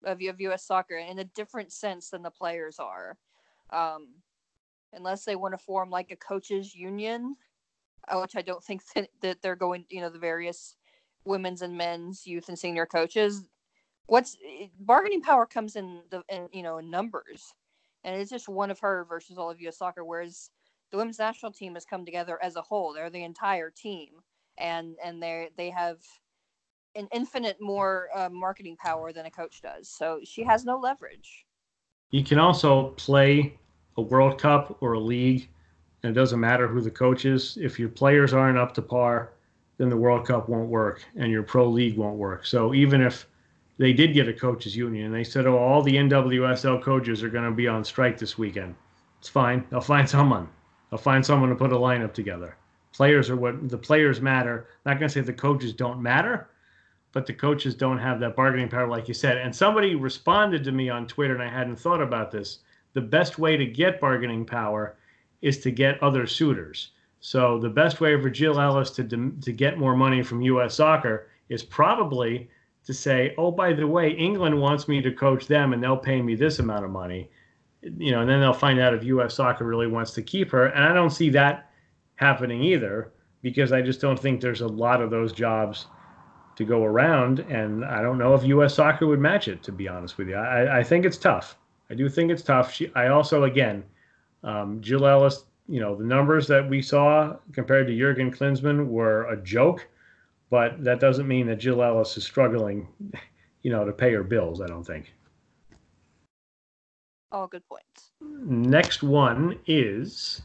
of 0.04 0.22
of 0.22 0.40
U.S. 0.40 0.64
Soccer 0.64 0.96
in 0.96 1.18
a 1.18 1.24
different 1.24 1.72
sense 1.72 2.10
than 2.10 2.22
the 2.22 2.30
players 2.30 2.78
are. 2.78 3.18
Um, 3.70 4.08
unless 4.92 5.24
they 5.24 5.36
want 5.36 5.52
to 5.54 5.58
form 5.58 5.90
like 5.90 6.10
a 6.10 6.16
coaches 6.16 6.74
union, 6.74 7.36
uh, 8.08 8.18
which 8.20 8.36
I 8.36 8.42
don't 8.42 8.62
think 8.62 8.82
that, 9.22 9.42
they're 9.42 9.56
going. 9.56 9.84
You 9.88 10.00
know, 10.00 10.10
the 10.10 10.18
various 10.18 10.76
women's 11.24 11.62
and 11.62 11.76
men's 11.76 12.26
youth 12.26 12.48
and 12.48 12.58
senior 12.58 12.86
coaches. 12.86 13.44
What's 14.06 14.36
eh, 14.44 14.66
bargaining 14.80 15.22
power 15.22 15.46
comes 15.46 15.76
in 15.76 16.02
the 16.10 16.22
in, 16.28 16.48
you 16.52 16.62
know 16.62 16.78
in 16.78 16.90
numbers, 16.90 17.54
and 18.04 18.20
it's 18.20 18.30
just 18.30 18.48
one 18.48 18.70
of 18.70 18.80
her 18.80 19.04
versus 19.08 19.38
all 19.38 19.50
of 19.50 19.60
U.S. 19.60 19.78
Soccer. 19.78 20.04
Whereas 20.04 20.50
the 20.90 20.96
women's 20.96 21.18
national 21.18 21.52
team 21.52 21.74
has 21.74 21.84
come 21.84 22.04
together 22.04 22.38
as 22.42 22.56
a 22.56 22.62
whole; 22.62 22.92
they're 22.92 23.10
the 23.10 23.24
entire 23.24 23.70
team, 23.70 24.08
and 24.58 24.96
and 25.04 25.22
they 25.22 25.50
they 25.56 25.70
have 25.70 25.98
an 26.96 27.08
infinite 27.12 27.58
more 27.60 28.08
uh, 28.14 28.28
marketing 28.30 28.76
power 28.76 29.12
than 29.12 29.26
a 29.26 29.30
coach 29.30 29.62
does. 29.62 29.88
So 29.88 30.20
she 30.24 30.42
has 30.42 30.64
no 30.64 30.76
leverage. 30.76 31.46
You 32.10 32.24
can 32.24 32.38
also 32.38 32.88
play 32.96 33.56
a 33.96 34.02
World 34.02 34.40
Cup 34.40 34.78
or 34.80 34.94
a 34.94 35.00
league, 35.00 35.48
and 36.02 36.10
it 36.10 36.18
doesn't 36.18 36.40
matter 36.40 36.66
who 36.66 36.80
the 36.80 36.90
coach 36.90 37.24
is. 37.24 37.58
If 37.60 37.78
your 37.78 37.88
players 37.88 38.32
aren't 38.32 38.58
up 38.58 38.74
to 38.74 38.82
par, 38.82 39.32
then 39.78 39.88
the 39.88 39.96
World 39.96 40.26
Cup 40.26 40.48
won't 40.48 40.68
work 40.68 41.02
and 41.16 41.32
your 41.32 41.42
pro 41.42 41.68
league 41.68 41.96
won't 41.96 42.18
work. 42.18 42.44
So 42.44 42.74
even 42.74 43.00
if 43.00 43.26
they 43.78 43.94
did 43.94 44.12
get 44.12 44.28
a 44.28 44.32
coaches 44.32 44.76
union 44.76 45.06
and 45.06 45.14
they 45.14 45.24
said, 45.24 45.46
oh, 45.46 45.56
all 45.56 45.82
the 45.82 45.96
NWSL 45.96 46.82
coaches 46.82 47.22
are 47.22 47.30
going 47.30 47.44
to 47.46 47.50
be 47.50 47.66
on 47.66 47.82
strike 47.82 48.18
this 48.18 48.36
weekend, 48.36 48.74
it's 49.18 49.28
fine. 49.28 49.64
They'll 49.70 49.80
find 49.80 50.08
someone. 50.18 50.48
They'll 50.90 50.98
find 50.98 51.24
someone 51.24 51.48
to 51.48 51.54
put 51.54 51.72
a 51.72 51.76
lineup 51.76 52.12
together. 52.12 52.56
Players 52.92 53.30
are 53.30 53.36
what 53.36 53.70
the 53.70 53.78
players 53.78 54.20
matter. 54.20 54.66
I'm 54.84 54.92
not 54.92 54.98
going 54.98 55.08
to 55.08 55.14
say 55.14 55.20
the 55.22 55.32
coaches 55.32 55.72
don't 55.72 56.02
matter, 56.02 56.50
but 57.12 57.24
the 57.24 57.32
coaches 57.32 57.74
don't 57.74 57.98
have 57.98 58.20
that 58.20 58.36
bargaining 58.36 58.68
power, 58.68 58.88
like 58.88 59.08
you 59.08 59.14
said. 59.14 59.38
And 59.38 59.54
somebody 59.54 59.94
responded 59.94 60.62
to 60.64 60.72
me 60.72 60.90
on 60.90 61.06
Twitter, 61.06 61.34
and 61.34 61.42
I 61.42 61.48
hadn't 61.48 61.78
thought 61.78 62.02
about 62.02 62.30
this. 62.30 62.58
The 62.92 63.00
best 63.00 63.38
way 63.38 63.56
to 63.56 63.66
get 63.66 64.00
bargaining 64.00 64.44
power 64.44 64.96
is 65.42 65.58
to 65.60 65.70
get 65.70 66.02
other 66.02 66.26
suitors. 66.26 66.90
So 67.20 67.58
the 67.58 67.68
best 67.68 68.00
way 68.00 68.20
for 68.20 68.30
Jill 68.30 68.58
Ellis 68.60 68.90
to 68.92 69.04
to 69.04 69.52
get 69.52 69.78
more 69.78 69.94
money 69.94 70.22
from 70.22 70.42
U.S. 70.42 70.74
Soccer 70.74 71.28
is 71.48 71.62
probably 71.62 72.48
to 72.86 72.94
say, 72.94 73.34
"Oh, 73.36 73.50
by 73.50 73.72
the 73.74 73.86
way, 73.86 74.10
England 74.10 74.58
wants 74.60 74.88
me 74.88 75.02
to 75.02 75.12
coach 75.12 75.46
them, 75.46 75.72
and 75.72 75.82
they'll 75.82 75.96
pay 75.96 76.22
me 76.22 76.34
this 76.34 76.58
amount 76.58 76.84
of 76.84 76.90
money." 76.90 77.30
You 77.82 78.12
know, 78.12 78.20
and 78.20 78.28
then 78.28 78.40
they'll 78.40 78.52
find 78.52 78.80
out 78.80 78.94
if 78.94 79.04
U.S. 79.04 79.34
Soccer 79.34 79.64
really 79.64 79.86
wants 79.86 80.12
to 80.12 80.22
keep 80.22 80.50
her. 80.50 80.66
And 80.66 80.84
I 80.84 80.92
don't 80.92 81.10
see 81.10 81.30
that 81.30 81.70
happening 82.16 82.62
either 82.62 83.12
because 83.42 83.72
I 83.72 83.80
just 83.82 84.00
don't 84.00 84.18
think 84.18 84.40
there's 84.40 84.60
a 84.60 84.68
lot 84.68 85.00
of 85.00 85.10
those 85.10 85.32
jobs 85.32 85.86
to 86.56 86.64
go 86.64 86.84
around, 86.84 87.40
and 87.40 87.84
I 87.84 88.02
don't 88.02 88.18
know 88.18 88.34
if 88.34 88.44
U.S. 88.44 88.74
Soccer 88.74 89.06
would 89.06 89.20
match 89.20 89.48
it. 89.48 89.62
To 89.64 89.72
be 89.72 89.88
honest 89.88 90.18
with 90.18 90.28
you, 90.28 90.36
I, 90.36 90.80
I 90.80 90.82
think 90.82 91.04
it's 91.04 91.16
tough. 91.16 91.56
I 91.90 91.94
do 91.94 92.08
think 92.08 92.30
it's 92.30 92.42
tough. 92.42 92.72
She, 92.72 92.90
I 92.94 93.08
also, 93.08 93.44
again, 93.44 93.82
um, 94.44 94.80
Jill 94.80 95.06
Ellis 95.06 95.44
you 95.70 95.78
know, 95.78 95.94
the 95.94 96.04
numbers 96.04 96.48
that 96.48 96.68
we 96.68 96.82
saw 96.82 97.36
compared 97.52 97.86
to 97.86 97.96
Jurgen 97.96 98.32
Klinsmann 98.32 98.88
were 98.88 99.30
a 99.30 99.36
joke, 99.40 99.86
but 100.50 100.82
that 100.82 100.98
doesn't 100.98 101.28
mean 101.28 101.46
that 101.46 101.60
Jill 101.60 101.80
Ellis 101.80 102.16
is 102.16 102.24
struggling, 102.24 102.88
you 103.62 103.70
know, 103.70 103.84
to 103.84 103.92
pay 103.92 104.12
her 104.12 104.24
bills, 104.24 104.60
I 104.60 104.66
don't 104.66 104.84
think. 104.84 105.14
All 107.30 107.46
good 107.46 107.62
points. 107.68 108.10
Next 108.20 109.04
one 109.04 109.60
is 109.68 110.42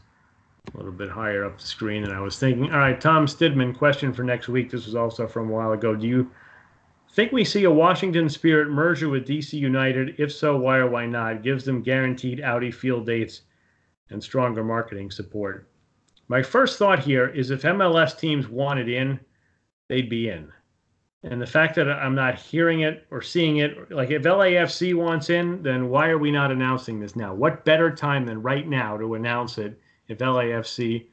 a 0.72 0.76
little 0.76 0.92
bit 0.92 1.10
higher 1.10 1.44
up 1.44 1.58
the 1.58 1.66
screen 1.66 2.02
than 2.02 2.12
I 2.12 2.20
was 2.20 2.38
thinking. 2.38 2.70
All 2.72 2.78
right, 2.78 3.00
Tom 3.00 3.26
Stidman, 3.26 3.76
question 3.76 4.12
for 4.12 4.22
next 4.22 4.46
week. 4.46 4.70
This 4.70 4.86
was 4.86 4.94
also 4.94 5.26
from 5.26 5.50
a 5.50 5.52
while 5.52 5.72
ago. 5.72 5.96
Do 5.96 6.06
you 6.06 6.30
think 7.16 7.32
we 7.32 7.44
see 7.44 7.64
a 7.64 7.70
Washington 7.70 8.28
Spirit 8.28 8.68
merger 8.68 9.08
with 9.08 9.26
DC 9.26 9.54
United? 9.54 10.20
If 10.20 10.30
so, 10.30 10.58
why 10.58 10.76
or 10.76 10.86
why 10.86 11.06
not? 11.06 11.42
Gives 11.42 11.64
them 11.64 11.82
guaranteed 11.82 12.42
Audi 12.42 12.70
field 12.70 13.06
dates 13.06 13.40
and 14.10 14.22
stronger 14.22 14.62
marketing 14.62 15.10
support. 15.10 15.66
My 16.28 16.42
first 16.42 16.78
thought 16.78 16.98
here 16.98 17.28
is 17.28 17.50
if 17.50 17.62
MLS 17.62 18.18
teams 18.18 18.48
wanted 18.48 18.90
in, 18.90 19.18
they'd 19.88 20.10
be 20.10 20.28
in. 20.28 20.52
And 21.22 21.40
the 21.40 21.46
fact 21.46 21.74
that 21.76 21.90
I'm 21.90 22.14
not 22.14 22.38
hearing 22.38 22.80
it 22.80 23.06
or 23.10 23.22
seeing 23.22 23.56
it, 23.56 23.90
like 23.90 24.10
if 24.10 24.22
LAFC 24.22 24.94
wants 24.94 25.30
in, 25.30 25.62
then 25.62 25.88
why 25.88 26.10
are 26.10 26.18
we 26.18 26.30
not 26.30 26.52
announcing 26.52 27.00
this 27.00 27.16
now? 27.16 27.32
What 27.32 27.64
better 27.64 27.90
time 27.90 28.26
than 28.26 28.42
right 28.42 28.68
now 28.68 28.98
to 28.98 29.14
announce 29.14 29.56
it 29.56 29.80
if 30.08 30.18
LAFC 30.18 31.06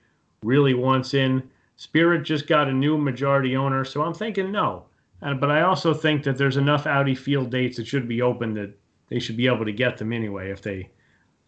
really 0.43 0.73
wants 0.73 1.13
in? 1.13 1.49
Spirit 1.77 2.23
just 2.23 2.45
got 2.45 2.67
a 2.67 2.73
new 2.73 2.97
majority 2.97 3.55
owner, 3.55 3.85
so 3.85 4.03
I'm 4.03 4.13
thinking 4.13 4.51
no. 4.51 4.85
But 5.23 5.51
I 5.51 5.61
also 5.61 5.93
think 5.93 6.23
that 6.23 6.37
there's 6.37 6.57
enough 6.57 6.85
Audi 6.85 7.15
field 7.15 7.49
dates 7.49 7.77
that 7.77 7.87
should 7.87 8.07
be 8.07 8.21
open 8.21 8.53
that 8.55 8.77
they 9.07 9.19
should 9.19 9.37
be 9.37 9.47
able 9.47 9.65
to 9.65 9.71
get 9.71 9.97
them 9.97 10.11
anyway 10.11 10.49
if 10.49 10.61
they 10.61 10.89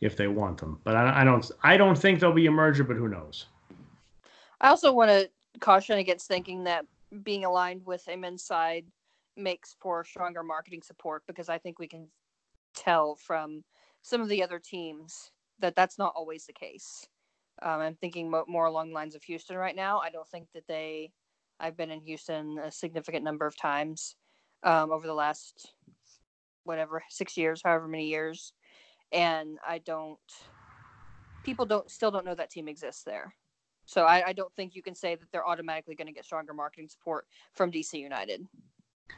if 0.02 0.16
they 0.16 0.28
want 0.28 0.58
them. 0.58 0.80
But 0.84 0.96
I, 0.96 1.22
I 1.22 1.24
don't 1.24 1.50
I 1.64 1.78
don't 1.78 1.98
think 1.98 2.20
there'll 2.20 2.36
be 2.36 2.48
a 2.48 2.52
merger, 2.52 2.84
but 2.84 2.96
who 2.96 3.08
knows? 3.08 3.48
I 4.62 4.70
also 4.70 4.94
want 4.94 5.12
to 5.12 5.30
caution 5.60 5.98
against 5.98 6.28
thinking 6.28 6.64
that 6.66 6.86
being 7.24 7.46
aligned 7.46 7.86
with 7.86 8.08
a 8.08 8.16
men's 8.16 8.44
side 8.44 8.86
makes 9.38 9.76
for 9.80 10.04
stronger 10.04 10.44
marketing 10.44 10.82
support 10.82 11.24
because 11.28 11.50
I 11.50 11.58
think 11.58 11.80
we 11.80 11.88
can 11.88 12.08
tell 12.74 13.16
from 13.16 13.64
some 14.02 14.22
of 14.22 14.30
the 14.30 14.44
other 14.44 14.60
teams 14.60 15.32
that 15.60 15.76
that's 15.76 15.98
not 15.98 16.14
always 16.16 16.46
the 16.46 16.54
case. 16.54 17.08
Um, 17.62 17.80
I'm 17.82 17.96
thinking 17.96 18.30
mo- 18.30 18.46
more 18.48 18.66
along 18.66 18.90
the 18.90 18.96
lines 18.96 19.16
of 19.16 19.24
Houston 19.24 19.58
right 19.58 19.76
now. 19.76 20.00
I 20.00 20.10
don't 20.10 20.28
think 20.28 20.48
that 20.54 20.68
they. 20.68 21.12
I've 21.60 21.78
been 21.78 21.92
in 21.92 22.02
Houston 22.02 22.58
a 22.60 22.72
significant 22.72 23.24
number 23.24 23.46
of 23.46 23.56
times 23.56 24.16
um, 24.64 24.92
over 24.92 25.08
the 25.08 25.14
last 25.14 25.74
whatever 26.64 27.04
six 27.10 27.38
years, 27.38 27.62
however 27.64 27.88
many 27.88 28.08
years, 28.08 28.54
and 29.12 29.58
I 29.68 29.80
don't. 29.80 30.20
People 31.44 31.66
don't 31.66 31.90
still 31.92 32.10
don't 32.10 32.26
know 32.26 32.36
that 32.36 32.50
team 32.50 32.68
exists 32.68 33.04
there, 33.04 33.36
so 33.86 34.06
I, 34.06 34.30
I 34.30 34.34
don't 34.34 34.54
think 34.56 34.76
you 34.76 34.82
can 34.82 34.96
say 34.96 35.16
that 35.16 35.32
they're 35.32 35.48
automatically 35.48 35.96
going 35.96 36.08
to 36.08 36.14
get 36.14 36.26
stronger 36.26 36.54
marketing 36.54 36.90
support 36.90 37.28
from 37.54 37.72
DC 37.72 37.94
United. 37.94 38.46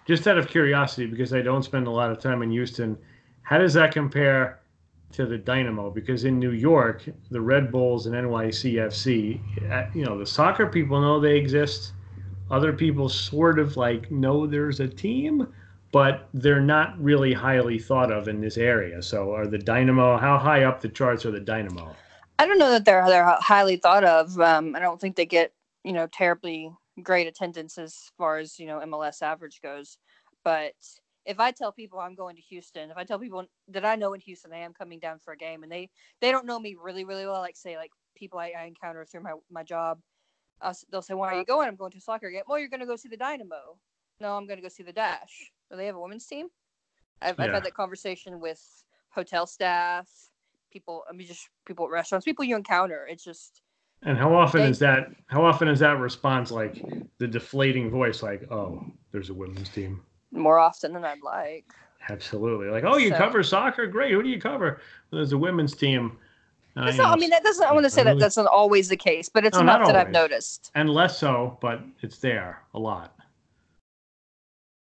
Just 0.05 0.27
out 0.27 0.37
of 0.37 0.47
curiosity, 0.47 1.07
because 1.07 1.33
I 1.33 1.41
don't 1.41 1.63
spend 1.63 1.87
a 1.87 1.91
lot 1.91 2.11
of 2.11 2.19
time 2.19 2.41
in 2.41 2.51
Houston, 2.51 2.97
how 3.43 3.57
does 3.57 3.73
that 3.73 3.93
compare 3.93 4.59
to 5.13 5.25
the 5.25 5.37
Dynamo? 5.37 5.89
Because 5.89 6.25
in 6.25 6.37
New 6.37 6.51
York, 6.51 7.05
the 7.31 7.39
Red 7.39 7.71
Bulls 7.71 8.05
and 8.05 8.15
NYCFC, 8.15 9.71
uh, 9.71 9.89
you 9.93 10.03
know, 10.03 10.17
the 10.19 10.25
soccer 10.25 10.67
people 10.67 10.99
know 10.99 11.19
they 11.19 11.37
exist. 11.37 11.93
Other 12.49 12.73
people 12.73 13.09
sort 13.09 13.59
of 13.59 13.77
like 13.77 14.09
know 14.09 14.47
there's 14.47 14.79
a 14.79 14.87
team, 14.87 15.53
but 15.91 16.29
they're 16.33 16.61
not 16.61 17.01
really 17.01 17.33
highly 17.33 17.79
thought 17.79 18.11
of 18.11 18.27
in 18.27 18.39
this 18.39 18.57
area. 18.57 19.01
So, 19.01 19.33
are 19.33 19.47
the 19.47 19.57
Dynamo? 19.57 20.17
How 20.17 20.37
high 20.37 20.63
up 20.63 20.81
the 20.81 20.89
charts 20.89 21.25
are 21.25 21.31
the 21.31 21.39
Dynamo? 21.39 21.95
I 22.39 22.45
don't 22.45 22.59
know 22.59 22.69
that 22.69 22.85
they're 22.85 23.05
they're 23.07 23.37
highly 23.39 23.77
thought 23.77 24.03
of. 24.03 24.39
Um, 24.39 24.75
I 24.75 24.79
don't 24.79 24.99
think 24.99 25.15
they 25.15 25.25
get 25.25 25.51
you 25.83 25.93
know 25.93 26.07
terribly 26.07 26.71
great 27.03 27.27
attendance 27.27 27.77
as 27.77 28.11
far 28.17 28.37
as 28.37 28.59
you 28.59 28.67
know 28.67 28.79
MLS 28.79 29.21
average 29.21 29.59
goes. 29.61 29.97
But 30.43 30.73
if 31.25 31.39
I 31.39 31.51
tell 31.51 31.71
people 31.71 31.99
I'm 31.99 32.15
going 32.15 32.35
to 32.37 32.41
Houston, 32.43 32.89
if 32.89 32.97
I 32.97 33.03
tell 33.03 33.19
people 33.19 33.45
that 33.67 33.85
I 33.85 33.95
know 33.95 34.13
in 34.13 34.21
Houston 34.21 34.53
I 34.53 34.59
am 34.59 34.73
coming 34.73 34.99
down 34.99 35.19
for 35.19 35.33
a 35.33 35.37
game, 35.37 35.63
and 35.63 35.71
they 35.71 35.89
they 36.21 36.31
don't 36.31 36.45
know 36.45 36.59
me 36.59 36.75
really 36.81 37.03
really 37.03 37.25
well, 37.25 37.41
like 37.41 37.57
say 37.57 37.75
like 37.75 37.91
people 38.15 38.39
I, 38.39 38.53
I 38.57 38.65
encounter 38.65 39.05
through 39.05 39.21
my 39.21 39.33
my 39.51 39.63
job, 39.63 39.99
uh, 40.61 40.73
they'll 40.91 41.01
say, 41.01 41.13
"Why 41.13 41.33
are 41.33 41.39
you 41.39 41.45
going?" 41.45 41.67
I'm 41.67 41.75
going 41.75 41.91
to 41.91 41.97
a 41.97 42.01
soccer 42.01 42.29
game. 42.29 42.43
Well, 42.47 42.59
you're 42.59 42.69
going 42.69 42.79
to 42.79 42.85
go 42.85 42.95
see 42.95 43.09
the 43.09 43.17
Dynamo. 43.17 43.77
No, 44.19 44.35
I'm 44.35 44.47
going 44.47 44.57
to 44.57 44.63
go 44.63 44.69
see 44.69 44.83
the 44.83 44.93
Dash. 44.93 45.51
Do 45.69 45.77
they 45.77 45.85
have 45.85 45.95
a 45.95 45.99
women's 45.99 46.25
team? 46.25 46.47
I've, 47.21 47.35
yeah. 47.37 47.45
I've 47.45 47.53
had 47.53 47.65
that 47.65 47.73
conversation 47.73 48.39
with 48.39 48.61
hotel 49.09 49.45
staff, 49.45 50.07
people. 50.71 51.03
I 51.09 51.13
mean, 51.13 51.27
just 51.27 51.49
people 51.65 51.85
at 51.85 51.91
restaurants, 51.91 52.25
people 52.25 52.45
you 52.45 52.55
encounter. 52.55 53.07
It's 53.09 53.23
just. 53.23 53.61
And 54.03 54.17
how 54.17 54.33
often 54.35 54.61
they, 54.61 54.69
is 54.69 54.79
that? 54.79 55.09
How 55.27 55.43
often 55.43 55.67
is 55.67 55.79
that 55.79 55.99
response 55.99 56.51
like 56.51 56.83
the 57.17 57.27
deflating 57.27 57.89
voice, 57.89 58.21
like, 58.21 58.51
"Oh, 58.51 58.83
there's 59.11 59.29
a 59.29 59.33
women's 59.33 59.69
team." 59.69 60.01
More 60.31 60.59
often 60.59 60.93
than 60.93 61.03
I'd 61.03 61.23
like. 61.23 61.65
Absolutely, 62.09 62.67
like, 62.69 62.83
"Oh, 62.83 62.97
you 62.97 63.09
so, 63.09 63.17
cover 63.17 63.41
soccer? 63.41 63.87
Great. 63.87 64.11
Who 64.11 64.21
do 64.21 64.29
you 64.29 64.39
cover?" 64.39 64.81
Well, 65.11 65.17
there's 65.17 65.33
a 65.33 65.37
women's 65.37 65.75
team. 65.75 66.17
Uh, 66.77 66.91
not, 66.91 67.17
I 67.17 67.19
mean, 67.19 67.31
that 67.31 67.43
doesn't. 67.43 67.65
I 67.65 67.73
want 67.73 67.85
to 67.85 67.89
say 67.89 68.03
that 68.03 68.19
that's 68.19 68.37
not 68.37 68.45
always 68.45 68.87
the 68.87 68.97
case, 68.97 69.29
but 69.29 69.43
it's 69.43 69.57
no, 69.57 69.63
enough 69.63 69.87
that 69.87 69.95
I've 69.95 70.11
noticed. 70.11 70.71
And 70.75 70.89
less 70.89 71.17
so, 71.17 71.57
but 71.59 71.81
it's 72.01 72.19
there 72.19 72.61
a 72.73 72.79
lot. 72.79 73.15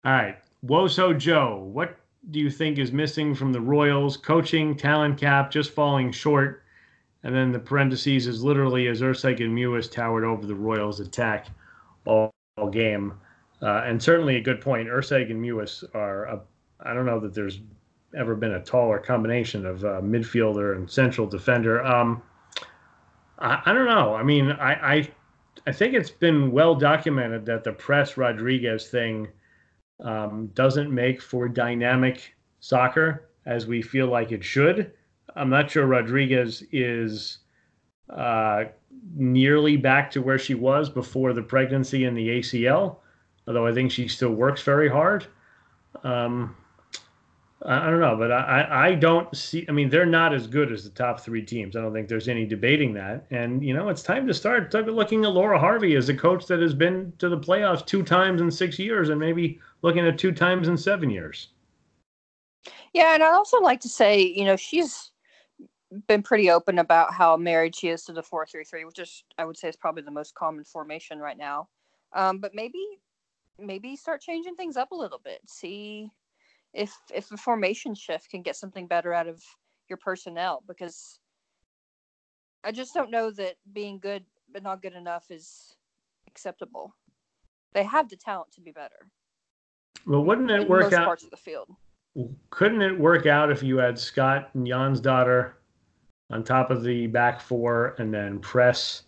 All 0.04 0.12
right, 0.12 0.36
Woso 0.64 1.16
Joe, 1.16 1.68
what 1.72 1.96
do 2.30 2.38
you 2.38 2.50
think 2.50 2.78
is 2.78 2.92
missing 2.92 3.34
from 3.34 3.52
the 3.52 3.60
Royals? 3.60 4.16
Coaching, 4.16 4.76
talent 4.76 5.18
cap, 5.18 5.50
just 5.50 5.70
falling 5.70 6.12
short. 6.12 6.64
And 7.22 7.34
then 7.34 7.52
the 7.52 7.58
parentheses 7.58 8.26
is 8.26 8.42
literally 8.42 8.88
as 8.88 9.02
Erceg 9.02 9.40
and 9.40 9.56
Mewis 9.56 9.90
towered 9.90 10.24
over 10.24 10.46
the 10.46 10.54
Royals' 10.54 11.00
attack 11.00 11.48
all, 12.06 12.30
all 12.56 12.70
game. 12.70 13.14
Uh, 13.62 13.82
and 13.84 14.02
certainly 14.02 14.36
a 14.36 14.40
good 14.40 14.60
point. 14.60 14.88
Erceg 14.88 15.30
and 15.30 15.42
Mewis 15.42 15.84
are, 15.94 16.24
a, 16.24 16.40
I 16.80 16.94
don't 16.94 17.04
know 17.04 17.20
that 17.20 17.34
there's 17.34 17.60
ever 18.16 18.34
been 18.34 18.52
a 18.52 18.62
taller 18.62 18.98
combination 18.98 19.66
of 19.66 19.84
uh, 19.84 20.00
midfielder 20.00 20.76
and 20.76 20.90
central 20.90 21.26
defender. 21.26 21.84
Um, 21.84 22.22
I, 23.38 23.62
I, 23.66 23.72
don't 23.72 23.86
know. 23.86 24.14
I 24.14 24.22
mean, 24.22 24.50
I, 24.50 24.72
I, 24.72 25.10
I 25.66 25.72
think 25.72 25.94
it's 25.94 26.10
been 26.10 26.50
well 26.50 26.74
documented 26.74 27.46
that 27.46 27.64
the 27.64 27.72
Press 27.72 28.16
Rodriguez 28.16 28.88
thing– 28.88 29.28
um, 30.04 30.50
doesn't 30.54 30.92
make 30.92 31.20
for 31.20 31.48
dynamic 31.48 32.34
soccer 32.60 33.28
as 33.46 33.66
we 33.66 33.82
feel 33.82 34.06
like 34.06 34.32
it 34.32 34.44
should. 34.44 34.92
I'm 35.36 35.50
not 35.50 35.70
sure 35.70 35.86
Rodriguez 35.86 36.62
is 36.72 37.38
uh, 38.08 38.64
nearly 39.14 39.76
back 39.76 40.10
to 40.12 40.22
where 40.22 40.38
she 40.38 40.54
was 40.54 40.88
before 40.88 41.32
the 41.32 41.42
pregnancy 41.42 42.04
and 42.04 42.16
the 42.16 42.40
ACL, 42.40 42.96
although 43.46 43.66
I 43.66 43.72
think 43.72 43.90
she 43.90 44.08
still 44.08 44.32
works 44.32 44.62
very 44.62 44.88
hard. 44.88 45.26
Um, 46.02 46.56
I 47.66 47.90
don't 47.90 48.00
know, 48.00 48.16
but 48.16 48.32
I, 48.32 48.88
I 48.88 48.94
don't 48.94 49.36
see. 49.36 49.66
I 49.68 49.72
mean, 49.72 49.90
they're 49.90 50.06
not 50.06 50.32
as 50.32 50.46
good 50.46 50.72
as 50.72 50.82
the 50.82 50.90
top 50.90 51.20
three 51.20 51.42
teams. 51.42 51.76
I 51.76 51.82
don't 51.82 51.92
think 51.92 52.08
there's 52.08 52.28
any 52.28 52.46
debating 52.46 52.94
that. 52.94 53.26
And 53.30 53.62
you 53.62 53.74
know, 53.74 53.90
it's 53.90 54.02
time 54.02 54.26
to 54.28 54.34
start 54.34 54.72
looking 54.72 55.24
at 55.24 55.32
Laura 55.32 55.58
Harvey 55.58 55.94
as 55.94 56.08
a 56.08 56.14
coach 56.14 56.46
that 56.46 56.60
has 56.60 56.72
been 56.72 57.12
to 57.18 57.28
the 57.28 57.38
playoffs 57.38 57.84
two 57.84 58.02
times 58.02 58.40
in 58.40 58.50
six 58.50 58.78
years, 58.78 59.10
and 59.10 59.20
maybe 59.20 59.60
looking 59.82 60.06
at 60.06 60.18
two 60.18 60.32
times 60.32 60.68
in 60.68 60.76
seven 60.78 61.10
years. 61.10 61.48
Yeah, 62.94 63.12
and 63.14 63.22
I 63.22 63.28
also 63.28 63.60
like 63.60 63.80
to 63.80 63.90
say, 63.90 64.22
you 64.22 64.46
know, 64.46 64.56
she's 64.56 65.10
been 66.06 66.22
pretty 66.22 66.50
open 66.50 66.78
about 66.78 67.12
how 67.12 67.36
married 67.36 67.76
she 67.76 67.88
is 67.88 68.04
to 68.04 68.14
the 68.14 68.22
four 68.22 68.46
three 68.46 68.64
three, 68.64 68.86
which 68.86 68.98
is 68.98 69.22
I 69.36 69.44
would 69.44 69.58
say 69.58 69.68
is 69.68 69.76
probably 69.76 70.02
the 70.02 70.10
most 70.10 70.34
common 70.34 70.64
formation 70.64 71.18
right 71.18 71.36
now. 71.36 71.68
Um, 72.14 72.38
but 72.38 72.54
maybe 72.54 72.82
maybe 73.58 73.96
start 73.96 74.22
changing 74.22 74.56
things 74.56 74.78
up 74.78 74.92
a 74.92 74.96
little 74.96 75.20
bit. 75.22 75.40
See 75.46 76.10
if 76.72 76.94
if 77.12 77.30
a 77.32 77.36
formation 77.36 77.94
shift 77.94 78.30
can 78.30 78.42
get 78.42 78.56
something 78.56 78.86
better 78.86 79.12
out 79.12 79.26
of 79.26 79.42
your 79.88 79.98
personnel 79.98 80.62
because 80.68 81.18
I 82.62 82.72
just 82.72 82.94
don't 82.94 83.10
know 83.10 83.30
that 83.32 83.56
being 83.72 83.98
good 83.98 84.24
but 84.52 84.62
not 84.62 84.82
good 84.82 84.94
enough 84.94 85.30
is 85.30 85.76
acceptable. 86.26 86.94
They 87.72 87.84
have 87.84 88.08
the 88.08 88.16
talent 88.16 88.52
to 88.52 88.60
be 88.60 88.72
better. 88.72 89.10
Well, 90.06 90.24
wouldn't 90.24 90.50
it 90.50 90.68
work 90.68 90.84
most 90.84 90.94
out? 90.94 91.04
parts 91.04 91.24
of 91.24 91.30
the 91.30 91.36
field. 91.36 91.68
Couldn't 92.50 92.82
it 92.82 92.98
work 92.98 93.26
out 93.26 93.52
if 93.52 93.62
you 93.62 93.76
had 93.78 93.98
Scott 93.98 94.50
and 94.54 94.66
Jonsdottir 94.66 95.52
on 96.30 96.42
top 96.42 96.70
of 96.70 96.82
the 96.82 97.06
back 97.06 97.40
four, 97.40 97.94
and 97.98 98.12
then 98.12 98.38
Press 98.40 99.04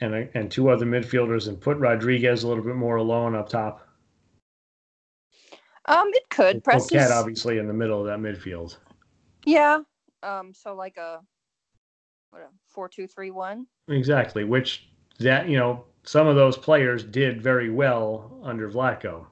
and 0.00 0.28
and 0.34 0.50
two 0.50 0.68
other 0.68 0.84
midfielders, 0.84 1.48
and 1.48 1.60
put 1.60 1.78
Rodriguez 1.78 2.42
a 2.42 2.48
little 2.48 2.64
bit 2.64 2.76
more 2.76 2.96
alone 2.96 3.34
up 3.34 3.48
top? 3.48 3.87
Um, 5.88 6.08
it 6.12 6.28
could. 6.28 6.62
Press 6.62 6.92
is, 6.92 7.10
obviously 7.10 7.58
in 7.58 7.66
the 7.66 7.74
middle 7.74 8.00
of 8.00 8.06
that 8.06 8.18
midfield. 8.18 8.76
yeah. 9.44 9.80
Um, 10.22 10.52
so 10.52 10.74
like 10.74 10.96
a 10.96 11.20
what 12.30 12.42
a 12.42 12.48
four 12.66 12.88
two 12.88 13.06
three 13.06 13.30
one. 13.30 13.66
Exactly, 13.88 14.44
which 14.44 14.88
that 15.18 15.48
you 15.48 15.56
know 15.56 15.84
some 16.02 16.26
of 16.26 16.36
those 16.36 16.56
players 16.56 17.04
did 17.04 17.42
very 17.42 17.70
well 17.70 18.40
under 18.42 18.70
Vlatko. 18.70 19.26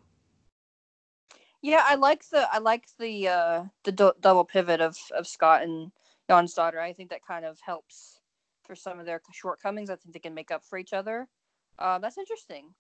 Yeah, 1.63 1.83
I 1.85 1.97
like 1.97 2.29
the 2.31 2.49
I 2.53 2.59
like 2.59 2.87
the 2.99 3.29
uh 3.29 3.65
the 3.85 3.93
do- 3.93 4.13
double 4.21 4.45
pivot 4.45 4.81
of 4.81 4.97
of 5.15 5.27
Scott 5.27 5.63
and 5.63 5.91
Jonsdottir. 6.31 6.79
I 6.79 6.93
think 6.93 7.11
that 7.11 7.27
kind 7.27 7.45
of 7.45 7.59
helps 7.61 8.21
for 8.65 8.75
some 8.75 8.99
of 8.99 9.07
their 9.07 9.21
shortcomings. 9.33 9.91
I 9.91 9.97
think 9.97 10.15
they 10.15 10.21
can 10.21 10.35
make 10.35 10.51
up 10.51 10.65
for 10.65 10.79
each 10.79 10.93
other. 10.93 11.29
Uh, 11.79 11.99
that's 11.99 12.19
interesting. 12.19 12.73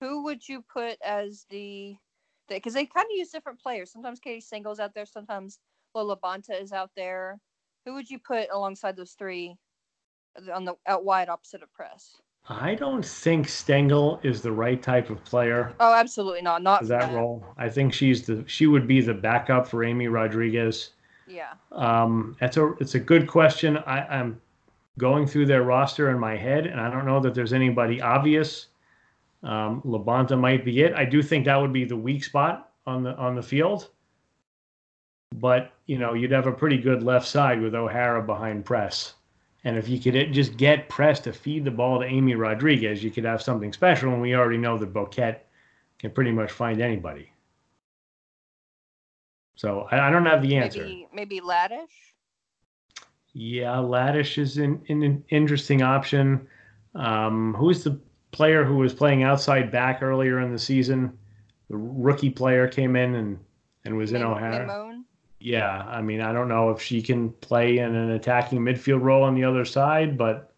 Who 0.00 0.24
would 0.24 0.48
you 0.48 0.62
put 0.62 0.96
as 1.04 1.46
the 1.50 1.96
because 2.56 2.74
they 2.74 2.86
kind 2.86 3.06
of 3.06 3.16
use 3.16 3.30
different 3.30 3.60
players. 3.60 3.90
Sometimes 3.90 4.20
Katie 4.20 4.40
Stengel's 4.40 4.80
out 4.80 4.94
there. 4.94 5.06
Sometimes 5.06 5.58
Lo 5.94 6.14
LaBonta 6.14 6.60
is 6.60 6.72
out 6.72 6.90
there. 6.96 7.38
Who 7.84 7.94
would 7.94 8.10
you 8.10 8.18
put 8.18 8.48
alongside 8.52 8.96
those 8.96 9.12
three 9.12 9.56
on 10.52 10.64
the 10.64 10.74
out 10.86 11.04
wide 11.04 11.28
opposite 11.28 11.62
of 11.62 11.72
Press? 11.72 12.16
I 12.48 12.74
don't 12.74 13.04
think 13.04 13.48
Stengel 13.48 14.18
is 14.22 14.42
the 14.42 14.50
right 14.50 14.82
type 14.82 15.10
of 15.10 15.22
player 15.24 15.74
Oh, 15.78 15.92
absolutely 15.92 16.42
not. 16.42 16.62
Not 16.62 16.80
for 16.80 16.86
for 16.86 16.88
that 16.88 17.14
role. 17.14 17.44
I 17.56 17.68
think 17.68 17.92
she's 17.92 18.26
the 18.26 18.44
she 18.46 18.66
would 18.66 18.86
be 18.86 19.00
the 19.00 19.14
backup 19.14 19.68
for 19.68 19.84
Amy 19.84 20.08
Rodriguez. 20.08 20.90
Yeah. 21.28 21.52
Um, 21.72 22.36
that's 22.40 22.56
a 22.56 22.72
it's 22.80 22.94
a 22.94 23.00
good 23.00 23.28
question. 23.28 23.76
I, 23.78 24.00
I'm 24.06 24.40
going 24.98 25.26
through 25.26 25.46
their 25.46 25.62
roster 25.62 26.10
in 26.10 26.18
my 26.18 26.36
head, 26.36 26.66
and 26.66 26.80
I 26.80 26.90
don't 26.90 27.06
know 27.06 27.20
that 27.20 27.34
there's 27.34 27.52
anybody 27.52 28.00
obvious. 28.00 28.66
Um, 29.42 29.82
LaBonta 29.82 30.38
might 30.38 30.64
be 30.64 30.82
it. 30.82 30.94
I 30.94 31.04
do 31.04 31.22
think 31.22 31.46
that 31.46 31.56
would 31.56 31.72
be 31.72 31.84
the 31.84 31.96
weak 31.96 32.24
spot 32.24 32.72
on 32.86 33.02
the 33.02 33.16
on 33.16 33.34
the 33.34 33.42
field. 33.42 33.88
But 35.36 35.72
you 35.86 35.98
know, 35.98 36.14
you'd 36.14 36.32
have 36.32 36.46
a 36.46 36.52
pretty 36.52 36.78
good 36.78 37.02
left 37.02 37.26
side 37.26 37.60
with 37.60 37.74
O'Hara 37.74 38.22
behind 38.22 38.64
Press. 38.64 39.14
And 39.64 39.76
if 39.76 39.88
you 39.88 40.00
could 40.00 40.32
just 40.32 40.56
get 40.56 40.88
Press 40.88 41.20
to 41.20 41.32
feed 41.32 41.64
the 41.64 41.70
ball 41.70 42.00
to 42.00 42.06
Amy 42.06 42.34
Rodriguez, 42.34 43.04
you 43.04 43.10
could 43.10 43.24
have 43.24 43.42
something 43.42 43.72
special. 43.72 44.12
And 44.12 44.22
we 44.22 44.34
already 44.34 44.56
know 44.56 44.78
that 44.78 44.92
Boquete 44.92 45.38
can 45.98 46.10
pretty 46.10 46.32
much 46.32 46.50
find 46.50 46.80
anybody. 46.80 47.30
So 49.56 49.86
I, 49.90 50.08
I 50.08 50.10
don't 50.10 50.24
have 50.24 50.42
the 50.42 50.56
answer. 50.56 50.82
Maybe 50.82 51.08
maybe 51.12 51.40
Laddish. 51.40 51.88
Yeah, 53.32 53.76
Laddish 53.76 54.38
is 54.38 54.56
an, 54.58 54.82
an 54.88 55.22
interesting 55.28 55.82
option. 55.82 56.48
Um, 56.94 57.54
who's 57.54 57.84
the 57.84 58.00
player 58.32 58.64
who 58.64 58.76
was 58.76 58.94
playing 58.94 59.22
outside 59.22 59.70
back 59.70 60.02
earlier 60.02 60.40
in 60.40 60.52
the 60.52 60.58
season? 60.58 61.16
The 61.68 61.76
rookie 61.76 62.30
player 62.30 62.66
came 62.68 62.96
in 62.96 63.14
and, 63.14 63.38
and 63.84 63.96
was 63.96 64.12
in 64.12 64.22
O'Hara. 64.22 64.66
Mimone. 64.66 65.04
Yeah, 65.38 65.84
I 65.88 66.02
mean, 66.02 66.20
I 66.20 66.32
don't 66.32 66.48
know 66.48 66.70
if 66.70 66.82
she 66.82 67.00
can 67.00 67.30
play 67.30 67.78
in 67.78 67.94
an 67.94 68.10
attacking 68.10 68.58
midfield 68.58 69.02
role 69.02 69.22
on 69.22 69.34
the 69.34 69.44
other 69.44 69.64
side, 69.64 70.18
but 70.18 70.52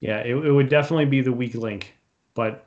yeah, 0.00 0.18
it, 0.18 0.34
it 0.34 0.52
would 0.52 0.68
definitely 0.68 1.06
be 1.06 1.22
the 1.22 1.32
weak 1.32 1.54
link. 1.54 1.94
But 2.34 2.66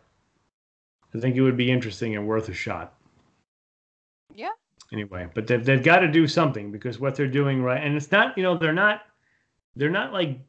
I 1.14 1.20
think 1.20 1.36
it 1.36 1.42
would 1.42 1.58
be 1.58 1.70
interesting 1.72 2.16
and 2.16 2.26
worth 2.28 2.50
a 2.50 2.54
shot 2.54 2.94
Yeah. 4.34 4.50
anyway. 4.92 5.28
But 5.34 5.46
they've 5.46 5.64
they've 5.64 5.84
got 5.84 6.00
to 6.00 6.08
do 6.08 6.28
something 6.28 6.72
because 6.72 7.00
what 7.00 7.16
they're 7.16 7.28
doing 7.28 7.62
right, 7.62 7.84
and 7.84 7.96
it's 7.96 8.12
not 8.12 8.36
you 8.38 8.44
know 8.44 8.58
they're 8.58 8.74
not 8.74 9.02
they're 9.76 9.92
not 9.92 10.14
like 10.14 10.40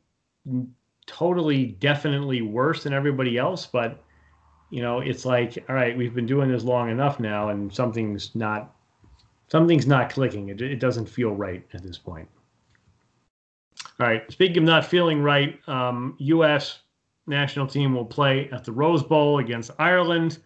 totally 1.08 1.66
definitely 1.66 2.42
worse 2.42 2.84
than 2.84 2.92
everybody 2.92 3.36
else, 3.36 3.66
but 3.66 4.04
you 4.70 4.82
know 4.82 5.00
it's 5.00 5.24
like 5.24 5.64
all 5.68 5.74
right, 5.74 5.96
we've 5.96 6.14
been 6.14 6.26
doing 6.26 6.52
this 6.52 6.62
long 6.62 6.90
enough 6.90 7.18
now, 7.18 7.48
and 7.48 7.74
something's 7.74 8.34
not 8.36 8.74
something's 9.48 9.86
not 9.86 10.10
clicking. 10.10 10.50
It 10.50 10.62
it 10.62 10.78
doesn't 10.78 11.06
feel 11.06 11.34
right 11.34 11.66
at 11.74 11.82
this 11.82 11.98
point. 11.98 12.28
All 14.00 14.06
right. 14.06 14.30
Speaking 14.30 14.58
of 14.58 14.64
not 14.64 14.84
feeling 14.86 15.22
right, 15.22 15.58
um, 15.68 16.14
U.S. 16.18 16.80
national 17.26 17.66
team 17.66 17.94
will 17.94 18.04
play 18.04 18.48
at 18.50 18.64
the 18.64 18.70
Rose 18.70 19.02
Bowl 19.02 19.38
against 19.38 19.72
Ireland 19.78 20.38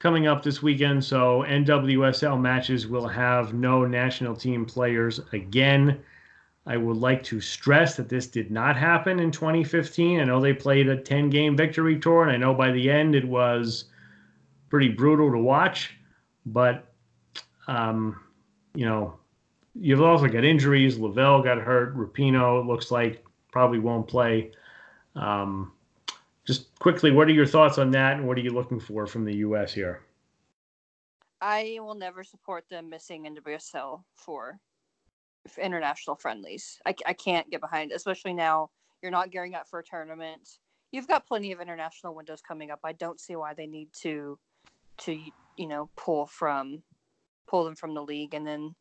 coming 0.00 0.26
up 0.26 0.42
this 0.42 0.60
weekend. 0.60 1.04
So 1.04 1.44
NWSL 1.46 2.40
matches 2.40 2.88
will 2.88 3.06
have 3.06 3.54
no 3.54 3.84
national 3.86 4.34
team 4.34 4.64
players 4.64 5.20
again. 5.32 6.00
I 6.66 6.76
would 6.76 6.96
like 6.96 7.22
to 7.24 7.40
stress 7.40 7.96
that 7.96 8.08
this 8.08 8.26
did 8.26 8.50
not 8.50 8.76
happen 8.76 9.20
in 9.20 9.30
2015. 9.30 10.20
I 10.20 10.24
know 10.24 10.40
they 10.40 10.52
played 10.52 10.88
a 10.88 10.96
10 10.96 11.30
game 11.30 11.56
victory 11.56 11.98
tour, 11.98 12.24
and 12.24 12.32
I 12.32 12.36
know 12.36 12.54
by 12.54 12.72
the 12.72 12.90
end 12.90 13.14
it 13.14 13.24
was 13.24 13.84
pretty 14.68 14.88
brutal 14.88 15.30
to 15.30 15.38
watch. 15.38 15.94
But, 16.44 16.92
um, 17.68 18.20
you 18.74 18.84
know, 18.84 19.14
you've 19.74 20.02
also 20.02 20.26
got 20.26 20.44
injuries. 20.44 20.98
Lavelle 20.98 21.40
got 21.42 21.58
hurt. 21.58 21.96
Rapinoe 21.96 22.66
looks 22.66 22.90
like 22.90 23.24
probably 23.52 23.78
won't 23.78 24.08
play. 24.08 24.50
Um, 25.14 25.72
just 26.44 26.76
quickly, 26.78 27.12
what 27.12 27.28
are 27.28 27.32
your 27.32 27.46
thoughts 27.46 27.78
on 27.78 27.90
that, 27.92 28.16
and 28.16 28.26
what 28.26 28.36
are 28.38 28.42
you 28.42 28.52
looking 28.52 28.80
for 28.80 29.06
from 29.06 29.24
the 29.24 29.34
U.S. 29.36 29.72
here? 29.72 30.02
I 31.40 31.78
will 31.80 31.94
never 31.94 32.24
support 32.24 32.68
them 32.68 32.88
missing 32.88 33.24
NWSL 33.24 34.02
for 34.14 34.58
for 34.65 34.65
international 35.58 36.16
friendlies. 36.16 36.78
I, 36.86 36.94
I 37.06 37.12
can't 37.12 37.50
get 37.50 37.60
behind, 37.60 37.92
especially 37.92 38.34
now 38.34 38.70
you're 39.02 39.12
not 39.12 39.30
gearing 39.30 39.54
up 39.54 39.68
for 39.68 39.80
a 39.80 39.84
tournament. 39.84 40.58
You've 40.92 41.08
got 41.08 41.26
plenty 41.26 41.52
of 41.52 41.60
international 41.60 42.14
windows 42.14 42.40
coming 42.46 42.70
up. 42.70 42.80
I 42.84 42.92
don't 42.92 43.20
see 43.20 43.36
why 43.36 43.54
they 43.54 43.66
need 43.66 43.88
to 44.02 44.38
to 44.98 45.18
you 45.56 45.66
know 45.66 45.90
pull 45.96 46.26
from 46.26 46.82
pull 47.46 47.64
them 47.64 47.74
from 47.74 47.94
the 47.94 48.02
league 48.02 48.32
and 48.32 48.46
then 48.46 48.74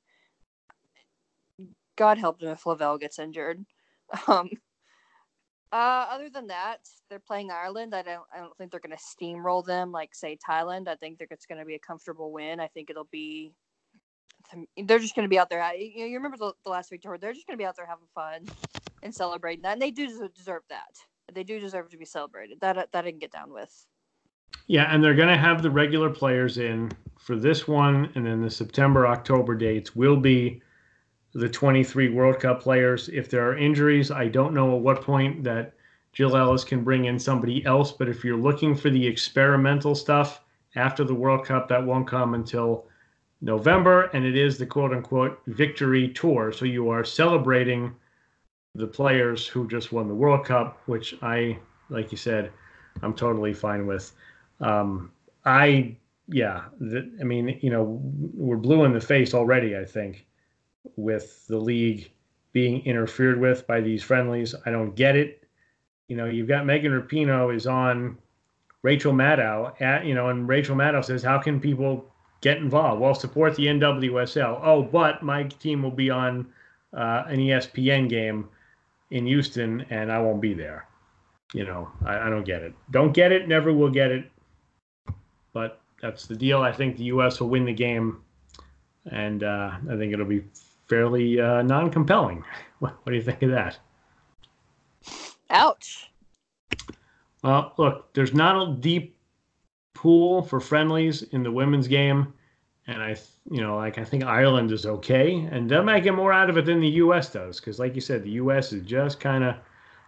God 1.97 2.17
help 2.17 2.39
them 2.39 2.49
if 2.49 2.65
Lavelle 2.65 2.97
gets 2.97 3.19
injured. 3.19 3.65
Um, 4.27 4.51
uh, 5.71 6.05
other 6.09 6.29
than 6.29 6.47
that, 6.47 6.79
they're 7.09 7.19
playing 7.19 7.51
Ireland. 7.51 7.93
I 7.93 8.01
don't. 8.01 8.23
I 8.33 8.37
don't 8.37 8.55
think 8.55 8.71
they're 8.71 8.79
going 8.79 8.95
to 8.95 9.03
steamroll 9.03 9.65
them 9.65 9.91
like 9.91 10.13
say 10.13 10.37
Thailand. 10.47 10.87
I 10.87 10.95
think 10.95 11.17
it's 11.19 11.45
going 11.45 11.59
to 11.59 11.65
be 11.65 11.75
a 11.75 11.79
comfortable 11.79 12.31
win. 12.31 12.59
I 12.59 12.67
think 12.67 12.89
it'll 12.89 13.09
be. 13.11 13.51
They're 14.77 14.99
just 14.99 15.15
going 15.15 15.25
to 15.25 15.29
be 15.29 15.39
out 15.39 15.49
there. 15.49 15.63
You, 15.75 16.05
you 16.05 16.15
remember 16.15 16.37
the, 16.37 16.53
the 16.63 16.69
last 16.69 16.91
week 16.91 17.01
tour? 17.01 17.17
They're 17.17 17.33
just 17.33 17.47
going 17.47 17.57
to 17.57 17.61
be 17.61 17.65
out 17.65 17.75
there 17.75 17.85
having 17.85 18.07
fun 18.13 18.45
and 19.03 19.13
celebrating 19.13 19.63
that, 19.63 19.73
and 19.73 19.81
they 19.81 19.91
do 19.91 20.07
deserve 20.35 20.63
that. 20.69 20.97
They 21.33 21.43
do 21.43 21.59
deserve 21.59 21.89
to 21.89 21.97
be 21.97 22.05
celebrated. 22.05 22.59
That 22.61 22.91
that 22.91 23.05
I 23.05 23.11
can 23.11 23.19
get 23.19 23.31
down 23.31 23.51
with. 23.51 23.85
Yeah, 24.67 24.93
and 24.93 25.03
they're 25.03 25.15
going 25.15 25.29
to 25.29 25.37
have 25.37 25.61
the 25.61 25.69
regular 25.69 26.09
players 26.09 26.57
in 26.57 26.91
for 27.19 27.35
this 27.35 27.67
one, 27.67 28.11
and 28.15 28.25
then 28.25 28.41
the 28.41 28.49
September 28.49 29.07
October 29.07 29.55
dates 29.55 29.95
will 29.95 30.17
be 30.17 30.61
the 31.33 31.49
23 31.49 32.09
World 32.09 32.39
Cup 32.39 32.61
players. 32.61 33.09
If 33.09 33.29
there 33.29 33.47
are 33.47 33.57
injuries, 33.57 34.09
I 34.09 34.27
don't 34.27 34.53
know 34.53 34.75
at 34.75 34.81
what 34.81 35.01
point 35.01 35.43
that 35.43 35.73
Jill 36.13 36.37
Ellis 36.37 36.63
can 36.63 36.83
bring 36.83 37.05
in 37.05 37.19
somebody 37.19 37.65
else, 37.65 37.91
but 37.91 38.07
if 38.07 38.23
you're 38.23 38.37
looking 38.37 38.73
for 38.73 38.89
the 38.89 39.05
experimental 39.05 39.93
stuff 39.93 40.41
after 40.75 41.03
the 41.03 41.13
World 41.13 41.45
Cup, 41.45 41.67
that 41.67 41.85
won't 41.85 42.07
come 42.07 42.33
until 42.35 42.87
November, 43.41 44.03
and 44.13 44.25
it 44.25 44.35
is 44.35 44.57
the 44.57 44.65
quote 44.65 44.91
unquote 44.91 45.41
victory 45.47 46.09
tour. 46.09 46.51
So 46.51 46.65
you 46.65 46.89
are 46.89 47.03
celebrating 47.03 47.93
the 48.73 48.87
players 48.87 49.47
who 49.47 49.67
just 49.67 49.91
won 49.91 50.07
the 50.07 50.15
World 50.15 50.45
Cup, 50.45 50.81
which 50.85 51.15
I, 51.21 51.57
like 51.89 52.11
you 52.11 52.17
said, 52.17 52.51
I'm 53.01 53.13
totally 53.13 53.53
fine 53.53 53.87
with. 53.87 54.11
Um, 54.59 55.11
I, 55.45 55.95
yeah, 56.27 56.63
the, 56.79 57.09
I 57.19 57.23
mean, 57.23 57.59
you 57.61 57.69
know, 57.69 57.99
we're 58.33 58.57
blue 58.57 58.83
in 58.83 58.93
the 58.93 59.01
face 59.01 59.33
already, 59.33 59.77
I 59.77 59.85
think 59.85 60.25
with 60.95 61.45
the 61.47 61.57
league 61.57 62.11
being 62.51 62.85
interfered 62.85 63.39
with 63.39 63.67
by 63.67 63.81
these 63.81 64.03
friendlies. 64.03 64.55
I 64.65 64.71
don't 64.71 64.95
get 64.95 65.15
it. 65.15 65.43
You 66.07 66.15
know, 66.15 66.25
you've 66.25 66.47
got 66.47 66.65
Megan 66.65 66.91
Rapinoe 66.91 67.55
is 67.55 67.67
on 67.67 68.17
Rachel 68.81 69.13
Maddow 69.13 69.79
at, 69.81 70.05
you 70.05 70.13
know, 70.13 70.29
and 70.29 70.47
Rachel 70.47 70.75
Maddow 70.75 71.03
says, 71.03 71.23
how 71.23 71.39
can 71.39 71.59
people 71.59 72.13
get 72.45 72.57
involved? 72.59 73.01
Well, 73.01 73.15
support 73.15 73.55
the 73.55 73.65
NWSL. 73.65 74.59
Oh, 74.61 74.83
but 74.83 75.23
my 75.23 75.43
team 75.43 75.81
will 75.81 75.97
be 76.05 76.11
on 76.11 76.45
uh, 76.93 77.23
an 77.27 77.39
ESPN 77.39 78.07
game 78.07 78.47
in 79.09 79.25
Houston 79.25 79.83
and 79.89 80.11
I 80.11 80.19
won't 80.21 80.41
be 80.41 80.53
there. 80.53 80.87
you 81.55 81.65
know, 81.65 81.89
I, 82.05 82.27
I 82.27 82.29
don't 82.29 82.43
get 82.43 82.61
it. 82.61 82.73
Don't 82.91 83.13
get 83.13 83.31
it. 83.31 83.47
Never 83.47 83.73
will 83.73 83.89
get 83.89 84.11
it. 84.11 84.29
But 85.53 85.79
that's 86.01 86.27
the 86.27 86.35
deal. 86.35 86.61
I 86.61 86.71
think 86.71 86.97
the 86.97 87.05
U.S. 87.05 87.39
will 87.39 87.47
win 87.47 87.63
the 87.65 87.73
game, 87.73 88.21
and 89.09 89.41
uh, 89.43 89.71
I 89.89 89.95
think 89.95 90.11
it'll 90.11 90.25
be 90.25 90.43
fairly 90.87 91.39
uh, 91.39 91.61
non-compelling. 91.63 92.43
What, 92.79 92.93
what 93.03 93.11
do 93.11 93.15
you 93.15 93.23
think 93.23 93.41
of 93.41 93.51
that? 93.51 93.79
Ouch. 95.49 96.11
Well, 97.41 97.71
look, 97.77 98.13
there's 98.13 98.33
not 98.33 98.61
a 98.61 98.75
deep 98.75 99.14
pool 100.05 100.43
for 100.43 100.59
friendlies 100.59 101.23
in 101.31 101.41
the 101.41 101.51
women's 101.51 101.87
game, 101.87 102.31
and 102.85 103.01
I, 103.01 103.15
you 103.49 103.59
know, 103.59 103.75
like 103.75 103.97
I 103.97 104.03
think 104.03 104.23
Ireland 104.23 104.71
is 104.71 104.85
okay, 104.85 105.49
and 105.51 105.67
they 105.67 105.81
might 105.81 106.03
get 106.03 106.13
more 106.13 106.31
out 106.31 106.47
of 106.47 106.59
it 106.59 106.65
than 106.65 106.79
the 106.79 107.01
U.S. 107.05 107.33
does, 107.33 107.59
because 107.59 107.79
like 107.79 107.95
you 107.95 108.01
said, 108.01 108.21
the 108.21 108.37
U.S. 108.43 108.71
is 108.71 108.85
just 108.85 109.19
kind 109.19 109.43
of 109.43 109.55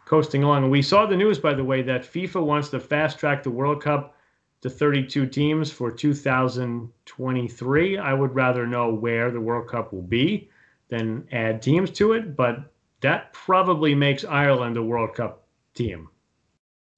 coasting 0.06 0.44
along. 0.44 0.70
We 0.70 0.84
saw 0.84 1.08
the 1.08 1.18
news, 1.18 1.40
by 1.40 1.56
the 1.56 1.64
way, 1.64 1.82
that 1.82 2.04
FIFA 2.04 2.46
wants 2.46 2.70
to 2.70 2.80
fast 2.80 3.18
track 3.18 3.42
the 3.42 3.50
World 3.50 3.82
Cup 3.82 4.16
to 4.62 4.70
32 4.70 5.26
teams 5.26 5.72
for 5.72 5.92
2023. 5.92 7.98
I 7.98 8.14
would 8.14 8.36
rather 8.36 8.68
know 8.68 8.94
where 8.94 9.32
the 9.32 9.42
World 9.42 9.68
Cup 9.68 9.92
will 9.92 10.04
be 10.04 10.48
than 10.90 11.28
add 11.32 11.60
teams 11.60 11.90
to 11.94 12.14
it, 12.14 12.36
but 12.36 12.72
that 13.02 13.34
probably 13.34 13.96
makes 13.96 14.24
Ireland 14.24 14.78
a 14.78 14.84
World 14.84 15.16
Cup 15.16 15.48
team 15.74 16.10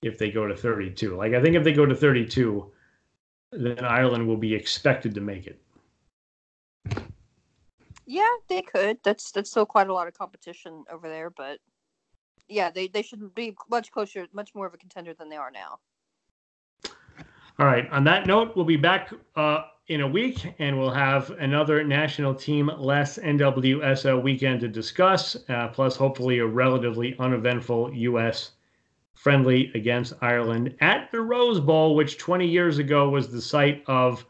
if 0.01 0.17
they 0.17 0.31
go 0.31 0.47
to 0.47 0.53
32. 0.53 1.15
Like 1.15 1.33
I 1.33 1.41
think 1.41 1.55
if 1.55 1.63
they 1.63 1.71
go 1.71 1.85
to 1.85 1.95
32, 1.95 2.69
then 3.51 3.83
Ireland 3.83 4.27
will 4.27 4.37
be 4.37 4.53
expected 4.53 5.15
to 5.15 5.21
make 5.21 5.47
it. 5.47 5.59
Yeah, 8.05 8.29
they 8.47 8.61
could. 8.61 8.97
That's 9.03 9.31
that's 9.31 9.51
still 9.51 9.65
quite 9.65 9.87
a 9.87 9.93
lot 9.93 10.07
of 10.07 10.17
competition 10.17 10.83
over 10.91 11.07
there, 11.07 11.29
but 11.29 11.59
yeah, 12.49 12.71
they, 12.71 12.87
they 12.87 13.03
should 13.03 13.33
be 13.35 13.55
much 13.69 13.91
closer, 13.91 14.25
much 14.33 14.53
more 14.55 14.65
of 14.65 14.73
a 14.73 14.77
contender 14.77 15.13
than 15.13 15.29
they 15.29 15.35
are 15.35 15.51
now. 15.51 15.79
All 17.59 17.65
right. 17.65 17.89
On 17.91 18.03
that 18.05 18.25
note, 18.25 18.55
we'll 18.55 18.65
be 18.65 18.77
back 18.77 19.11
uh, 19.35 19.65
in 19.87 20.01
a 20.01 20.07
week 20.07 20.53
and 20.59 20.79
we'll 20.79 20.91
have 20.91 21.29
another 21.31 21.83
national 21.83 22.33
team 22.33 22.71
less 22.77 23.17
NWSL 23.19 24.23
weekend 24.23 24.61
to 24.61 24.67
discuss, 24.67 25.35
uh, 25.49 25.67
plus 25.67 25.95
hopefully 25.95 26.39
a 26.39 26.45
relatively 26.45 27.15
uneventful 27.19 27.93
U.S. 27.93 28.51
friendly 29.19 29.69
against 29.75 30.13
Ireland 30.21 30.75
at 30.79 31.11
the 31.11 31.19
Rose 31.19 31.59
Bowl, 31.59 31.93
which 31.93 32.17
20 32.17 32.47
years 32.47 32.77
ago 32.77 33.09
was 33.09 33.29
the 33.29 33.41
site 33.41 33.83
of 33.85 34.25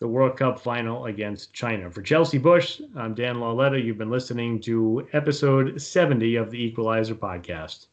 the 0.00 0.06
World 0.06 0.36
Cup 0.36 0.60
final 0.60 1.06
against 1.06 1.54
China. 1.54 1.90
For 1.90 2.02
Chelsey 2.02 2.36
Bush, 2.36 2.82
I'm 2.94 3.14
Dan 3.14 3.40
Lauletta. 3.40 3.80
You've 3.80 3.96
been 3.96 4.10
listening 4.10 4.60
to 4.62 5.08
episode 5.14 5.80
70 5.80 6.36
of 6.36 6.50
the 6.50 6.62
Equalizer 6.62 7.14
podcast. 7.14 7.86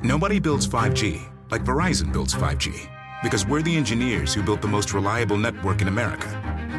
Nobody 0.00 0.38
builds 0.38 0.66
5G 0.66 1.20
like 1.50 1.64
Verizon 1.64 2.12
builds 2.12 2.34
5G 2.34 2.88
because 3.22 3.44
we're 3.44 3.62
the 3.62 3.76
engineers 3.76 4.32
who 4.32 4.44
built 4.44 4.62
the 4.62 4.68
most 4.68 4.92
reliable 4.92 5.36
network 5.36 5.82
in 5.82 5.88
America. 5.88 6.28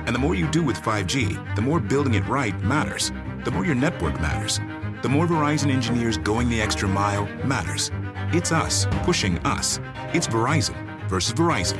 And 0.05 0.15
the 0.15 0.19
more 0.19 0.35
you 0.35 0.49
do 0.51 0.63
with 0.63 0.77
5G, 0.77 1.55
the 1.55 1.61
more 1.61 1.81
building 1.81 2.13
it 2.13 2.25
right 2.27 2.57
matters. 2.61 3.11
The 3.43 3.51
more 3.51 3.65
your 3.65 3.75
network 3.75 4.21
matters. 4.21 4.61
The 5.01 5.09
more 5.09 5.27
Verizon 5.27 5.69
engineers 5.69 6.17
going 6.17 6.47
the 6.49 6.61
extra 6.61 6.87
mile 6.87 7.25
matters. 7.45 7.91
It's 8.33 8.51
us 8.51 8.85
pushing 9.03 9.37
us. 9.39 9.79
It's 10.13 10.27
Verizon 10.27 10.75
versus 11.07 11.33
Verizon. 11.33 11.79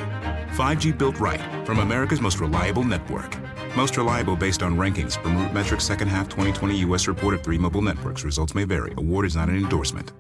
5G 0.52 0.98
built 0.98 1.20
right 1.20 1.41
from 1.66 1.80
America's 1.80 2.22
most 2.22 2.39
reliable 2.39 2.86
network. 2.86 3.38
Most 3.76 3.98
reliable 3.98 4.38
based 4.38 4.64
on 4.64 4.78
rankings 4.78 5.22
from 5.22 5.36
RootMetrics 5.36 5.82
second 5.82 6.08
half 6.08 6.30
2020 6.30 6.78
U.S. 6.80 7.06
report 7.10 7.34
of 7.34 7.43
three 7.43 7.58
mobile 7.58 7.82
networks. 7.82 8.24
Results 8.24 8.56
may 8.56 8.64
vary. 8.64 8.93
Award 8.98 9.26
is 9.26 9.36
not 9.36 9.50
an 9.50 9.58
endorsement. 9.58 10.14